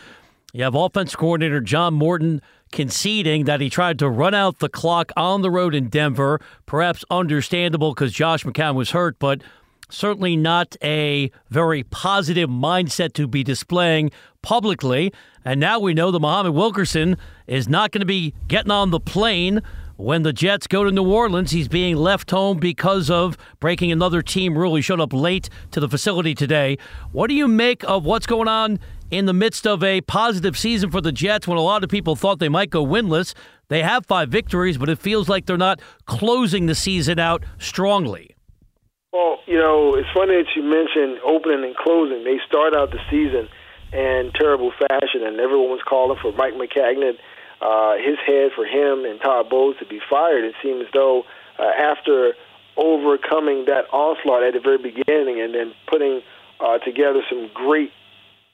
You 0.54 0.63
have 0.63 0.73
offense 0.73 1.17
coordinator 1.17 1.60
John 1.60 1.95
Morton 1.95 2.41
conceding 2.71 3.43
that 3.43 3.60
he 3.60 3.69
tried 3.69 4.00
to 4.00 4.08
run 4.08 4.34
out 4.34 4.60
the 4.60 4.69
clock 4.69 5.12
on 5.17 5.41
the 5.41 5.52
road 5.52 5.76
in 5.76 5.89
Denver. 5.89 6.39
Perhaps 6.65 7.04
understandable 7.12 7.93
because 7.93 8.13
Josh 8.13 8.45
McCown 8.45 8.76
was 8.76 8.91
hurt, 8.91 9.19
but 9.19 9.41
certainly 9.89 10.38
not 10.38 10.78
a 10.82 11.30
very 11.50 11.84
positive 11.84 12.50
mindset 12.50 13.12
to 13.15 13.28
be 13.28 13.43
displaying 13.43 14.12
publicly. 14.47 15.12
And 15.43 15.60
now 15.60 15.77
we 15.77 15.93
know 15.93 16.10
that 16.10 16.21
Muhammad 16.21 16.53
Wilkerson 16.53 17.17
is 17.47 17.67
not 17.67 17.91
going 17.91 17.99
to 17.99 18.05
be 18.05 18.33
getting 18.47 18.71
on 18.71 18.91
the 18.91 18.99
plane 18.99 19.62
when 19.97 20.23
the 20.23 20.31
Jets 20.31 20.67
go 20.67 20.86
to 20.86 20.91
New 20.91 21.05
Orleans. 21.05 21.51
He's 21.51 21.67
being 21.67 21.97
left 21.97 22.31
home 22.31 22.57
because 22.57 23.10
of 23.10 23.38
breaking 23.60 23.91
another 23.91 24.21
team 24.21 24.57
rule. 24.57 24.75
He 24.75 24.81
showed 24.81 25.01
up 25.01 25.12
late 25.12 25.49
to 25.71 25.81
the 25.81 25.89
facility 25.89 26.33
today. 26.33 26.77
What 27.12 27.27
do 27.27 27.33
you 27.33 27.49
make 27.49 27.83
of 27.83 28.05
what's 28.05 28.25
going 28.25 28.47
on 28.47 28.79
in 29.12 29.25
the 29.25 29.33
midst 29.33 29.67
of 29.67 29.83
a 29.83 29.99
positive 29.99 30.57
season 30.57 30.91
for 30.91 31.01
the 31.01 31.12
Jets 31.12 31.45
when 31.45 31.57
a 31.57 31.62
lot 31.62 31.83
of 31.83 31.89
people 31.89 32.15
thought 32.15 32.39
they 32.39 32.47
might 32.47 32.69
go 32.69 32.86
winless? 32.86 33.33
They 33.67 33.83
have 33.83 34.05
five 34.05 34.29
victories, 34.29 34.77
but 34.77 34.88
it 34.88 34.97
feels 34.97 35.27
like 35.27 35.45
they're 35.45 35.57
not 35.57 35.81
closing 36.05 36.67
the 36.67 36.75
season 36.75 37.19
out 37.19 37.43
strongly. 37.57 38.33
Well, 39.12 39.39
you 39.45 39.57
know, 39.57 39.95
it's 39.95 40.07
funny 40.15 40.36
that 40.38 40.47
you 40.55 40.63
mentioned 40.63 41.19
opening 41.25 41.65
and 41.65 41.75
closing. 41.75 42.23
They 42.23 42.38
start 42.47 42.73
out 42.73 42.91
the 42.91 42.99
season 43.12 43.49
in 43.93 44.32
terrible 44.36 44.71
fashion, 44.71 45.23
and 45.23 45.39
everyone 45.39 45.69
was 45.69 45.82
calling 45.88 46.17
for 46.21 46.32
Mike 46.34 46.54
Maccagnan, 46.54 47.17
uh, 47.62 47.97
his 47.97 48.17
head 48.26 48.52
for 48.56 48.65
him 48.65 49.06
and 49.06 49.19
Todd 49.19 49.50
Bowles 49.50 49.78
to 49.80 49.86
be 49.86 50.00
fired. 50.10 50.43
It 50.43 50.56
seemed 50.62 50.82
as 50.82 50.88
though 50.93 51.23
uh, 51.58 51.63
after 51.63 52.34
overcoming 52.76 53.65
that 53.65 53.86
onslaught 53.91 54.43
at 54.43 54.54
the 54.54 54.60
very 54.60 54.78
beginning 54.78 55.41
and 55.41 55.54
then 55.54 55.73
putting 55.88 56.21
uh, 56.60 56.78
together 56.80 57.21
some 57.30 57.50
great 57.54 57.91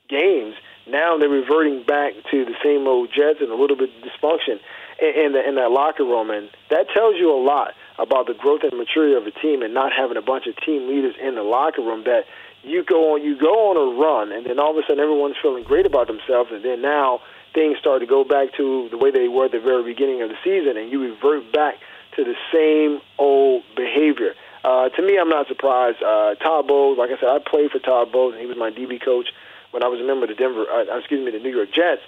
games, 0.07 0.55
now 0.87 1.17
they're 1.17 1.29
reverting 1.29 1.83
back 1.83 2.13
to 2.31 2.45
the 2.45 2.55
same 2.63 2.87
old 2.87 3.09
Jets 3.09 3.39
and 3.41 3.51
a 3.51 3.55
little 3.55 3.75
bit 3.75 3.89
of 3.89 4.03
dysfunction 4.03 4.59
in, 5.01 5.25
in, 5.25 5.31
the, 5.33 5.47
in 5.47 5.55
that 5.55 5.71
locker 5.71 6.03
room, 6.03 6.29
and 6.29 6.49
that 6.69 6.87
tells 6.93 7.15
you 7.17 7.33
a 7.33 7.41
lot 7.41 7.73
about 7.99 8.27
the 8.27 8.33
growth 8.33 8.61
and 8.63 8.77
maturity 8.77 9.15
of 9.15 9.27
a 9.27 9.31
team 9.31 9.61
and 9.61 9.73
not 9.73 9.91
having 9.91 10.17
a 10.17 10.21
bunch 10.21 10.47
of 10.47 10.55
team 10.65 10.87
leaders 10.87 11.15
in 11.21 11.35
the 11.35 11.43
locker 11.43 11.81
room 11.81 12.03
that 12.05 12.23
you 12.63 12.83
go 12.83 13.13
on 13.13 13.23
you 13.23 13.37
go 13.37 13.71
on 13.71 13.77
a 13.77 13.99
run 13.99 14.31
and 14.31 14.45
then 14.45 14.59
all 14.59 14.71
of 14.71 14.77
a 14.77 14.81
sudden 14.87 14.99
everyone's 14.99 15.35
feeling 15.41 15.63
great 15.63 15.85
about 15.85 16.07
themselves 16.07 16.49
and 16.51 16.63
then 16.63 16.81
now 16.81 17.19
things 17.53 17.77
start 17.77 18.01
to 18.01 18.07
go 18.07 18.23
back 18.23 18.53
to 18.57 18.87
the 18.89 18.97
way 18.97 19.11
they 19.11 19.27
were 19.27 19.45
at 19.45 19.51
the 19.51 19.59
very 19.59 19.83
beginning 19.83 20.21
of 20.21 20.29
the 20.29 20.37
season 20.43 20.77
and 20.77 20.91
you 20.91 21.01
revert 21.01 21.51
back 21.51 21.75
to 22.15 22.23
the 22.23 22.35
same 22.53 23.01
old 23.17 23.63
behavior. 23.75 24.33
Uh, 24.63 24.89
to 24.89 25.01
me, 25.01 25.17
I'm 25.19 25.29
not 25.29 25.47
surprised. 25.47 26.01
Uh, 26.01 26.35
Todd 26.35 26.67
Bowles, 26.67 26.97
like 26.97 27.09
I 27.09 27.19
said, 27.19 27.29
I 27.29 27.39
played 27.39 27.71
for 27.71 27.79
Todd 27.79 28.11
Bowles, 28.11 28.33
and 28.33 28.41
he 28.41 28.47
was 28.47 28.57
my 28.57 28.71
DB 28.71 29.03
coach 29.03 29.27
when 29.71 29.83
I 29.83 29.87
was 29.87 29.99
a 29.99 30.03
member 30.03 30.23
of 30.23 30.29
the 30.29 30.35
Denver, 30.35 30.65
uh, 30.71 30.97
excuse 30.97 31.25
me, 31.25 31.31
the 31.31 31.43
New 31.43 31.49
York 31.49 31.69
Jets. 31.73 32.01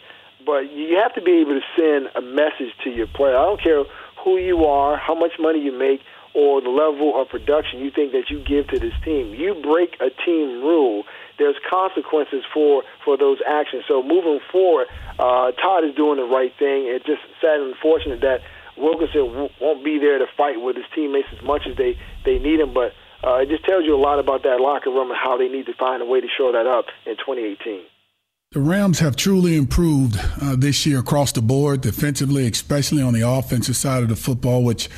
but 0.46 0.72
you 0.72 0.98
have 0.98 1.14
to 1.16 1.22
be 1.22 1.42
able 1.42 1.60
to 1.60 1.66
send 1.76 2.10
a 2.16 2.22
message 2.22 2.72
to 2.84 2.90
your 2.90 3.08
player. 3.08 3.36
I 3.36 3.46
don't 3.46 3.62
care 3.62 3.84
who 4.24 4.38
you 4.38 4.66
are, 4.66 4.96
how 4.96 5.16
much 5.16 5.34
money 5.40 5.60
you 5.60 5.72
make, 5.72 6.02
or 6.36 6.62
the 6.62 6.70
level 6.70 7.20
of 7.20 7.30
production 7.30 7.80
you 7.80 7.90
think 7.90 8.12
that 8.12 8.30
you 8.30 8.44
give 8.44 8.68
to 8.68 8.78
this 8.78 8.94
team. 9.04 9.34
You 9.34 9.56
break 9.64 9.96
a 10.02 10.12
team 10.26 10.62
rule, 10.62 11.06
there's 11.40 11.56
consequences 11.70 12.44
for 12.54 12.84
for 13.04 13.18
those 13.18 13.40
actions. 13.48 13.84
So 13.88 14.04
moving 14.04 14.40
forward, 14.52 14.88
uh, 15.18 15.52
Todd 15.54 15.86
is 15.86 15.96
doing 15.96 16.18
the 16.18 16.28
right 16.28 16.52
thing. 16.60 16.92
It's 16.92 17.06
just 17.06 17.22
sad 17.40 17.60
and 17.60 17.74
unfortunate 17.74 18.22
that 18.22 18.42
Wilkerson 18.78 19.50
won't 19.62 19.84
be 19.84 19.98
there 19.98 20.20
to 20.20 20.28
fight 20.38 20.62
with 20.62 20.76
his 20.76 20.86
teammates 20.94 21.30
as 21.32 21.42
much 21.44 21.64
as 21.66 21.78
they 21.78 21.98
they 22.26 22.38
need 22.38 22.60
him, 22.60 22.74
but. 22.74 22.92
Uh, 23.24 23.38
it 23.38 23.50
just 23.50 23.66
tells 23.66 23.84
you 23.84 23.96
a 23.96 23.98
lot 23.98 24.20
about 24.20 24.44
that 24.44 24.60
locker 24.62 24.92
room 24.92 25.10
and 25.10 25.18
how 25.18 25.36
they 25.36 25.48
need 25.48 25.66
to 25.66 25.74
find 25.74 26.00
a 26.00 26.06
way 26.06 26.22
to 26.22 26.28
show 26.38 26.52
that 26.52 26.68
up 26.68 26.86
in 27.08 27.16
2018. 27.16 27.82
The 28.52 28.60
Rams 28.60 29.00
have 29.00 29.16
truly 29.16 29.58
improved 29.58 30.20
uh, 30.40 30.56
this 30.56 30.86
year 30.86 31.00
across 31.00 31.32
the 31.32 31.42
board, 31.42 31.82
defensively, 31.82 32.46
especially 32.48 33.02
on 33.02 33.14
the 33.14 33.28
offensive 33.28 33.76
side 33.76 34.04
of 34.04 34.10
the 34.10 34.16
football, 34.16 34.64
which 34.64 34.90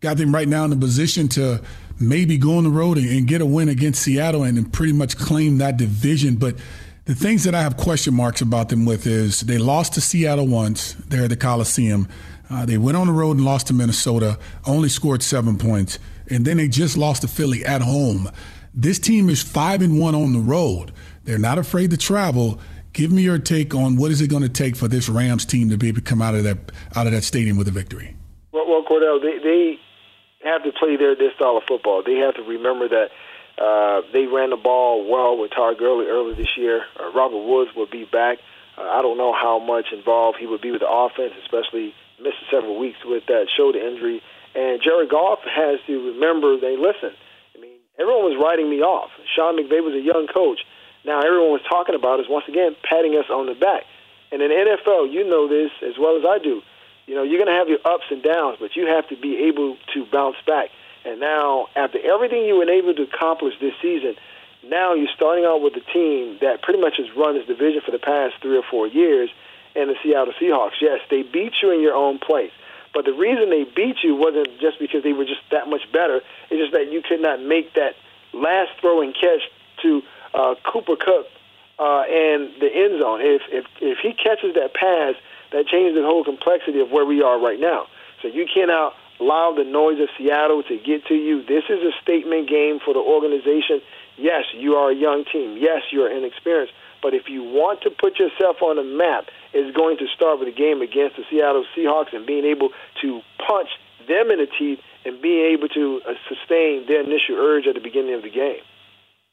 got 0.00 0.16
them 0.16 0.34
right 0.34 0.48
now 0.48 0.64
in 0.64 0.70
the 0.70 0.76
position 0.76 1.28
to 1.28 1.62
maybe 1.98 2.38
go 2.38 2.56
on 2.56 2.64
the 2.64 2.70
road 2.70 2.98
and, 2.98 3.08
and 3.08 3.26
get 3.26 3.40
a 3.40 3.46
win 3.46 3.68
against 3.68 4.02
Seattle 4.02 4.42
and, 4.42 4.56
and 4.56 4.72
pretty 4.72 4.92
much 4.92 5.16
claim 5.16 5.58
that 5.58 5.76
division. 5.76 6.36
But 6.36 6.56
the 7.04 7.14
things 7.14 7.44
that 7.44 7.54
I 7.54 7.62
have 7.62 7.76
question 7.76 8.14
marks 8.14 8.40
about 8.40 8.68
them 8.68 8.84
with 8.84 9.06
is 9.06 9.40
they 9.40 9.58
lost 9.58 9.94
to 9.94 10.00
Seattle 10.00 10.46
once 10.46 10.94
there 11.08 11.24
at 11.24 11.30
the 11.30 11.36
Coliseum. 11.36 12.08
Uh, 12.48 12.66
they 12.66 12.78
went 12.78 12.96
on 12.96 13.06
the 13.06 13.12
road 13.12 13.36
and 13.36 13.44
lost 13.44 13.68
to 13.68 13.74
Minnesota, 13.74 14.38
only 14.66 14.88
scored 14.88 15.22
seven 15.22 15.56
points, 15.56 15.98
and 16.28 16.44
then 16.44 16.56
they 16.56 16.68
just 16.68 16.96
lost 16.96 17.22
to 17.22 17.28
Philly 17.28 17.64
at 17.64 17.82
home. 17.82 18.28
This 18.74 18.98
team 18.98 19.28
is 19.28 19.42
five 19.42 19.82
and 19.82 20.00
one 20.00 20.14
on 20.14 20.32
the 20.32 20.40
road. 20.40 20.92
They're 21.24 21.38
not 21.38 21.58
afraid 21.58 21.90
to 21.90 21.96
travel. 21.96 22.60
Give 22.92 23.12
me 23.12 23.22
your 23.22 23.38
take 23.38 23.74
on 23.74 23.96
what 23.96 24.10
is 24.10 24.20
it 24.20 24.28
going 24.28 24.42
to 24.42 24.48
take 24.48 24.74
for 24.74 24.88
this 24.88 25.08
Rams 25.08 25.44
team 25.44 25.70
to 25.70 25.76
be 25.76 25.88
able 25.88 25.98
to 25.98 26.04
come 26.04 26.22
out 26.22 26.34
of 26.34 26.44
that 26.44 26.72
out 26.96 27.06
of 27.06 27.12
that 27.12 27.22
stadium 27.22 27.56
with 27.56 27.68
a 27.68 27.70
victory. 27.70 28.16
Well, 28.52 28.66
well 28.68 28.84
Kordell, 28.84 29.20
they, 29.22 29.38
they 29.38 29.78
have 30.44 30.62
to 30.64 30.72
play 30.72 30.96
their 30.96 31.14
their 31.14 31.32
style 31.34 31.56
of 31.56 31.64
football. 31.68 32.02
They 32.04 32.16
have 32.16 32.34
to 32.34 32.42
remember 32.42 32.88
that 32.88 33.10
uh, 33.60 34.02
they 34.12 34.26
ran 34.26 34.50
the 34.50 34.56
ball 34.56 35.04
well 35.04 35.36
with 35.36 35.50
Todd 35.52 35.78
Gurley 35.78 36.06
earlier 36.06 36.34
this 36.34 36.56
year. 36.56 36.84
Uh, 36.98 37.12
Robert 37.12 37.44
Woods 37.44 37.70
will 37.76 37.90
be 37.90 38.04
back. 38.04 38.38
Uh, 38.78 38.82
I 38.82 39.02
don't 39.02 39.18
know 39.18 39.32
how 39.32 39.58
much 39.58 39.92
involved 39.92 40.38
he 40.38 40.46
would 40.46 40.60
be 40.60 40.70
with 40.70 40.80
the 40.80 40.88
offense, 40.88 41.32
especially 41.42 41.94
missing 42.18 42.48
several 42.50 42.78
weeks 42.78 42.98
with 43.04 43.26
that 43.26 43.48
shoulder 43.54 43.78
injury. 43.78 44.22
And 44.54 44.80
Jared 44.82 45.10
Goff 45.10 45.40
has 45.44 45.78
to 45.86 46.12
remember. 46.12 46.58
They 46.58 46.76
listen. 46.76 47.12
I 47.54 47.60
mean, 47.60 47.76
everyone 47.98 48.24
was 48.24 48.40
writing 48.40 48.68
me 48.70 48.80
off. 48.80 49.10
Sean 49.36 49.56
McVay 49.56 49.84
was 49.84 49.94
a 49.94 50.00
young 50.00 50.26
coach. 50.32 50.60
Now 51.04 51.20
everyone 51.20 51.52
was 51.52 51.64
talking 51.68 51.94
about 51.94 52.20
is 52.20 52.26
once 52.28 52.44
again 52.48 52.76
patting 52.82 53.16
us 53.16 53.28
on 53.30 53.46
the 53.46 53.54
back. 53.54 53.84
And 54.32 54.42
in 54.42 54.48
the 54.48 54.56
NFL, 54.56 55.12
you 55.12 55.28
know 55.28 55.48
this 55.48 55.70
as 55.82 55.98
well 55.98 56.16
as 56.16 56.24
I 56.24 56.38
do. 56.38 56.62
You 57.10 57.16
know, 57.16 57.24
you're 57.24 57.42
going 57.42 57.50
to 57.50 57.58
have 57.58 57.66
your 57.66 57.82
ups 57.84 58.06
and 58.12 58.22
downs, 58.22 58.58
but 58.60 58.76
you 58.76 58.86
have 58.86 59.08
to 59.08 59.16
be 59.16 59.50
able 59.50 59.76
to 59.94 60.06
bounce 60.12 60.36
back. 60.46 60.70
And 61.04 61.18
now, 61.18 61.66
after 61.74 61.98
everything 61.98 62.44
you 62.44 62.54
were 62.54 62.70
able 62.70 62.94
to 62.94 63.02
accomplish 63.02 63.54
this 63.60 63.74
season, 63.82 64.14
now 64.62 64.94
you're 64.94 65.10
starting 65.12 65.44
out 65.44 65.60
with 65.60 65.74
a 65.74 65.80
team 65.92 66.38
that 66.40 66.62
pretty 66.62 66.80
much 66.80 66.98
has 66.98 67.08
run 67.16 67.34
this 67.34 67.48
division 67.48 67.80
for 67.84 67.90
the 67.90 67.98
past 67.98 68.36
three 68.40 68.56
or 68.56 68.62
four 68.62 68.86
years, 68.86 69.28
and 69.74 69.90
the 69.90 69.96
Seattle 70.04 70.32
Seahawks. 70.40 70.78
Yes, 70.80 71.00
they 71.10 71.22
beat 71.22 71.54
you 71.60 71.72
in 71.72 71.82
your 71.82 71.94
own 71.94 72.20
place. 72.20 72.52
But 72.94 73.06
the 73.06 73.12
reason 73.12 73.50
they 73.50 73.64
beat 73.64 74.04
you 74.04 74.14
wasn't 74.14 74.60
just 74.60 74.78
because 74.78 75.02
they 75.02 75.12
were 75.12 75.24
just 75.24 75.42
that 75.50 75.66
much 75.66 75.90
better. 75.92 76.20
It's 76.48 76.62
just 76.62 76.72
that 76.74 76.92
you 76.92 77.02
could 77.02 77.20
not 77.20 77.42
make 77.42 77.74
that 77.74 77.96
last 78.32 78.70
throw 78.80 79.02
and 79.02 79.12
catch 79.12 79.42
to 79.82 80.02
uh, 80.32 80.54
Cooper 80.62 80.94
Kupp 80.94 81.26
uh, 81.80 82.02
and 82.06 82.54
the 82.62 82.70
end 82.70 83.02
zone. 83.02 83.18
If, 83.20 83.42
if 83.50 83.64
if 83.80 83.98
he 83.98 84.12
catches 84.12 84.54
that 84.54 84.74
pass, 84.74 85.14
that 85.52 85.66
changes 85.66 85.94
the 85.94 86.02
whole 86.02 86.24
complexity 86.24 86.80
of 86.80 86.90
where 86.90 87.04
we 87.04 87.22
are 87.22 87.40
right 87.40 87.58
now. 87.58 87.86
So 88.22 88.28
you 88.28 88.46
cannot 88.52 88.94
allow 89.18 89.52
the 89.52 89.64
noise 89.64 90.00
of 90.00 90.08
Seattle 90.16 90.62
to 90.64 90.76
get 90.78 91.06
to 91.06 91.14
you. 91.14 91.42
This 91.42 91.64
is 91.68 91.80
a 91.84 91.92
statement 92.02 92.48
game 92.48 92.78
for 92.84 92.94
the 92.94 93.00
organization. 93.00 93.80
Yes, 94.16 94.44
you 94.54 94.74
are 94.74 94.90
a 94.90 94.94
young 94.94 95.24
team. 95.30 95.58
Yes, 95.60 95.82
you're 95.90 96.10
inexperienced. 96.10 96.72
But 97.02 97.14
if 97.14 97.28
you 97.28 97.42
want 97.42 97.82
to 97.82 97.90
put 97.90 98.18
yourself 98.18 98.60
on 98.62 98.76
the 98.76 98.84
map, 98.84 99.28
it's 99.52 99.74
going 99.76 99.96
to 99.98 100.06
start 100.14 100.38
with 100.38 100.48
a 100.48 100.56
game 100.56 100.82
against 100.82 101.16
the 101.16 101.24
Seattle 101.30 101.64
Seahawks 101.76 102.12
and 102.12 102.26
being 102.26 102.44
able 102.44 102.70
to 103.02 103.20
punch 103.46 103.68
them 104.08 104.30
in 104.30 104.38
the 104.38 104.48
teeth 104.58 104.80
and 105.04 105.20
being 105.20 105.56
able 105.56 105.68
to 105.68 106.00
uh, 106.06 106.12
sustain 106.28 106.84
their 106.86 107.00
initial 107.00 107.36
urge 107.36 107.66
at 107.66 107.74
the 107.74 107.80
beginning 107.80 108.14
of 108.14 108.22
the 108.22 108.30
game. 108.30 108.60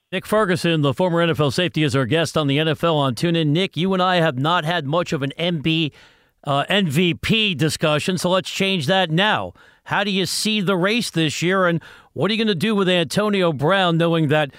Nick 0.10 0.26
Ferguson, 0.26 0.84
the 0.84 0.94
former 0.94 1.28
NFL 1.28 1.52
safety, 1.52 1.84
is 1.84 1.94
our 1.94 2.06
guest 2.06 2.38
on 2.38 2.48
the 2.48 2.60
NFL 2.60 2.96
on 2.96 3.14
TuneIn. 3.14 3.48
Nick, 3.48 3.76
you 3.76 3.92
and 3.94 4.02
I 4.02 4.22
have 4.22 4.40
not 4.40 4.64
had 4.64 4.86
much 4.86 5.12
of 5.12 5.22
an 5.22 5.34
MB 5.38 5.92
uh, 6.46 6.64
MVP 6.70 7.58
discussion, 7.58 8.18
so 8.18 8.30
let's 8.30 8.50
change 8.50 8.88
that 8.88 9.12
now. 9.12 9.52
How 9.84 10.06
do 10.06 10.12
you 10.12 10.26
see 10.26 10.62
the 10.62 10.78
race 10.78 11.10
this 11.10 11.42
year, 11.42 11.68
and 11.68 11.84
what 12.14 12.32
are 12.32 12.34
you 12.34 12.38
going 12.38 12.48
to 12.48 12.56
do 12.56 12.74
with 12.74 12.88
Antonio 12.88 13.52
Brown, 13.52 13.98
knowing 13.98 14.30
that 14.30 14.52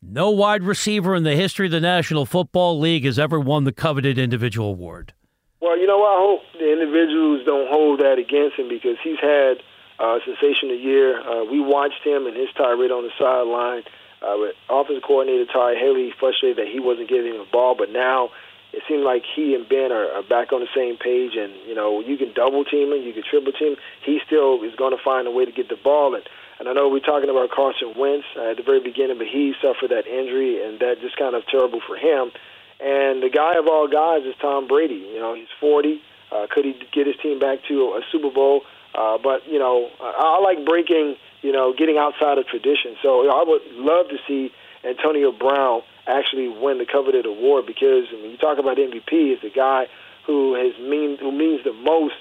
no 0.00 0.30
wide 0.30 0.62
receiver 0.62 1.16
in 1.16 1.24
the 1.24 1.34
history 1.34 1.66
of 1.66 1.72
the 1.72 1.80
National 1.80 2.24
Football 2.24 2.78
League 2.78 3.04
has 3.04 3.18
ever 3.18 3.40
won 3.40 3.64
the 3.64 3.72
coveted 3.72 4.18
individual 4.18 4.68
award? 4.68 5.14
Well, 5.60 5.76
you 5.76 5.88
know, 5.88 5.98
what 5.98 6.16
I 6.16 6.20
hope 6.20 6.40
the 6.60 6.72
individuals 6.72 7.44
don't 7.44 7.68
hold 7.68 7.98
that 8.02 8.20
against 8.20 8.56
him 8.56 8.68
because 8.68 8.98
he's 9.02 9.18
had 9.20 9.54
a 9.98 10.18
sensational 10.24 10.78
year. 10.78 11.18
Uh, 11.18 11.42
we 11.50 11.58
watched 11.58 12.04
him 12.04 12.28
and 12.28 12.36
his 12.36 12.50
tirade 12.56 12.92
on 12.92 13.02
the 13.02 13.10
sideline 13.18 13.82
uh, 14.22 14.36
with 14.38 14.54
offensive 14.70 15.02
coordinator 15.02 15.50
Todd 15.50 15.76
Haley 15.76 16.14
frustrated 16.18 16.58
that 16.58 16.70
he 16.70 16.80
wasn't 16.80 17.08
getting 17.08 17.32
the 17.32 17.46
ball, 17.50 17.74
but 17.76 17.90
now 17.90 18.30
it 18.72 18.82
seemed 18.88 19.04
like 19.04 19.24
he 19.36 19.54
and 19.54 19.68
Ben 19.68 19.92
are, 19.92 20.08
are 20.16 20.22
back 20.22 20.52
on 20.52 20.60
the 20.60 20.72
same 20.74 20.96
page. 20.96 21.36
And 21.36 21.52
you 21.66 21.74
know, 21.74 22.00
you 22.00 22.16
can 22.16 22.32
double 22.32 22.64
team 22.64 22.92
him, 22.92 23.02
you 23.02 23.12
can 23.12 23.22
triple 23.22 23.52
team. 23.52 23.76
He 24.04 24.20
still 24.26 24.62
is 24.62 24.74
going 24.76 24.96
to 24.96 25.02
find 25.02 25.26
a 25.26 25.30
way 25.30 25.44
to 25.44 25.52
get 25.52 25.68
the 25.68 25.76
ball. 25.76 26.14
And 26.14 26.24
and 26.58 26.68
I 26.68 26.72
know 26.74 26.88
we're 26.88 27.00
talking 27.00 27.28
about 27.28 27.50
Carson 27.50 27.94
Wentz 27.96 28.26
uh, 28.36 28.50
at 28.50 28.56
the 28.56 28.62
very 28.62 28.80
beginning, 28.80 29.18
but 29.18 29.26
he 29.26 29.52
suffered 29.60 29.90
that 29.90 30.06
injury, 30.06 30.62
and 30.62 30.78
that 30.80 31.00
just 31.00 31.16
kind 31.16 31.34
of 31.34 31.44
terrible 31.46 31.80
for 31.84 31.96
him. 31.96 32.30
And 32.78 33.22
the 33.22 33.30
guy 33.30 33.58
of 33.58 33.66
all 33.66 33.88
guys 33.88 34.22
is 34.24 34.34
Tom 34.40 34.68
Brady. 34.68 35.10
You 35.12 35.18
know, 35.18 35.34
he's 35.34 35.50
40. 35.60 36.00
Uh, 36.30 36.46
could 36.50 36.64
he 36.64 36.74
get 36.92 37.06
his 37.06 37.16
team 37.22 37.38
back 37.38 37.58
to 37.68 37.98
a 37.98 38.00
Super 38.10 38.30
Bowl? 38.30 38.62
Uh, 38.94 39.18
but 39.18 39.46
you 39.48 39.58
know, 39.58 39.88
I, 40.00 40.38
I 40.38 40.40
like 40.40 40.64
breaking 40.64 41.16
you 41.42 41.52
know, 41.52 41.74
getting 41.76 41.98
outside 41.98 42.38
of 42.38 42.46
tradition. 42.46 42.96
So 43.02 43.28
I 43.28 43.42
would 43.46 43.62
love 43.74 44.08
to 44.08 44.18
see 44.26 44.52
Antonio 44.84 45.32
Brown 45.32 45.82
actually 46.06 46.48
win 46.48 46.78
the 46.78 46.86
coveted 46.86 47.26
award 47.26 47.66
because 47.66 48.06
I 48.10 48.16
mean, 48.16 48.30
you 48.30 48.36
talk 48.38 48.58
about 48.58 48.78
MVP, 48.78 49.34
is 49.34 49.44
a 49.44 49.54
guy 49.54 49.86
who 50.26 50.54
has 50.54 50.78
mean 50.78 51.18
who 51.18 51.30
means 51.30 51.62
the 51.64 51.72
most 51.72 52.14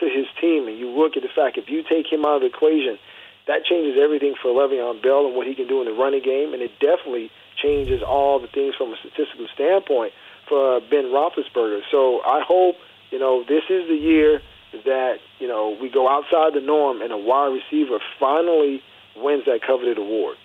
to 0.00 0.06
his 0.06 0.26
team, 0.40 0.68
and 0.68 0.78
you 0.78 0.88
look 0.88 1.16
at 1.16 1.22
the 1.22 1.28
fact 1.34 1.58
if 1.58 1.68
you 1.68 1.82
take 1.82 2.06
him 2.10 2.24
out 2.24 2.36
of 2.36 2.42
the 2.42 2.46
equation, 2.46 2.98
that 3.46 3.64
changes 3.64 3.98
everything 4.00 4.34
for 4.40 4.54
Le'Veon 4.54 5.02
Bell 5.02 5.26
and 5.26 5.34
what 5.34 5.46
he 5.46 5.54
can 5.54 5.66
do 5.66 5.80
in 5.80 5.86
the 5.86 5.92
running 5.94 6.22
game, 6.22 6.54
and 6.54 6.62
it 6.62 6.70
definitely 6.78 7.30
changes 7.60 8.02
all 8.02 8.38
the 8.38 8.46
things 8.46 8.74
from 8.76 8.92
a 8.92 8.96
statistical 8.96 9.48
standpoint 9.54 10.12
for 10.48 10.80
Ben 10.80 11.10
Roethlisberger. 11.10 11.82
So 11.90 12.20
I 12.22 12.42
hope 12.46 12.76
you 13.10 13.18
know 13.18 13.42
this 13.42 13.64
is 13.68 13.88
the 13.88 13.98
year 13.98 14.40
that 14.72 15.16
you 15.38 15.48
know 15.48 15.76
we 15.80 15.88
go 15.88 16.08
outside 16.08 16.54
the 16.54 16.60
norm 16.60 17.02
and 17.02 17.12
a 17.12 17.18
wide 17.18 17.48
receiver 17.48 17.98
finally 18.18 18.82
wins 19.16 19.44
that 19.46 19.60
coveted 19.66 19.98
award. 19.98 20.36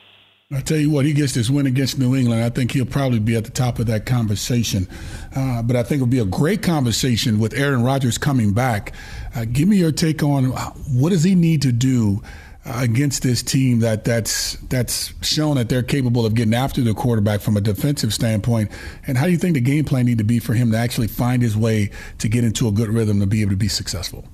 I 0.52 0.62
tell 0.62 0.78
you 0.78 0.92
what, 0.92 1.06
he 1.06 1.14
gets 1.14 1.34
this 1.34 1.50
win 1.50 1.66
against 1.66 1.98
New 1.98 2.16
England. 2.16 2.44
I 2.44 2.50
think 2.50 2.72
he'll 2.72 2.86
probably 2.86 3.20
be 3.20 3.36
at 3.36 3.44
the 3.44 3.50
top 3.50 3.80
of 3.80 3.88
that 3.88 4.06
conversation. 4.06 4.88
Uh, 5.36 5.64
but 5.64 5.76
I 5.76 5.82
think 5.82 5.98
it'll 5.98 6.08
be 6.08 6.20
a 6.20 6.26
great 6.26 6.62
conversation 6.62 7.40
with 7.40 7.56
Aaron 7.56 7.82
Rodgers 7.82 8.20
coming 8.20 8.54
back. 8.54 8.94
Uh, 9.36 9.46
give 9.46 9.68
me 9.68 9.78
your 9.78 9.92
take 9.92 10.22
on 10.22 10.46
what 10.46 11.10
does 11.10 11.24
he 11.24 11.34
need 11.34 11.64
to 11.64 11.72
do 11.72 12.22
uh, 12.24 12.28
against 12.66 13.24
this 13.24 13.44
team 13.44 13.80
that 13.80 14.06
that's 14.06 14.56
that's 14.70 15.14
shown 15.22 15.58
that 15.58 15.68
they're 15.68 15.84
capable 15.84 16.26
of 16.26 16.34
getting 16.34 16.54
after 16.54 16.82
the 16.82 16.94
quarterback 16.94 17.42
from 17.42 17.58
a 17.58 17.62
defensive 17.62 18.14
standpoint. 18.14 18.72
And 19.06 19.18
how 19.18 19.26
do 19.26 19.32
you 19.32 19.38
think 19.38 19.56
the 19.56 19.62
game 19.62 19.84
plan 19.86 20.06
need 20.06 20.20
to 20.20 20.24
be 20.24 20.40
for 20.40 20.54
him 20.54 20.72
to 20.72 20.78
actually 20.78 21.08
find 21.08 21.42
his 21.42 21.58
way 21.58 21.92
to 22.20 22.30
get 22.30 22.44
into 22.44 22.68
a 22.68 22.72
good 22.72 22.90
rhythm 22.90 23.20
to 23.20 23.28
be 23.28 23.42
able 23.42 23.52
to 23.52 23.58
be 23.58 23.68
successful? 23.68 24.26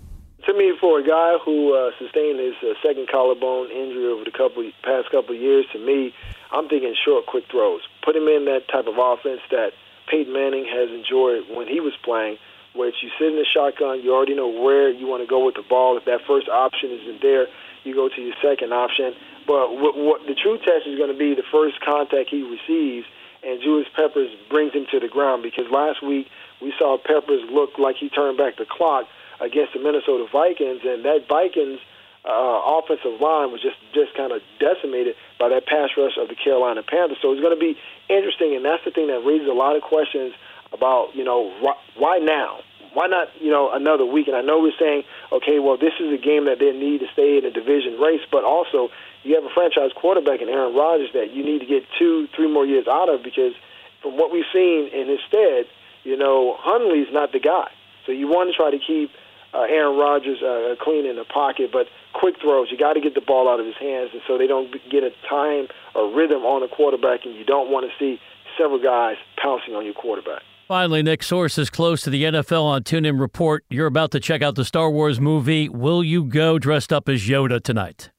To 0.45 0.53
me, 0.53 0.73
for 0.79 0.99
a 0.99 1.03
guy 1.03 1.37
who 1.43 1.73
uh, 1.73 1.91
sustained 1.97 2.39
his 2.39 2.55
uh, 2.61 2.73
second 2.81 3.07
collarbone 3.11 3.69
injury 3.71 4.07
over 4.07 4.23
the 4.23 4.31
couple 4.31 4.69
past 4.83 5.09
couple 5.11 5.35
of 5.35 5.41
years, 5.41 5.65
to 5.73 5.79
me, 5.79 6.13
I'm 6.51 6.67
thinking 6.67 6.95
short, 7.05 7.25
quick 7.25 7.45
throws. 7.51 7.81
Put 8.03 8.15
him 8.15 8.27
in 8.27 8.45
that 8.45 8.67
type 8.71 8.87
of 8.87 8.97
offense 8.97 9.41
that 9.51 9.73
Peyton 10.09 10.33
Manning 10.33 10.65
has 10.65 10.89
enjoyed 10.89 11.45
when 11.55 11.67
he 11.67 11.79
was 11.79 11.93
playing, 12.04 12.37
which 12.73 12.95
you 13.01 13.10
sit 13.19 13.29
in 13.29 13.35
the 13.35 13.45
shotgun, 13.45 14.01
you 14.01 14.13
already 14.13 14.33
know 14.33 14.49
where 14.49 14.89
you 14.89 15.06
want 15.06 15.21
to 15.21 15.29
go 15.29 15.45
with 15.45 15.56
the 15.56 15.65
ball. 15.69 15.97
If 15.97 16.06
that 16.06 16.21
first 16.25 16.49
option 16.49 16.89
isn't 16.89 17.21
there, 17.21 17.45
you 17.84 17.94
go 17.94 18.10
to 18.10 18.21
your 18.21 18.36
second 18.42 18.73
option. 18.73 19.13
But 19.48 19.73
what, 19.75 19.98
what 19.98 20.21
the 20.27 20.36
true 20.36 20.58
test 20.58 20.86
is 20.86 20.98
going 20.98 21.12
to 21.12 21.17
be 21.17 21.36
the 21.36 21.48
first 21.52 21.80
contact 21.82 22.30
he 22.30 22.44
receives, 22.44 23.08
and 23.44 23.62
Julius 23.62 23.88
Peppers 23.96 24.30
brings 24.50 24.73
him 24.73 24.86
to 24.92 25.00
the 25.00 25.08
ground 25.08 25.44
because 25.44 25.65
last 25.71 26.04
week 26.04 26.27
we 26.62 26.73
saw 26.77 26.98
Peppers 26.98 27.42
look 27.50 27.80
like 27.80 27.96
he 27.98 28.10
turned 28.10 28.38
back 28.38 28.58
the 28.58 28.65
clock 28.69 29.08
against 29.40 29.73
the 29.73 29.80
Minnesota 29.80 30.27
Vikings, 30.32 30.82
and 30.84 31.06
that 31.06 31.27
Vikings 31.27 31.80
uh, 32.27 32.77
offensive 32.77 33.19
line 33.21 33.52
was 33.52 33.62
just 33.62 33.80
just 33.94 34.13
kind 34.15 34.32
of 34.32 34.42
decimated 34.60 35.15
by 35.40 35.48
that 35.50 35.65
pass 35.65 35.90
rush 35.96 36.19
of 36.19 36.27
the 36.27 36.36
Carolina 36.36 36.84
Panthers. 36.84 37.17
So 37.21 37.32
it's 37.32 37.42
going 37.42 37.56
to 37.56 37.60
be 37.60 37.80
interesting, 38.12 38.56
and 38.56 38.63
that's 38.65 38.84
the 38.84 38.92
thing 38.92 39.08
that 39.08 39.23
raises 39.23 39.48
a 39.48 39.56
lot 39.56 39.75
of 39.75 39.82
questions 39.82 40.34
about 40.73 41.15
you 41.15 41.23
know 41.23 41.50
why 41.96 42.19
now 42.19 42.60
Why 42.94 43.08
not, 43.08 43.29
you 43.40 43.52
know, 43.52 43.71
another 43.71 44.06
week? 44.06 44.27
And 44.27 44.35
I 44.35 44.42
know 44.42 44.60
we're 44.60 44.77
saying, 44.79 45.04
okay, 45.31 45.60
well, 45.60 45.77
this 45.77 45.94
is 46.00 46.12
a 46.12 46.17
game 46.17 46.46
that 46.46 46.60
they 46.60 46.71
need 46.71 47.00
to 47.00 47.08
stay 47.13 47.37
in 47.37 47.46
a 47.46 47.52
division 47.52 48.00
race, 48.00 48.21
but 48.31 48.44
also 48.44 48.90
you 49.23 49.35
have 49.35 49.44
a 49.44 49.54
franchise 49.54 49.92
quarterback 49.96 50.42
in 50.42 50.50
Aaron 50.50 50.75
Rodgers 50.75 51.10
that 51.13 51.31
you 51.33 51.44
need 51.44 51.60
to 51.60 51.65
get 51.65 51.83
two, 51.98 52.27
three 52.35 52.52
more 52.52 52.65
years 52.65 52.87
out 52.87 53.10
of 53.10 53.23
because 53.23 53.54
from 54.02 54.17
what 54.17 54.31
we've 54.31 54.48
seen 54.54 54.90
in 54.94 55.08
his 55.08 55.19
stead, 55.27 55.65
you 56.04 56.17
know, 56.17 56.56
Hundley's 56.58 57.12
not 57.12 57.31
the 57.31 57.40
guy. 57.40 57.69
So 58.06 58.12
you 58.12 58.27
want 58.27 58.50
to 58.50 58.56
try 58.56 58.71
to 58.71 58.79
keep 58.79 59.12
uh, 59.54 59.62
Aaron 59.62 59.98
Rodgers 59.98 60.42
uh, 60.42 60.75
clean 60.81 61.06
in 61.06 61.15
the 61.15 61.25
pocket, 61.25 61.71
but 61.71 61.87
quick 62.13 62.35
throws, 62.42 62.69
you 62.71 62.77
got 62.77 62.94
to 62.94 63.02
get 63.02 63.15
the 63.15 63.21
ball 63.21 63.50
out 63.50 63.60
of 63.60 63.65
his 63.65 63.75
hands, 63.75 64.12
and 64.13 64.21
so 64.27 64.37
they 64.37 64.48
don't 64.48 64.71
get 64.90 65.04
a 65.04 65.12
time 65.27 65.67
or 65.96 66.13
rhythm 66.13 66.46
on 66.46 66.62
the 66.62 66.67
quarterback, 66.67 67.25
and 67.25 67.35
you 67.35 67.44
don't 67.44 67.69
want 67.69 67.90
to 67.90 67.92
see 67.98 68.21
several 68.58 68.81
guys 68.81 69.17
pouncing 69.42 69.75
on 69.75 69.85
your 69.85 69.94
quarterback. 69.94 70.44
Finally, 70.69 71.01
Nick, 71.01 71.23
sources 71.23 71.67
close 71.67 72.03
to 72.03 72.11
the 72.11 72.25
NFL 72.25 72.61
on 72.61 72.83
TuneIn 72.83 73.19
report 73.19 73.65
you're 73.71 73.87
about 73.87 74.11
to 74.11 74.19
check 74.19 74.43
out 74.43 74.53
the 74.53 74.63
Star 74.63 74.91
Wars 74.91 75.19
movie. 75.19 75.67
Will 75.67 76.03
you 76.03 76.23
go 76.23 76.59
dressed 76.59 76.93
up 76.93 77.09
as 77.09 77.23
Yoda 77.27 77.59
tonight? 77.59 78.11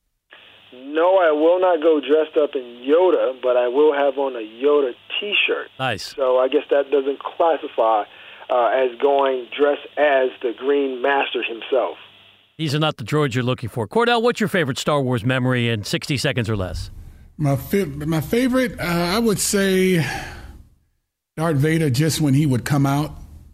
No, 0.72 1.16
I 1.18 1.30
will 1.30 1.60
not 1.60 1.80
go 1.80 2.00
dressed 2.00 2.36
up 2.36 2.56
in 2.56 2.82
Yoda, 2.84 3.40
but 3.40 3.56
I 3.56 3.68
will 3.68 3.94
have 3.94 4.18
on 4.18 4.34
a 4.34 4.40
Yoda 4.40 4.94
T-shirt. 5.20 5.68
Nice. 5.78 6.12
So 6.16 6.38
I 6.38 6.48
guess 6.48 6.64
that 6.70 6.90
doesn't 6.90 7.20
classify 7.20 8.02
uh, 8.50 8.70
as 8.74 8.98
going 9.00 9.46
dressed 9.56 9.86
as 9.96 10.30
the 10.42 10.52
Green 10.58 11.00
Master 11.00 11.44
himself. 11.44 11.98
These 12.58 12.74
are 12.74 12.80
not 12.80 12.96
the 12.96 13.04
droids 13.04 13.36
you're 13.36 13.44
looking 13.44 13.68
for. 13.68 13.86
Kordell, 13.86 14.22
what's 14.22 14.40
your 14.40 14.48
favorite 14.48 14.76
Star 14.76 15.00
Wars 15.00 15.24
memory 15.24 15.68
in 15.68 15.84
60 15.84 16.16
seconds 16.16 16.50
or 16.50 16.56
less? 16.56 16.90
My 17.36 17.54
fi- 17.54 17.84
my 17.84 18.20
favorite, 18.20 18.80
uh, 18.80 18.82
I 18.82 19.20
would 19.20 19.38
say, 19.38 20.04
Darth 21.40 21.56
Vader. 21.56 21.88
Just 21.88 22.20
when 22.20 22.34
he 22.34 22.44
would 22.44 22.66
come 22.66 22.84
out 22.84 23.12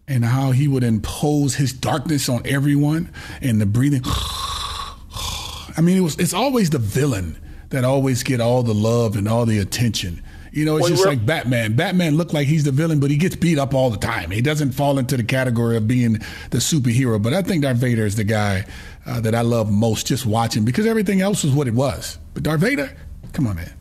and 0.08 0.24
how 0.24 0.50
he 0.50 0.66
would 0.66 0.82
impose 0.82 1.54
his 1.54 1.72
darkness 1.72 2.28
on 2.28 2.42
everyone 2.44 3.12
and 3.40 3.60
the 3.60 3.66
breathing. 3.66 4.02
I 4.04 5.80
mean, 5.80 5.96
it 5.96 6.00
was 6.00 6.18
it's 6.18 6.34
always 6.34 6.70
the 6.70 6.80
villain 6.80 7.38
that 7.68 7.84
always 7.84 8.24
get 8.24 8.40
all 8.40 8.64
the 8.64 8.74
love 8.74 9.14
and 9.14 9.28
all 9.28 9.46
the 9.46 9.60
attention. 9.60 10.20
You 10.50 10.64
know, 10.64 10.78
it's 10.78 10.84
well, 10.84 10.90
just 10.90 11.06
like 11.06 11.24
Batman. 11.24 11.74
Batman 11.74 12.16
looked 12.16 12.34
like 12.34 12.48
he's 12.48 12.64
the 12.64 12.72
villain, 12.72 12.98
but 12.98 13.08
he 13.08 13.18
gets 13.18 13.36
beat 13.36 13.56
up 13.56 13.72
all 13.72 13.90
the 13.90 13.98
time. 13.98 14.32
He 14.32 14.40
doesn't 14.40 14.72
fall 14.72 14.98
into 14.98 15.16
the 15.16 15.22
category 15.22 15.76
of 15.76 15.86
being 15.86 16.14
the 16.50 16.58
superhero. 16.58 17.22
But 17.22 17.34
I 17.34 17.42
think 17.42 17.62
Darth 17.62 17.76
Vader 17.76 18.04
is 18.04 18.16
the 18.16 18.24
guy 18.24 18.64
uh, 19.06 19.20
that 19.20 19.34
I 19.34 19.42
love 19.42 19.70
most 19.70 20.08
just 20.08 20.26
watching 20.26 20.64
because 20.64 20.86
everything 20.86 21.20
else 21.20 21.44
was 21.44 21.52
what 21.52 21.68
it 21.68 21.74
was. 21.74 22.18
But 22.34 22.42
Darth 22.42 22.62
Vader, 22.62 22.90
come 23.32 23.46
on, 23.46 23.54
man. 23.54 23.72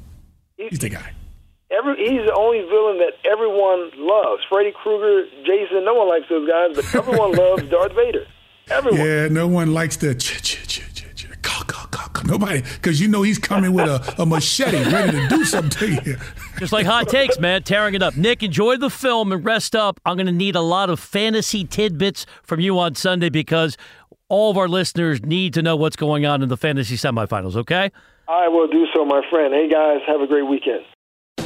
He's 0.58 0.78
the 0.78 0.90
guy. 0.90 1.12
Every, 1.78 1.98
he's 1.98 2.26
the 2.26 2.34
only 2.34 2.62
villain 2.62 3.00
that 3.00 3.14
everyone 3.30 3.92
loves. 3.98 4.44
Freddy 4.50 4.72
Krueger, 4.72 5.28
Jason, 5.46 5.84
no 5.84 5.94
one 5.96 6.08
likes 6.08 6.26
those 6.30 6.48
guys, 6.48 6.76
but 6.76 6.86
everyone 6.96 7.32
loves 7.36 7.64
Darth 7.70 7.94
Vader. 7.94 8.26
Everyone. 8.70 9.00
Yeah, 9.00 9.28
no 9.28 9.48
one 9.48 9.74
likes 9.74 9.98
the 9.98 10.16
ch 10.16 10.42
ch 10.42 10.68
ch 10.68 10.94
ch 10.94 11.16
ch 11.16 11.26
Nobody, 12.26 12.62
because 12.62 13.00
you 13.00 13.08
know 13.08 13.22
he's 13.22 13.38
coming 13.38 13.74
with 13.74 13.86
a, 13.88 14.22
a 14.22 14.26
machete, 14.26 14.84
ready 14.92 15.12
to 15.12 15.28
do 15.28 15.46
something 15.46 15.70
to 15.70 16.04
you. 16.10 16.18
Just 16.58 16.74
like 16.74 16.86
hot 16.86 17.08
takes, 17.08 17.38
man, 17.40 17.62
tearing 17.62 17.94
it 17.94 18.02
up. 18.02 18.18
Nick, 18.18 18.42
enjoy 18.42 18.78
the 18.78 18.90
film 18.90 19.32
and 19.32 19.46
rest 19.46 19.76
up. 19.76 20.00
I'm 20.06 20.18
going 20.18 20.26
to 20.26 20.32
need 20.32 20.56
a 20.56 20.62
lot 20.62 20.90
of 20.90 21.00
fantasy 21.00 21.66
tidbits 21.66 22.26
from 22.42 22.60
you 22.60 22.80
on 22.80 22.96
Sunday 22.96 23.30
because 23.30 23.78
all 24.28 24.50
of 24.50 24.58
our 24.58 24.68
listeners 24.68 25.22
need 25.24 25.54
to 25.54 25.62
know 25.62 25.76
what's 25.76 25.96
going 25.96 26.26
on 26.26 26.42
in 26.42 26.50
the 26.50 26.58
fantasy 26.58 26.96
semifinals, 26.96 27.56
okay? 27.56 27.92
I 28.28 28.48
will 28.48 28.68
do 28.68 28.88
so, 28.96 29.06
my 29.06 29.22
friend. 29.30 29.54
Hey, 29.54 29.70
guys, 29.70 30.00
have 30.08 30.22
a 30.22 30.28
great 30.28 30.48
weekend. 30.48 30.82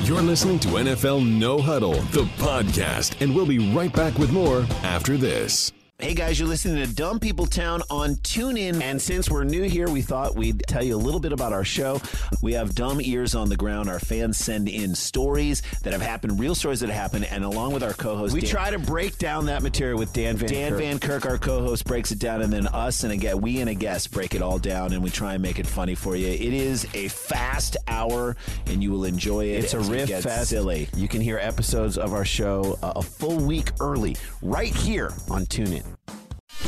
You're 0.10 0.24
listening 0.24 0.58
to 0.62 0.70
NFL 0.70 1.24
No 1.24 1.60
Huddle, 1.62 1.94
the 1.94 2.24
podcast, 2.40 3.22
and 3.22 3.36
we'll 3.36 3.46
be 3.46 3.60
right 3.60 3.94
back 3.94 4.18
with 4.18 4.32
more 4.32 4.66
after 4.82 5.18
this. 5.18 5.72
Hey 6.02 6.14
guys, 6.14 6.40
you're 6.40 6.48
listening 6.48 6.78
to 6.78 6.96
Dumb 6.96 7.20
People 7.20 7.46
Town 7.46 7.82
on 7.90 8.16
TuneIn. 8.16 8.82
And 8.82 9.02
since 9.02 9.30
we're 9.30 9.44
new 9.44 9.64
here, 9.64 9.90
we 9.90 10.02
thought 10.02 10.34
we'd 10.34 10.64
tell 10.66 10.82
you 10.82 10.96
a 10.96 10.98
little 10.98 11.20
bit 11.20 11.34
about 11.34 11.52
our 11.52 11.66
show. 11.66 12.02
We 12.42 12.54
have 12.54 12.74
dumb 12.74 13.02
ears 13.02 13.36
on 13.36 13.50
the 13.50 13.58
ground. 13.58 13.90
Our 13.90 14.00
fans 14.00 14.38
send 14.38 14.70
in 14.70 14.96
stories 14.96 15.62
that 15.84 15.92
have 15.92 16.02
happened, 16.02 16.40
real 16.40 16.56
stories 16.56 16.80
that 16.80 16.88
have 16.88 16.96
happened. 16.96 17.26
And 17.26 17.44
along 17.44 17.74
with 17.74 17.84
our 17.84 17.92
co 17.92 18.16
host, 18.16 18.34
we 18.34 18.40
Dan, 18.40 18.50
try 18.50 18.72
to 18.72 18.80
break 18.80 19.18
down 19.18 19.48
that 19.48 19.62
material 19.62 20.00
with 20.00 20.14
Dan 20.14 20.38
Van 20.38 20.48
Dan 20.48 20.70
Kirk. 20.72 20.80
Van 20.80 21.00
Kirk, 21.00 21.26
our 21.26 21.38
co 21.38 21.60
host, 21.60 21.84
breaks 21.84 22.14
it 22.14 22.20
down. 22.20 22.44
And 22.44 22.54
then 22.54 22.68
us 22.68 23.04
and 23.04 23.12
again, 23.12 23.42
we 23.42 23.60
and 23.60 23.70
a 23.70 23.76
guest 23.76 24.12
break 24.12 24.34
it 24.36 24.42
all 24.42 24.58
down 24.58 24.94
and 24.94 25.04
we 25.04 25.10
try 25.10 25.34
and 25.34 25.44
make 25.44 25.60
it 25.60 25.68
funny 25.68 25.96
for 25.96 26.16
you. 26.16 26.28
It 26.28 26.54
is 26.54 26.88
a 26.94 27.10
fast 27.10 27.76
hour 27.90 28.38
and 28.68 28.82
you 28.82 28.92
will 28.92 29.04
enjoy 29.04 29.48
it. 29.48 29.66
It's 29.66 29.74
a 29.74 29.82
riff 29.82 30.10
fest. 30.10 30.52
Silly. 30.52 30.88
You 30.96 31.10
can 31.10 31.20
hear 31.20 31.38
episodes 31.40 31.98
of 31.98 32.14
our 32.14 32.24
show 32.24 32.80
uh, 32.82 32.94
a 32.96 33.02
full 33.02 33.36
week 33.36 33.74
early 33.82 34.16
right 34.42 34.74
here 34.74 35.12
on 35.30 35.46
TuneIn. 35.46 35.89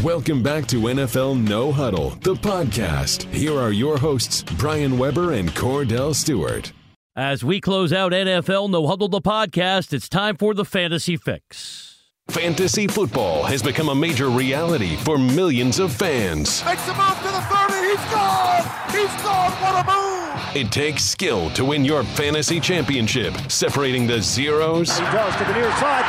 Welcome 0.04 0.42
back 0.42 0.66
to 0.68 0.78
NFL 0.78 1.48
No 1.48 1.72
Huddle, 1.72 2.12
the 2.22 2.34
podcast. 2.34 3.24
Here 3.32 3.58
are 3.60 3.72
your 3.72 3.98
hosts, 3.98 4.44
Brian 4.58 4.98
Weber 4.98 5.34
and 5.34 5.50
Kordell 5.52 6.16
Stewart. 6.16 6.72
As 7.16 7.44
we 7.44 7.60
close 7.60 7.92
out 7.92 8.14
NFL 8.14 8.70
No 8.70 8.88
Huddle, 8.88 9.10
the 9.10 9.22
podcast, 9.22 9.94
it's 9.94 10.08
time 10.10 10.38
for 10.38 10.54
the 10.54 10.66
Fantasy 10.66 11.18
Fix. 11.18 11.88
Fantasy 12.30 12.88
football 12.88 13.44
has 13.44 13.62
become 13.62 13.90
a 13.90 13.96
major 13.96 14.30
reality 14.30 14.96
for 14.96 15.18
millions 15.18 15.80
of 15.80 15.92
fans. 15.92 16.64
Makes 16.64 16.86
him 16.88 16.96
off 16.98 17.18
to 17.22 17.28
the 17.28 17.42
30. 17.42 17.88
He's 17.90 18.14
gone. 18.14 18.64
He's 18.92 19.22
gone. 19.22 19.52
What 19.62 19.86
a 19.86 19.92
move. 19.92 20.56
It 20.56 20.72
takes 20.72 21.04
skill 21.04 21.50
to 21.52 21.66
win 21.66 21.84
your 21.84 22.04
fantasy 22.04 22.60
championship, 22.62 23.34
separating 23.52 24.08
the 24.08 24.22
zeros. 24.22 24.98
He 24.98 25.04
does 25.04 25.36
to 25.36 25.44
the 25.44 25.54
near 25.54 25.72
side, 25.78 26.06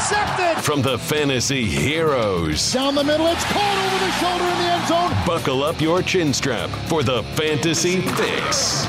intercepted. 0.00 0.64
From 0.64 0.82
the 0.82 0.98
fantasy 0.98 1.64
heroes. 1.64 2.72
Down 2.72 2.94
the 2.94 3.04
middle, 3.04 3.26
it's 3.26 3.44
caught 3.44 3.92
over 3.92 4.04
the 4.04 4.10
shoulder 4.12 4.44
in 4.44 4.58
the 4.58 4.70
end 4.72 4.88
zone. 4.88 5.26
Buckle 5.26 5.62
up 5.62 5.80
your 5.80 6.02
chin 6.02 6.32
strap 6.32 6.70
for 6.88 7.02
the 7.02 7.22
Fantasy 7.34 8.00
Fix. 8.00 8.86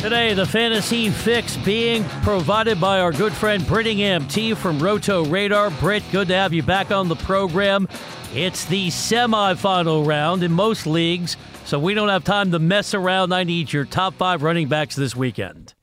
Today, 0.00 0.34
the 0.34 0.46
Fantasy 0.46 1.10
Fix 1.10 1.56
being 1.58 2.04
provided 2.22 2.80
by 2.80 3.00
our 3.00 3.12
good 3.12 3.32
friend 3.32 3.62
Brittingham 3.64 4.30
T 4.30 4.54
from 4.54 4.78
Roto 4.78 5.24
Radar. 5.24 5.70
Britt, 5.70 6.04
good 6.10 6.28
to 6.28 6.34
have 6.34 6.52
you 6.52 6.62
back 6.62 6.90
on 6.90 7.08
the 7.08 7.16
program. 7.16 7.88
It's 8.34 8.64
the 8.66 8.88
semifinal 8.88 10.06
round 10.06 10.42
in 10.42 10.52
most 10.52 10.86
leagues, 10.86 11.36
so 11.64 11.78
we 11.78 11.94
don't 11.94 12.08
have 12.08 12.24
time 12.24 12.50
to 12.52 12.58
mess 12.58 12.94
around. 12.94 13.32
I 13.32 13.44
need 13.44 13.72
your 13.72 13.84
top 13.84 14.14
five 14.14 14.42
running 14.42 14.68
backs 14.68 14.94
this 14.94 15.16
weekend. 15.16 15.75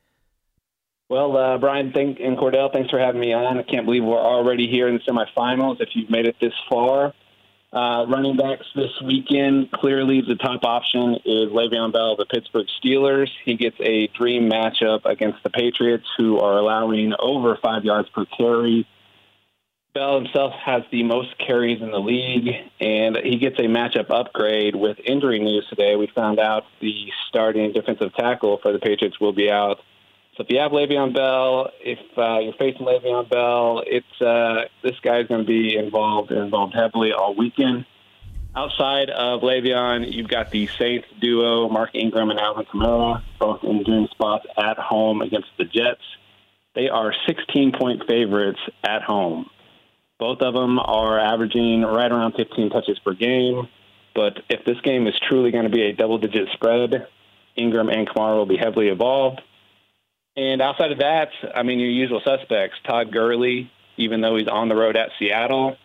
Well, 1.14 1.38
uh, 1.38 1.60
Brian 1.60 1.92
thank, 1.94 2.20
and 2.20 2.36
Kordell, 2.36 2.74
thanks 2.74 2.90
for 2.90 2.98
having 2.98 3.22
me 3.22 3.34
on. 3.34 3.60
I 3.60 3.62
can't 3.62 3.86
believe 3.86 4.04
we're 4.04 4.18
already 4.18 4.68
here 4.68 4.88
in 4.88 4.96
the 4.96 5.02
semifinals. 5.02 5.80
If 5.80 5.90
you've 5.94 6.10
made 6.10 6.26
it 6.26 6.38
this 6.42 6.54
far, 6.68 7.14
uh, 7.72 8.08
running 8.08 8.36
backs 8.36 8.66
this 8.74 8.90
weekend, 9.06 9.72
clearly 9.72 10.22
the 10.28 10.34
top 10.34 10.64
option 10.64 11.18
is 11.24 11.52
Le'Veon 11.52 11.94
Bell 11.94 12.14
of 12.14 12.18
the 12.18 12.26
Pittsburgh 12.26 12.66
Steelers. 12.84 13.30
He 13.46 13.58
gets 13.58 13.76
a 13.80 14.08
dream 14.08 14.50
matchup 14.50 15.06
against 15.06 15.44
the 15.44 15.52
Patriots, 15.52 16.08
who 16.18 16.40
are 16.40 16.58
allowing 16.58 17.14
over 17.20 17.60
five 17.62 17.86
yards 17.86 18.10
per 18.10 18.26
carry. 18.26 18.88
Bell 19.94 20.20
himself 20.20 20.54
has 20.66 20.82
the 20.92 21.04
most 21.04 21.38
carries 21.38 21.80
in 21.80 21.92
the 21.92 22.00
league, 22.00 22.50
and 22.80 23.18
he 23.18 23.38
gets 23.38 23.60
a 23.60 23.68
matchup 23.68 24.10
upgrade 24.10 24.76
with 24.76 24.98
injury 25.06 25.38
news 25.38 25.68
today. 25.70 25.96
We 25.96 26.08
found 26.08 26.40
out 26.40 26.64
the 26.82 27.12
starting 27.30 27.72
defensive 27.72 28.16
tackle 28.16 28.58
for 28.64 28.74
the 28.74 28.80
Patriots 28.80 29.20
will 29.20 29.32
be 29.34 29.52
out 29.52 29.78
so 30.36 30.44
if 30.44 30.50
you 30.50 30.60
have 30.60 30.72
Le'Veon 30.72 31.14
Bell, 31.14 31.70
if 31.80 32.00
uh, 32.18 32.40
you're 32.40 32.54
facing 32.54 32.86
Le'Veon 32.86 33.30
Bell, 33.30 33.84
it's 33.86 34.22
uh, 34.22 34.64
this 34.82 35.00
guy's 35.04 35.28
going 35.28 35.42
to 35.42 35.48
be 35.48 35.76
involved 35.76 36.32
involved 36.32 36.74
heavily 36.74 37.12
all 37.12 37.36
weekend. 37.36 37.86
Outside 38.56 39.10
of 39.12 39.42
Le'Veon, 39.42 40.12
you've 40.12 40.28
got 40.28 40.50
the 40.50 40.68
Saints 40.68 41.08
duo, 41.22 41.70
Mark 41.70 41.92
Ingram 41.94 42.32
and 42.32 42.40
Alvin 42.40 42.66
Kamara, 42.66 43.22
both 43.40 43.64
in 43.64 43.84
dream 43.84 44.08
spots 44.12 44.46
at 44.58 44.78
home 44.78 45.22
against 45.22 45.50
the 45.58 45.66
Jets. 45.66 46.02
They 46.74 46.90
are 46.90 47.14
16 47.28 47.74
point 47.80 48.04
favorites 48.08 48.60
at 48.84 49.04
home. 49.04 49.50
Both 50.20 50.42
of 50.42 50.54
them 50.54 50.80
are 50.80 51.20
averaging 51.20 51.82
right 51.82 52.12
around 52.12 52.34
15 52.34 52.70
touches 52.72 52.98
per 53.00 53.14
game. 53.14 53.68
But 54.16 54.40
if 54.50 54.66
this 54.66 54.80
game 54.82 55.06
is 55.08 55.14
truly 55.28 55.52
going 55.52 55.66
to 55.66 55.70
be 55.70 55.84
a 55.84 55.94
double 55.94 56.18
digit 56.18 56.48
spread, 56.54 57.08
Ingram 57.56 57.90
and 57.90 58.08
Kamara 58.08 58.38
will 58.38 58.46
be 58.46 58.58
heavily 58.58 58.90
involved. 58.90 59.42
And 60.36 60.62
outside 60.62 60.92
of 60.92 61.00
that, 61.00 61.30
I 61.56 61.64
mean, 61.64 61.80
your 61.80 61.90
usual 61.90 62.22
suspects, 62.24 62.78
Todd 62.88 63.12
Gurley, 63.12 63.72
even 63.98 64.22
though 64.22 64.36
he's 64.36 64.48
on 64.48 64.68
the 64.68 64.76
road 64.76 64.98
at 64.98 65.10
Seattle, 65.20 65.78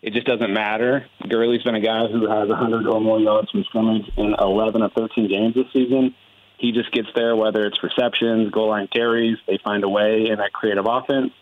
it 0.00 0.12
just 0.12 0.26
doesn't 0.26 0.52
matter. 0.52 1.06
Gurley's 1.28 1.64
been 1.64 1.74
a 1.74 1.80
guy 1.80 2.06
who 2.06 2.28
has 2.30 2.48
100 2.48 2.86
or 2.86 3.00
more 3.00 3.18
yards 3.18 3.50
from 3.50 3.64
scrimmage 3.64 4.08
in 4.16 4.34
11 4.38 4.82
of 4.82 4.92
13 4.92 5.28
games 5.28 5.54
this 5.54 5.66
season. 5.72 6.14
He 6.58 6.72
just 6.72 6.92
gets 6.92 7.08
there, 7.14 7.34
whether 7.34 7.66
it's 7.66 7.82
receptions, 7.82 8.50
goal 8.50 8.68
line 8.68 8.86
carries, 8.86 9.38
they 9.46 9.58
find 9.62 9.82
a 9.82 9.88
way 9.88 10.28
in 10.28 10.38
that 10.38 10.52
creative 10.52 10.86
offense. 10.86 11.32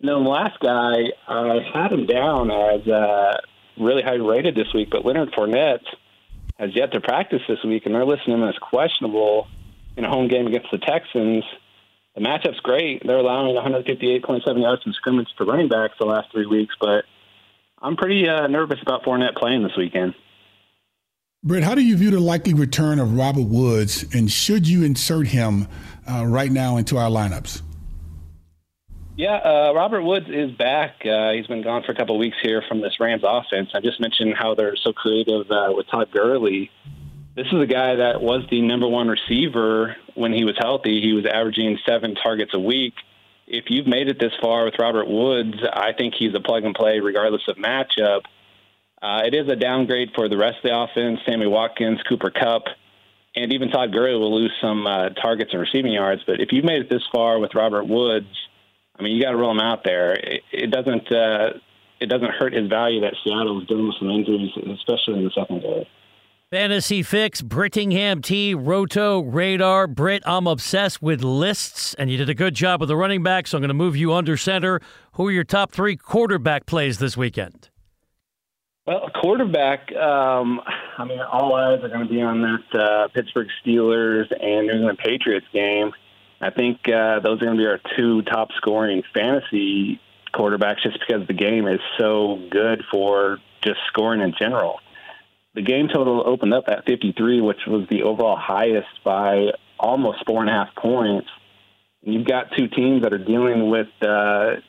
And 0.00 0.08
then 0.08 0.22
the 0.22 0.30
last 0.30 0.60
guy, 0.60 1.12
I 1.26 1.58
had 1.74 1.92
him 1.92 2.06
down 2.06 2.50
as 2.50 2.86
uh, 2.86 3.38
really 3.76 4.02
high 4.02 4.14
rated 4.14 4.54
this 4.54 4.72
week, 4.72 4.90
but 4.90 5.04
Leonard 5.04 5.32
Fournette 5.32 5.84
has 6.58 6.74
yet 6.74 6.92
to 6.92 7.00
practice 7.00 7.42
this 7.48 7.62
week, 7.64 7.84
and 7.84 7.94
they're 7.94 8.06
listing 8.06 8.34
him 8.34 8.44
as 8.44 8.56
questionable 8.58 9.48
in 9.96 10.04
a 10.04 10.08
home 10.08 10.28
game 10.28 10.46
against 10.46 10.70
the 10.70 10.78
Texans 10.78 11.44
the 12.14 12.20
matchup's 12.20 12.60
great. 12.60 13.02
They're 13.06 13.18
allowing 13.18 13.54
158.7 13.54 14.60
yards 14.60 14.82
from 14.82 14.92
scrimmage 14.92 15.28
to 15.38 15.44
running 15.44 15.68
backs 15.68 15.94
the 15.98 16.06
last 16.06 16.30
three 16.32 16.46
weeks, 16.46 16.74
but 16.80 17.04
I'm 17.80 17.96
pretty 17.96 18.28
uh, 18.28 18.46
nervous 18.46 18.78
about 18.82 19.04
Fournette 19.04 19.36
playing 19.36 19.62
this 19.62 19.76
weekend. 19.76 20.14
Britt, 21.44 21.62
how 21.62 21.76
do 21.76 21.82
you 21.84 21.96
view 21.96 22.10
the 22.10 22.18
likely 22.18 22.52
return 22.52 22.98
of 22.98 23.16
Robert 23.16 23.46
Woods, 23.46 24.04
and 24.12 24.30
should 24.30 24.66
you 24.66 24.82
insert 24.82 25.28
him 25.28 25.68
uh, 26.10 26.26
right 26.26 26.50
now 26.50 26.76
into 26.78 26.96
our 26.96 27.08
lineups? 27.08 27.62
Yeah, 29.16 29.36
uh, 29.36 29.72
Robert 29.74 30.02
Woods 30.02 30.26
is 30.28 30.52
back. 30.52 30.96
Uh, 31.04 31.32
he's 31.32 31.46
been 31.46 31.62
gone 31.62 31.82
for 31.84 31.92
a 31.92 31.94
couple 31.94 32.16
of 32.16 32.20
weeks 32.20 32.36
here 32.42 32.62
from 32.68 32.80
this 32.80 33.00
Rams 33.00 33.22
offense. 33.24 33.70
I 33.74 33.80
just 33.80 34.00
mentioned 34.00 34.34
how 34.36 34.54
they're 34.54 34.76
so 34.76 34.92
creative 34.92 35.50
uh, 35.50 35.72
with 35.72 35.86
Todd 35.88 36.10
Gurley. 36.12 36.70
This 37.34 37.46
is 37.52 37.60
a 37.60 37.66
guy 37.66 37.96
that 37.96 38.20
was 38.20 38.44
the 38.50 38.60
number 38.62 38.88
one 38.88 39.08
receiver 39.08 39.96
when 40.18 40.32
he 40.32 40.44
was 40.44 40.56
healthy. 40.58 41.00
He 41.00 41.12
was 41.12 41.24
averaging 41.26 41.78
seven 41.88 42.14
targets 42.14 42.52
a 42.54 42.60
week. 42.60 42.94
If 43.46 43.66
you've 43.68 43.86
made 43.86 44.08
it 44.08 44.18
this 44.18 44.32
far 44.42 44.64
with 44.64 44.74
Robert 44.78 45.08
Woods, 45.08 45.56
I 45.72 45.92
think 45.96 46.14
he's 46.18 46.34
a 46.34 46.40
plug 46.40 46.64
and 46.64 46.74
play 46.74 47.00
regardless 47.00 47.42
of 47.48 47.56
matchup. 47.56 48.22
Uh, 49.00 49.22
it 49.24 49.34
is 49.34 49.48
a 49.48 49.56
downgrade 49.56 50.10
for 50.14 50.28
the 50.28 50.36
rest 50.36 50.56
of 50.58 50.62
the 50.64 50.78
offense. 50.78 51.20
Sammy 51.24 51.46
Watkins, 51.46 52.00
Cooper 52.08 52.30
Kupp, 52.30 52.64
and 53.36 53.52
even 53.52 53.70
Todd 53.70 53.92
Gurley 53.92 54.18
will 54.18 54.34
lose 54.34 54.52
some 54.60 54.86
uh, 54.86 55.10
targets 55.10 55.52
and 55.52 55.60
receiving 55.60 55.92
yards. 55.92 56.22
But 56.26 56.40
if 56.40 56.48
you've 56.50 56.64
made 56.64 56.82
it 56.82 56.90
this 56.90 57.04
far 57.12 57.38
with 57.38 57.54
Robert 57.54 57.86
Woods, 57.86 58.26
I 58.98 59.02
mean, 59.02 59.14
you 59.14 59.22
got 59.22 59.30
to 59.30 59.36
roll 59.36 59.52
him 59.52 59.60
out 59.60 59.84
there. 59.84 60.14
It, 60.14 60.42
it 60.52 60.70
doesn't 60.72 61.12
uh, 61.12 61.58
it 62.00 62.06
doesn't 62.06 62.30
hurt 62.30 62.52
his 62.52 62.68
value 62.68 63.00
that 63.02 63.14
Seattle 63.24 63.60
is 63.60 63.68
dealing 63.68 63.86
with 63.86 63.96
some 63.98 64.10
injuries, 64.10 64.50
especially 64.56 65.18
in 65.18 65.24
the 65.24 65.30
secondary. 65.30 65.88
Fantasy 66.50 67.02
Fix, 67.02 67.42
Brittingham 67.42 68.22
T, 68.22 68.54
Roto, 68.54 69.20
Radar. 69.20 69.86
Britt, 69.86 70.22
I'm 70.24 70.46
obsessed 70.46 71.02
with 71.02 71.22
lists, 71.22 71.92
and 71.98 72.10
you 72.10 72.16
did 72.16 72.30
a 72.30 72.34
good 72.34 72.54
job 72.54 72.80
with 72.80 72.88
the 72.88 72.96
running 72.96 73.22
back, 73.22 73.46
so 73.46 73.58
I'm 73.58 73.60
going 73.60 73.68
to 73.68 73.74
move 73.74 73.96
you 73.96 74.14
under 74.14 74.34
center. 74.38 74.80
Who 75.12 75.28
are 75.28 75.30
your 75.30 75.44
top 75.44 75.72
three 75.72 75.94
quarterback 75.94 76.64
plays 76.64 77.00
this 77.00 77.18
weekend? 77.18 77.68
Well, 78.86 79.10
quarterback, 79.20 79.94
um, 79.94 80.62
I 80.96 81.04
mean, 81.04 81.20
all 81.20 81.54
eyes 81.54 81.80
are 81.82 81.88
going 81.90 82.08
to 82.08 82.10
be 82.10 82.22
on 82.22 82.40
that 82.40 82.80
uh, 82.80 83.08
Pittsburgh 83.08 83.48
Steelers 83.62 84.32
and 84.32 84.68
New 84.68 84.72
England 84.72 85.00
Patriots 85.04 85.46
game. 85.52 85.92
I 86.40 86.48
think 86.48 86.78
uh, 86.88 87.20
those 87.20 87.42
are 87.42 87.44
going 87.44 87.58
to 87.58 87.62
be 87.62 87.66
our 87.66 87.80
two 87.94 88.22
top 88.22 88.48
scoring 88.56 89.02
fantasy 89.12 90.00
quarterbacks 90.32 90.82
just 90.82 90.98
because 91.06 91.26
the 91.26 91.34
game 91.34 91.68
is 91.68 91.80
so 91.98 92.38
good 92.50 92.84
for 92.90 93.36
just 93.62 93.80
scoring 93.88 94.22
in 94.22 94.32
general. 94.40 94.80
The 95.58 95.64
game 95.64 95.88
total 95.92 96.22
opened 96.24 96.54
up 96.54 96.68
at 96.68 96.84
53, 96.86 97.40
which 97.40 97.66
was 97.66 97.84
the 97.90 98.04
overall 98.04 98.36
highest 98.36 99.02
by 99.04 99.48
almost 99.76 100.18
four 100.24 100.40
and 100.40 100.48
a 100.48 100.52
half 100.52 100.68
points. 100.76 101.26
You've 102.00 102.28
got 102.28 102.52
two 102.56 102.68
teams 102.68 103.02
that 103.02 103.12
are 103.12 103.18
dealing 103.18 103.68
with, 103.68 103.88
uh, 104.00 104.60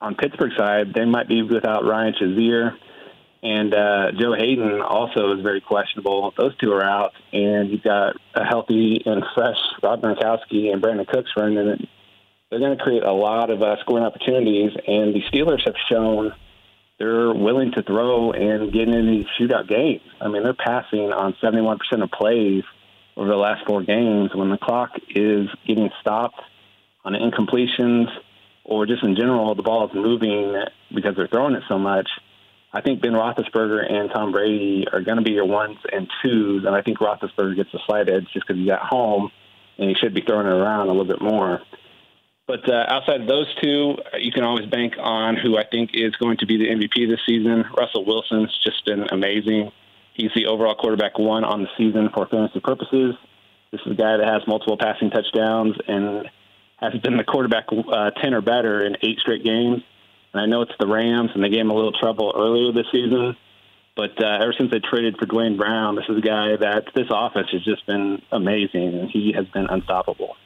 on 0.00 0.16
Pittsburgh 0.16 0.50
side, 0.58 0.92
they 0.94 1.04
might 1.04 1.28
be 1.28 1.42
without 1.42 1.84
Ryan 1.84 2.14
Shazier 2.20 2.76
and 3.40 3.72
uh, 3.72 4.10
Joe 4.18 4.34
Haden 4.34 4.80
also 4.82 5.36
is 5.36 5.42
very 5.42 5.60
questionable. 5.60 6.34
Those 6.36 6.56
two 6.56 6.72
are 6.72 6.82
out, 6.82 7.12
and 7.32 7.70
you've 7.70 7.84
got 7.84 8.16
a 8.34 8.44
healthy 8.44 9.00
and 9.06 9.22
fresh 9.36 9.58
Rob 9.80 10.02
Gronkowski 10.02 10.72
and 10.72 10.82
Brandin 10.82 11.06
Cooks 11.06 11.30
running 11.36 11.58
it. 11.58 11.88
They're 12.50 12.58
going 12.58 12.76
to 12.76 12.82
create 12.82 13.04
a 13.04 13.12
lot 13.12 13.50
of 13.50 13.62
uh, 13.62 13.76
scoring 13.82 14.04
opportunities, 14.04 14.72
and 14.88 15.14
the 15.14 15.22
Steelers 15.30 15.64
have 15.64 15.76
shown 15.88 16.32
they're 16.98 17.32
willing 17.32 17.72
to 17.72 17.82
throw 17.82 18.32
and 18.32 18.72
get 18.72 18.88
in 18.88 19.06
these 19.06 19.26
shootout 19.38 19.68
games. 19.68 20.02
I 20.20 20.28
mean, 20.28 20.42
they're 20.42 20.54
passing 20.54 21.12
on 21.12 21.34
71% 21.42 21.78
of 22.02 22.10
plays 22.10 22.64
over 23.16 23.28
the 23.28 23.36
last 23.36 23.66
four 23.66 23.82
games. 23.82 24.30
When 24.34 24.50
the 24.50 24.58
clock 24.58 24.90
is 25.14 25.48
getting 25.66 25.90
stopped 26.00 26.40
on 27.04 27.12
incompletions 27.12 28.08
or 28.64 28.86
just 28.86 29.02
in 29.02 29.14
general, 29.14 29.54
the 29.54 29.62
ball 29.62 29.88
is 29.88 29.94
moving 29.94 30.62
because 30.94 31.16
they're 31.16 31.28
throwing 31.28 31.54
it 31.54 31.62
so 31.68 31.78
much– 31.78 32.08
I 32.76 32.82
think 32.82 33.00
Ben 33.00 33.12
Roethlisberger 33.12 33.90
and 33.90 34.10
Tom 34.10 34.32
Brady 34.32 34.86
are 34.92 35.00
going 35.00 35.16
to 35.16 35.22
be 35.22 35.30
your 35.30 35.46
ones 35.46 35.78
and 35.90 36.06
twos, 36.22 36.66
and 36.66 36.76
I 36.76 36.82
think 36.82 36.98
Roethlisberger 36.98 37.56
gets 37.56 37.72
a 37.72 37.78
slight 37.86 38.10
edge 38.10 38.26
just 38.34 38.46
because 38.46 38.60
he's 38.60 38.70
at 38.70 38.80
home 38.80 39.30
and 39.78 39.88
he 39.88 39.96
should 39.96 40.12
be 40.12 40.20
throwing 40.20 40.46
it 40.46 40.52
around 40.52 40.88
a 40.88 40.90
little 40.90 41.06
bit 41.06 41.22
more. 41.22 41.62
But 42.46 42.68
uh, 42.70 42.84
outside 42.88 43.22
of 43.22 43.26
those 43.26 43.52
two, 43.60 43.96
you 44.18 44.30
can 44.30 44.44
always 44.44 44.66
bank 44.66 44.94
on 44.98 45.36
who 45.36 45.58
I 45.58 45.64
think 45.64 45.90
is 45.94 46.14
going 46.16 46.36
to 46.38 46.46
be 46.46 46.56
the 46.56 46.66
MVP 46.66 47.08
this 47.08 47.20
season. 47.26 47.64
Russell 47.76 48.04
Wilson's 48.04 48.56
just 48.64 48.84
been 48.84 49.04
amazing. 49.10 49.72
He's 50.14 50.30
the 50.34 50.46
overall 50.46 50.76
quarterback 50.76 51.18
one 51.18 51.44
on 51.44 51.62
the 51.62 51.68
season 51.76 52.08
for 52.14 52.26
fantasy 52.26 52.60
purposes. 52.60 53.16
This 53.72 53.80
is 53.84 53.92
a 53.92 53.96
guy 53.96 54.16
that 54.16 54.26
has 54.26 54.46
multiple 54.46 54.78
passing 54.78 55.10
touchdowns 55.10 55.74
and 55.88 56.30
has 56.76 56.94
been 57.02 57.16
the 57.16 57.24
quarterback 57.24 57.66
uh, 57.70 58.10
10 58.10 58.34
or 58.34 58.40
better 58.40 58.86
in 58.86 58.96
eight 59.02 59.18
straight 59.18 59.44
games. 59.44 59.82
And 60.32 60.40
I 60.40 60.46
know 60.46 60.62
it's 60.62 60.72
the 60.78 60.86
Rams, 60.86 61.30
and 61.34 61.42
they 61.42 61.48
gave 61.48 61.62
him 61.62 61.70
a 61.70 61.74
little 61.74 61.92
trouble 61.92 62.32
earlier 62.36 62.72
this 62.72 62.86
season. 62.92 63.36
But 63.96 64.22
uh, 64.22 64.38
ever 64.42 64.54
since 64.56 64.70
they 64.70 64.78
traded 64.78 65.16
for 65.18 65.26
Duane 65.26 65.56
Brown, 65.56 65.96
this 65.96 66.04
is 66.08 66.18
a 66.18 66.20
guy 66.20 66.56
that 66.56 66.84
this 66.94 67.06
offense 67.10 67.48
has 67.50 67.64
just 67.64 67.86
been 67.86 68.22
amazing, 68.30 68.94
and 68.94 69.10
he 69.10 69.32
has 69.34 69.46
been 69.48 69.66
unstoppable. 69.68 70.36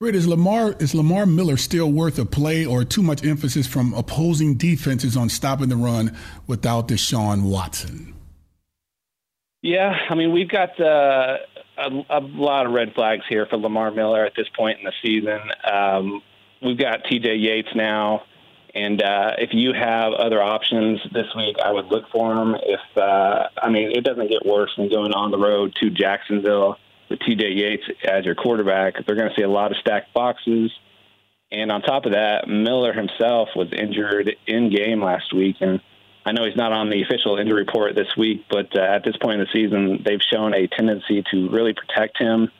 Britt, 0.00 0.14
is 0.14 0.28
Lamar 0.28 0.76
is 0.78 0.94
Lamar 0.94 1.26
Miller 1.26 1.56
still 1.56 1.90
worth 1.90 2.20
a 2.20 2.24
play, 2.24 2.64
or 2.64 2.84
too 2.84 3.02
much 3.02 3.24
emphasis 3.24 3.66
from 3.66 3.92
opposing 3.94 4.54
defenses 4.54 5.16
on 5.16 5.28
stopping 5.28 5.68
the 5.68 5.76
run 5.76 6.16
without 6.46 6.86
Deshaun 6.86 7.42
Watson? 7.42 8.14
Yeah, 9.60 9.98
I 10.08 10.14
mean 10.14 10.32
we've 10.32 10.48
got 10.48 10.80
uh, 10.80 11.38
a, 11.76 11.88
a, 12.10 12.20
lot 12.20 12.66
of 12.66 12.72
red 12.72 12.94
flags 12.94 13.24
here 13.28 13.46
for 13.46 13.56
Lamar 13.56 13.90
Miller 13.90 14.24
at 14.24 14.34
this 14.36 14.48
point 14.56 14.78
in 14.78 14.84
the 14.84 14.92
season. 15.02 15.40
Um, 15.68 16.22
we've 16.62 16.78
got 16.78 17.02
T.J. 17.04 17.34
Yates 17.34 17.74
now 17.74 18.22
and 18.74 19.02
uh, 19.02 19.32
if 19.38 19.50
you 19.52 19.72
have 19.72 20.12
other 20.12 20.40
options 20.40 21.00
this 21.12 21.26
week, 21.34 21.56
I 21.64 21.72
would 21.72 21.86
look 21.86 22.04
for 22.12 22.34
them. 22.34 22.54
If 22.62 22.80
uh, 22.96 23.48
I 23.60 23.70
mean, 23.70 23.90
it 23.90 24.04
doesn't 24.04 24.28
get 24.28 24.46
worse 24.46 24.70
than 24.76 24.88
going 24.88 25.12
on 25.12 25.30
the 25.30 25.38
road 25.38 25.74
to 25.80 25.90
Jacksonville 25.90 26.78
with 27.08 27.20
T.J. 27.20 27.52
Yates 27.52 27.84
as 28.04 28.24
your 28.24 28.34
quarterback. 28.34 28.94
They're 29.06 29.16
going 29.16 29.30
to 29.30 29.34
see 29.36 29.44
a 29.44 29.48
lot 29.48 29.70
of 29.70 29.78
stacked 29.78 30.12
boxes. 30.14 30.70
And 31.50 31.72
on 31.72 31.82
top 31.82 32.04
of 32.04 32.12
that, 32.12 32.48
Miller 32.48 32.92
himself 32.92 33.48
was 33.56 33.68
injured 33.72 34.36
in 34.46 34.70
game 34.70 35.02
last 35.02 35.32
week, 35.34 35.56
and 35.60 35.80
I 36.26 36.32
know 36.32 36.44
he's 36.44 36.56
not 36.56 36.72
on 36.72 36.90
the 36.90 37.02
official 37.02 37.38
injury 37.38 37.64
report 37.64 37.94
this 37.94 38.14
week, 38.18 38.44
but 38.50 38.76
uh, 38.76 38.82
at 38.82 39.02
this 39.02 39.16
point 39.16 39.40
in 39.40 39.46
the 39.46 39.52
season, 39.52 40.02
they've 40.04 40.20
shown 40.30 40.52
a 40.52 40.66
tendency 40.66 41.24
to 41.30 41.48
really 41.48 41.72
protect 41.72 42.18
him. 42.18 42.50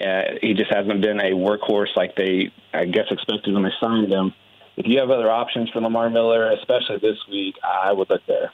Uh, 0.00 0.38
he 0.40 0.54
just 0.54 0.72
hasn't 0.72 1.02
been 1.02 1.18
a 1.18 1.32
workhorse 1.32 1.96
like 1.96 2.14
they, 2.14 2.52
I 2.72 2.84
guess, 2.84 3.06
expected 3.10 3.52
when 3.52 3.64
they 3.64 3.72
signed 3.80 4.12
him 4.12 4.32
if 4.80 4.86
you 4.86 4.98
have 4.98 5.10
other 5.10 5.30
options 5.30 5.68
for 5.70 5.80
Lamar 5.80 6.08
Miller, 6.08 6.50
especially 6.52 6.98
this 6.98 7.18
week, 7.30 7.56
I 7.62 7.92
would 7.92 8.08
look 8.08 8.22
there. 8.26 8.50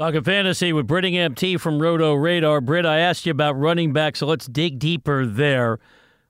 Talking 0.00 0.24
fantasy 0.24 0.72
with 0.72 0.88
Brittingham 0.88 1.36
T 1.36 1.58
from 1.58 1.78
Roto 1.78 2.14
Radar. 2.14 2.62
Britt, 2.62 2.86
I 2.86 3.00
asked 3.00 3.26
you 3.26 3.32
about 3.32 3.58
running 3.58 3.92
back, 3.92 4.16
so 4.16 4.26
let's 4.26 4.46
dig 4.46 4.78
deeper 4.78 5.26
there. 5.26 5.78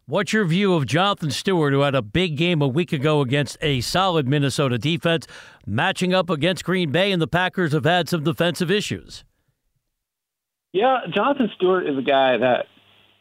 What's 0.07 0.33
your 0.33 0.45
view 0.45 0.75
of 0.75 0.87
Jonathan 0.87 1.31
Stewart, 1.31 1.73
who 1.73 1.83
had 1.83 1.95
a 1.95 2.03
big 2.03 2.37
game 2.37 2.63
a 2.63 2.67
week 2.67 2.93
ago 2.93 3.21
against 3.21 3.57
a 3.61 3.81
solid 3.81 4.27
Minnesota 4.27 4.77
defense, 4.77 5.29
matching 5.69 6.13
up 6.13 6.31
against 6.31 6.65
Green 6.65 6.91
Bay, 6.91 7.13
and 7.13 7.23
the 7.23 7.29
Packers 7.29 7.73
have 7.73 7.85
had 7.85 8.09
some 8.09 8.25
defensive 8.25 8.73
issues? 8.73 9.23
Yeah, 10.73 11.03
Jonathan 11.09 11.49
Stewart 11.55 11.87
is 11.89 11.97
a 11.97 12.03
guy 12.03 12.39
that 12.39 12.67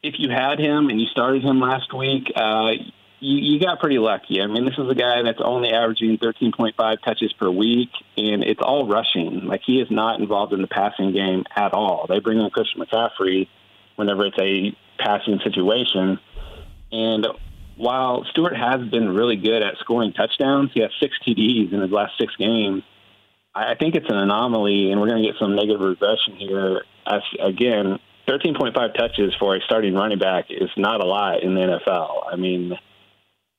if 0.02 0.16
you 0.18 0.32
had 0.32 0.58
him 0.58 0.90
and 0.90 1.00
you 1.00 1.06
started 1.12 1.44
him 1.44 1.60
last 1.60 1.94
week, 1.96 2.24
uh, 2.36 2.72
you, 3.20 3.38
you 3.38 3.60
got 3.60 3.80
pretty 3.80 4.00
lucky. 4.00 4.42
I 4.42 4.48
mean, 4.48 4.66
this 4.66 4.76
is 4.78 4.90
a 4.90 4.96
guy 4.96 5.22
that's 5.24 5.42
only 5.44 5.72
averaging 5.72 6.18
13.5 6.18 6.74
touches 7.04 7.34
per 7.34 7.50
week, 7.50 7.90
and 8.18 8.44
it's 8.44 8.62
all 8.62 8.88
rushing. 8.88 9.46
Like, 9.46 9.62
he 9.66 9.80
is 9.80 9.88
not 9.92 10.20
involved 10.20 10.54
in 10.54 10.62
the 10.62 10.68
passing 10.68 11.14
game 11.14 11.44
at 11.56 11.74
all. 11.74 12.06
They 12.08 12.20
bring 12.20 12.40
in 12.40 12.50
Christian 12.50 12.82
McCaffrey 12.82 13.48
whenever 13.96 14.26
it's 14.26 14.38
a 14.40 14.76
passing 14.98 15.40
situation. 15.44 16.20
And 16.92 17.28
while 17.76 18.26
Stewart 18.32 18.56
has 18.56 18.90
been 18.90 19.10
really 19.10 19.36
good 19.36 19.62
at 19.62 19.78
scoring 19.80 20.14
touchdowns, 20.14 20.72
he 20.74 20.82
has 20.82 20.92
six 21.00 21.16
TDs 21.26 21.74
in 21.74 21.82
his 21.82 21.92
last 21.92 22.14
six 22.20 22.36
games. 22.38 22.84
I 23.54 23.76
think 23.76 23.96
it's 23.96 24.10
an 24.10 24.18
anomaly, 24.18 24.92
and 24.92 25.02
we're 25.02 25.08
going 25.08 25.24
to 25.24 25.28
get 25.30 25.40
some 25.40 25.56
negative 25.56 25.82
regression 25.82 26.36
here. 26.38 26.84
As, 27.06 27.22
again, 27.42 28.00
13.5 28.28 28.94
touches 28.94 29.34
for 29.40 29.56
a 29.56 29.62
starting 29.62 29.96
running 29.96 30.20
back 30.20 30.46
is 30.50 30.70
not 30.78 31.02
a 31.02 31.06
lot 31.06 31.44
in 31.44 31.56
the 31.56 31.62
NFL. 31.62 32.32
I 32.32 32.36
mean, 32.36 32.78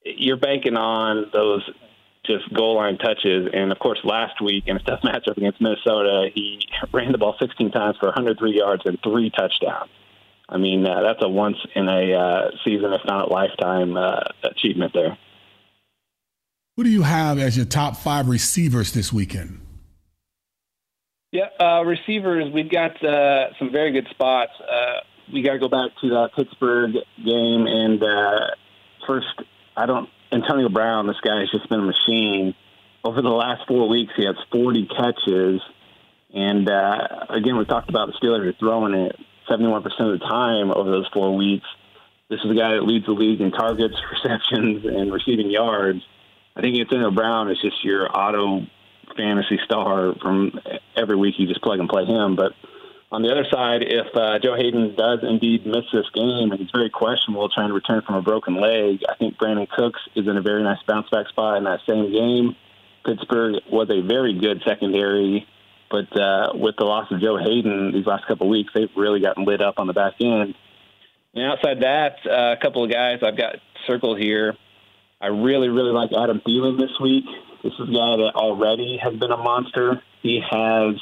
you're 0.05 0.36
banking 0.36 0.76
on 0.76 1.30
those 1.32 1.68
just 2.24 2.53
goal 2.55 2.76
line 2.76 2.98
touches. 2.98 3.48
And 3.53 3.72
of 3.72 3.78
course, 3.78 3.98
last 4.05 4.40
week 4.40 4.64
in 4.66 4.76
a 4.76 4.82
tough 4.82 5.01
matchup 5.05 5.36
against 5.36 5.61
Minnesota, 5.61 6.28
he 6.34 6.61
ran 6.92 7.12
the 7.12 7.18
ball 7.18 7.36
16 7.40 7.70
times 7.70 7.96
for 7.98 8.07
103 8.07 8.57
yards 8.57 8.82
and 8.84 8.98
three 9.03 9.30
touchdowns. 9.30 9.90
I 10.48 10.59
mean, 10.59 10.84
uh, 10.84 11.03
that's 11.03 11.20
a 11.22 11.28
once 11.28 11.57
in 11.76 11.88
a 11.88 12.12
uh, 12.12 12.51
season, 12.64 12.92
if 12.92 13.03
not 13.07 13.28
a 13.28 13.32
lifetime, 13.32 13.96
uh, 13.96 14.20
achievement 14.42 14.92
there. 14.92 15.16
Who 16.76 16.84
do 16.84 16.90
you 16.90 17.03
have 17.03 17.38
as 17.38 17.57
your 17.57 17.66
top 17.66 17.96
five 17.96 18.28
receivers 18.28 18.92
this 18.92 19.12
weekend? 19.12 19.61
Yeah, 21.30 21.44
uh, 21.61 21.84
receivers, 21.84 22.53
we've 22.53 22.70
got 22.70 23.03
uh, 23.05 23.53
some 23.61 23.70
very 23.70 23.92
good 23.92 24.09
spots. 24.11 24.51
Uh, 24.61 25.01
we 25.32 25.42
got 25.42 25.53
to 25.53 25.59
go 25.61 25.68
back 25.68 25.90
to 26.01 26.09
the 26.09 26.28
Pittsburgh 26.34 26.94
game 27.24 27.66
and 27.68 28.03
first 29.07 29.28
I 29.81 29.87
don't. 29.87 30.11
Antonio 30.31 30.68
Brown, 30.68 31.07
this 31.07 31.16
guy 31.24 31.41
has 31.41 31.51
just 31.51 31.66
been 31.70 31.81
a 31.81 31.85
machine. 31.85 32.55
over 33.03 33.22
the 33.22 33.31
last 33.31 33.66
four 33.66 33.89
weeks, 33.89 34.12
he 34.14 34.26
has 34.26 34.37
40 34.53 34.87
catches. 34.87 35.62
And 36.35 36.68
uh, 36.68 37.24
again, 37.31 37.57
we 37.57 37.64
talked 37.64 37.89
about 37.89 38.09
the 38.09 38.12
Steelers 38.12 38.47
are 38.47 38.53
throwing 38.59 38.93
it 38.93 39.16
71% 39.49 39.85
of 39.85 40.20
the 40.20 40.26
time 40.28 40.70
over 40.70 40.91
those 40.91 41.09
four 41.14 41.35
weeks. 41.35 41.66
This 42.28 42.41
is 42.45 42.51
a 42.51 42.55
guy 42.55 42.74
that 42.74 42.83
leads 42.85 43.07
the 43.07 43.12
league 43.12 43.41
in 43.41 43.53
targets, 43.53 43.97
receptions, 44.12 44.85
and 44.85 45.11
receiving 45.11 45.51
yards. 45.51 46.03
I 46.55 46.61
think 46.61 46.78
Antonio 46.78 47.11
Brown 47.11 47.51
is 47.51 47.59
just 47.62 47.83
your 47.83 48.07
auto 48.14 48.66
fantasy 49.16 49.59
star 49.64 50.14
from 50.20 50.61
every 50.95 51.16
week. 51.16 51.37
You 51.39 51.47
just 51.49 51.62
plug 51.62 51.81
and 51.81 51.89
play 51.89 52.05
him. 52.05 52.37
But 52.37 52.53
on 53.12 53.22
the 53.22 53.30
other 53.30 53.44
side, 53.50 53.82
if 53.82 54.06
uh, 54.14 54.38
Joe 54.38 54.54
Haden 54.54 54.94
does 54.94 55.18
indeed 55.22 55.66
miss 55.66 55.84
this 55.92 56.06
game 56.14 56.52
and 56.52 56.61
he's 56.61 56.70
very 56.72 56.90
questionable 56.90 57.48
trying 57.48 57.68
to 57.68 57.74
return 57.74 58.02
from 58.06 58.14
a 58.14 58.22
broken 58.22 58.61
leg, 58.61 59.00
I 59.08 59.16
think 59.16 59.36
Brandin 59.36 59.68
Cooks 59.68 60.00
is 60.14 60.28
in 60.28 60.36
a 60.36 60.42
very 60.42 60.62
nice 60.62 60.78
bounce 60.86 61.08
back 61.11 61.28
spot 61.28 61.58
in 61.58 61.64
that 61.64 61.80
same 61.88 62.12
game. 62.12 62.54
Pittsburgh 63.04 63.62
was 63.70 63.90
a 63.90 64.06
very 64.06 64.38
good 64.38 64.62
secondary, 64.64 65.46
but 65.90 66.06
uh, 66.16 66.52
with 66.54 66.76
the 66.78 66.84
loss 66.84 67.11
of 67.11 67.20
Joe 67.20 67.36
Haden 67.36 67.92
these 67.92 68.06
last 68.06 68.26
couple 68.28 68.46
of 68.46 68.50
weeks, 68.50 68.70
they've 68.74 68.90
really 68.96 69.20
gotten 69.20 69.44
lit 69.44 69.61
up 69.61 69.78
on 69.78 69.88
the 69.88 69.92
back 69.92 70.14
end. 70.20 70.54
And 71.34 71.52
outside 71.52 71.80
that, 71.82 72.18
uh, 72.26 72.54
a 72.56 72.62
couple 72.62 72.84
of 72.84 72.92
guys 72.92 73.20
I've 73.26 73.36
got 73.36 73.56
circled 73.88 74.18
here. 74.20 74.56
I 75.20 75.28
really, 75.28 75.68
really 75.68 75.92
like 75.92 76.11
Adam 76.12 76.40
Thielen 76.46 76.78
this 76.78 76.98
week. 77.00 77.24
This 77.64 77.72
is 77.72 77.88
a 77.88 77.92
guy 77.92 78.16
that 78.16 78.32
already 78.36 78.98
has 79.02 79.14
been 79.14 79.32
a 79.32 79.36
monster. 79.36 80.02
He 80.22 80.40
has 80.48 80.94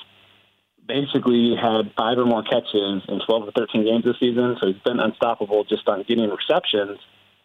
basically 0.89 1.55
had 1.55 1.93
five 1.97 2.19
or 2.19 2.25
more 2.25 2.43
catches 2.43 3.03
in 3.07 3.21
12 3.25 3.49
or 3.49 3.53
13 3.53 3.85
games 3.85 4.05
this 4.05 4.19
season, 4.19 4.57
so 4.61 4.67
he's 4.67 4.83
been 4.83 4.99
unstoppable 4.99 5.65
just 5.65 5.87
on 5.87 6.03
getting 6.09 6.29
receptions. 6.31 6.99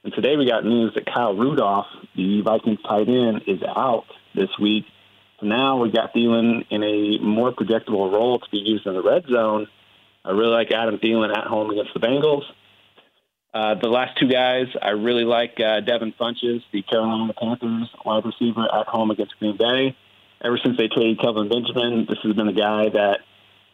And 0.04 0.14
today 0.14 0.36
we 0.38 0.48
got 0.48 0.66
news 0.66 0.94
that 0.96 1.06
Kyle 1.06 1.36
Rudolph, 1.36 1.86
the 2.16 2.42
Vikings 2.42 2.80
tight 2.88 3.08
end, 3.08 3.44
is 3.48 3.62
out 3.64 4.06
this 4.34 4.50
week. 4.60 4.86
So 5.40 5.46
now 5.46 5.82
we 5.82 5.92
got 5.92 6.14
Thielen 6.14 6.66
in 6.70 6.84
a 6.84 7.20
more 7.20 7.52
predictable 7.52 8.10
role 8.10 8.40
to 8.40 8.50
be 8.50 8.58
used 8.58 8.88
in 8.88 8.94
the 8.94 9.04
red 9.04 9.26
zone. 9.32 9.68
I 10.26 10.32
really 10.32 10.52
like 10.52 10.72
Adam 10.72 10.98
Thielen 10.98 11.36
at 11.36 11.46
home 11.46 11.70
against 11.70 11.94
the 11.94 12.00
Bengals. 12.00 12.44
Uh, 13.54 13.76
the 13.80 13.90
last 13.90 14.18
two 14.20 14.28
guys, 14.28 14.66
I 14.82 14.92
really 14.92 15.26
like 15.26 15.60
uh, 15.60 15.82
Devin 15.82 16.14
Funchess, 16.20 16.64
the 16.72 16.82
Carolina 16.82 17.34
Panthers 17.40 17.90
wide 18.04 18.26
receiver 18.26 18.64
at 18.64 18.88
home 18.88 19.12
against 19.12 19.38
Green 19.38 19.58
Bay. 19.58 19.96
Ever 20.44 20.58
since 20.64 20.76
they 20.78 20.88
traded 20.88 21.22
Kelvin 21.22 21.50
Benjamin, 21.50 22.06
this 22.10 22.18
has 22.24 22.34
been 22.36 22.48
a 22.48 22.54
guy 22.54 22.90
that 22.90 23.20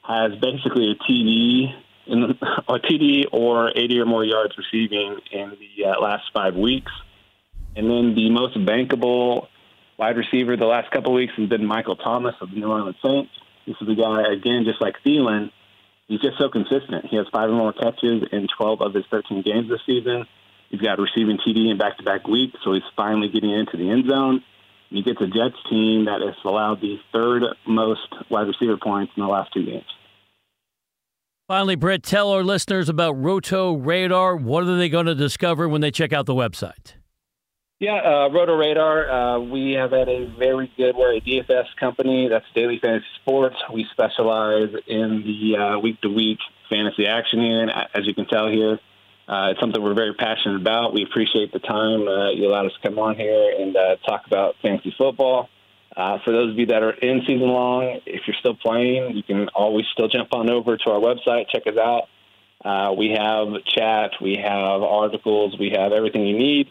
has 0.10 0.32
basically 0.41 0.91
a 0.91 0.95
TD 0.95 1.72
in 2.07 2.22
the, 2.22 2.36
a 2.68 2.80
TD 2.80 3.26
or 3.32 3.70
80 3.70 3.99
or 3.99 4.05
more 4.05 4.26
yards 4.26 4.55
receiving 4.57 5.20
in 5.32 5.51
the 5.51 5.86
uh, 5.86 6.01
last 6.01 6.24
five 6.34 6.55
weeks. 6.55 6.91
And 7.76 7.89
then 7.89 8.16
the 8.16 8.30
most 8.32 8.57
bankable 8.57 9.47
wide 9.97 10.18
receiver 10.18 10.57
the 10.57 10.66
last 10.66 10.91
couple 10.91 11.12
of 11.12 11.16
weeks 11.16 11.34
has 11.38 11.47
been 11.47 11.66
Michael 11.66 11.95
Thomas 11.95 12.34
of 12.41 12.49
the 12.49 12.57
New 12.57 12.68
Orleans 12.68 12.97
Saints. 13.03 13.32
This 13.68 13.76
is 13.82 13.88
a 13.88 13.95
guy, 13.95 14.34
again, 14.34 14.66
just 14.66 14.82
like 14.82 14.95
Thielen, 15.05 15.51
he's 16.07 16.22
just 16.22 16.39
so 16.39 16.49
consistent. 16.49 17.05
He 17.05 17.18
has 17.18 17.28
five 17.32 17.49
or 17.49 17.53
more 17.53 17.74
catches 17.74 18.24
in 18.32 18.47
12 18.57 18.82
of 18.82 18.93
his 18.95 19.05
13 19.12 19.43
games 19.43 19.70
this 19.70 19.82
season. 19.86 20.26
He's 20.70 20.82
got 20.82 20.97
receiving 20.99 21.38
TD 21.38 21.70
in 21.70 21.78
back-to-back 21.78 22.28
weeks, 22.28 22.57
so 22.64 22.74
he's 22.74 22.84
finally 22.95 23.30
getting 23.30 23.51
into 23.51 23.78
the 23.78 23.89
end 23.89 24.10
zone. 24.10 24.43
And 24.89 24.97
he 24.97 25.03
gets 25.03 25.22
a 25.22 25.28
Jets 25.28 25.57
team 25.70 26.05
that 26.05 26.22
has 26.22 26.36
allowed 26.43 26.82
the 26.82 26.97
third 27.14 27.43
most 27.68 28.07
wide 28.30 28.47
receiver 28.47 28.78
points 28.78 29.14
in 29.16 29.22
the 29.22 29.30
last 29.30 29.53
two 29.53 29.66
games. 29.66 29.86
Finally, 31.50 31.74
Brett, 31.74 32.04
tell 32.04 32.30
our 32.30 32.43
listeners 32.43 32.89
about 32.89 33.14
Roto 33.14 33.74
Radar. 33.74 34.36
What 34.36 34.66
are 34.66 34.78
they 34.78 34.88
going 34.88 35.08
to 35.08 35.16
discover 35.16 35.68
when 35.68 35.82
they 35.82 35.89
check 35.89 36.14
out 36.14 36.28
the 36.28 36.36
website? 36.36 36.93
Yeah, 37.80 37.95
uh, 37.95 38.30
Roto 38.30 38.56
Radar. 38.56 39.10
Uh, 39.10 39.39
we 39.39 39.72
have 39.72 39.89
had 39.89 40.08
a 40.10 40.32
very 40.38 40.72
good. 40.78 40.95
We're 40.95 41.16
a 41.16 41.20
DFS 41.20 41.66
company. 41.80 42.28
That's 42.30 42.45
Daily 42.54 42.78
Fantasy 42.80 43.08
Sports. 43.24 43.56
We 43.74 43.88
specialize 43.91 44.76
in 44.86 45.24
the 45.26 45.80
week 45.82 46.00
to 46.02 46.10
week 46.10 46.38
fantasy 46.70 47.08
action 47.08 47.41
here, 47.41 47.64
and 47.64 47.72
as 47.95 48.06
you 48.06 48.14
can 48.14 48.28
tell 48.28 48.47
here, 48.47 48.78
uh, 49.28 49.50
it's 49.50 49.60
something 49.60 49.82
we're 49.82 49.95
very 49.95 50.14
passionate 50.14 50.62
about. 50.62 50.93
We 50.93 51.02
appreciate 51.02 51.52
the 51.52 51.58
time 51.58 52.08
uh, 52.08 52.30
you 52.30 52.47
allowed 52.47 52.68
us 52.68 52.74
to 52.80 52.88
come 52.88 53.00
on 53.00 53.16
here 53.16 53.56
and 53.60 53.76
uh, 53.76 53.95
talk 54.08 54.28
about 54.28 54.54
fantasy 54.62 54.93
football. 54.95 55.50
Uh, 56.00 56.18
for 56.24 56.32
those 56.32 56.52
of 56.52 56.58
you 56.58 56.66
that 56.68 56.82
are 56.82 56.91
in 56.91 57.20
season 57.28 57.50
long, 57.50 58.00
if 58.06 58.22
you're 58.26 58.36
still 58.39 58.56
playing, 58.56 59.18
you 59.18 59.22
can 59.22 59.50
always 59.50 59.86
still 59.91 60.08
jump 60.08 60.30
on 60.34 60.50
over 60.50 60.78
to 60.78 60.91
our 60.91 61.00
website, 61.00 61.50
check 61.50 61.68
us 61.68 61.76
out. 61.76 62.04
Uh, 62.64 62.93
we 62.93 63.10
have 63.10 63.50
chat, 63.66 64.12
we 64.22 64.38
have 64.41 64.82
articles, 64.82 65.58
we 65.60 65.72
have 65.76 65.91
everything 65.91 66.26
you 66.26 66.38
need 66.38 66.68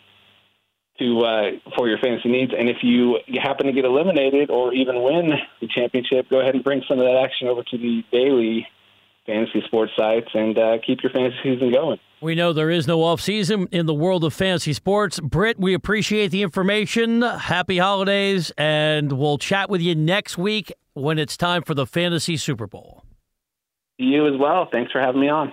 to 0.98 1.20
uh, 1.20 1.50
for 1.76 1.90
your 1.90 1.98
fantasy 1.98 2.30
needs. 2.30 2.52
And 2.58 2.70
if 2.70 2.78
you 2.82 3.20
happen 3.38 3.66
to 3.66 3.72
get 3.72 3.84
eliminated 3.84 4.48
or 4.48 4.72
even 4.72 5.02
win 5.02 5.34
the 5.60 5.68
championship, 5.68 6.30
go 6.30 6.40
ahead 6.40 6.54
and 6.54 6.64
bring 6.64 6.82
some 6.88 6.98
of 6.98 7.04
that 7.04 7.22
action 7.22 7.48
over 7.48 7.62
to 7.62 7.76
the 7.76 8.04
daily 8.10 8.66
fantasy 9.28 9.62
sports 9.66 9.92
sites 9.96 10.28
and 10.34 10.58
uh, 10.58 10.78
keep 10.84 11.02
your 11.02 11.12
fantasy 11.12 11.36
season 11.44 11.70
going. 11.70 12.00
We 12.20 12.34
know 12.34 12.52
there 12.52 12.70
is 12.70 12.88
no 12.88 13.04
off 13.04 13.20
season 13.20 13.68
in 13.70 13.86
the 13.86 13.94
world 13.94 14.24
of 14.24 14.34
fantasy 14.34 14.72
sports. 14.72 15.20
Britt, 15.20 15.60
we 15.60 15.74
appreciate 15.74 16.32
the 16.32 16.42
information. 16.42 17.22
Happy 17.22 17.78
holidays, 17.78 18.50
and 18.58 19.12
we'll 19.12 19.38
chat 19.38 19.70
with 19.70 19.80
you 19.80 19.94
next 19.94 20.36
week 20.36 20.72
when 20.94 21.20
it's 21.20 21.36
time 21.36 21.62
for 21.62 21.74
the 21.74 21.86
fantasy 21.86 22.36
Super 22.36 22.66
Bowl. 22.66 23.04
You 23.98 24.26
as 24.26 24.40
well. 24.40 24.68
Thanks 24.72 24.90
for 24.90 25.00
having 25.00 25.20
me 25.20 25.28
on. 25.28 25.52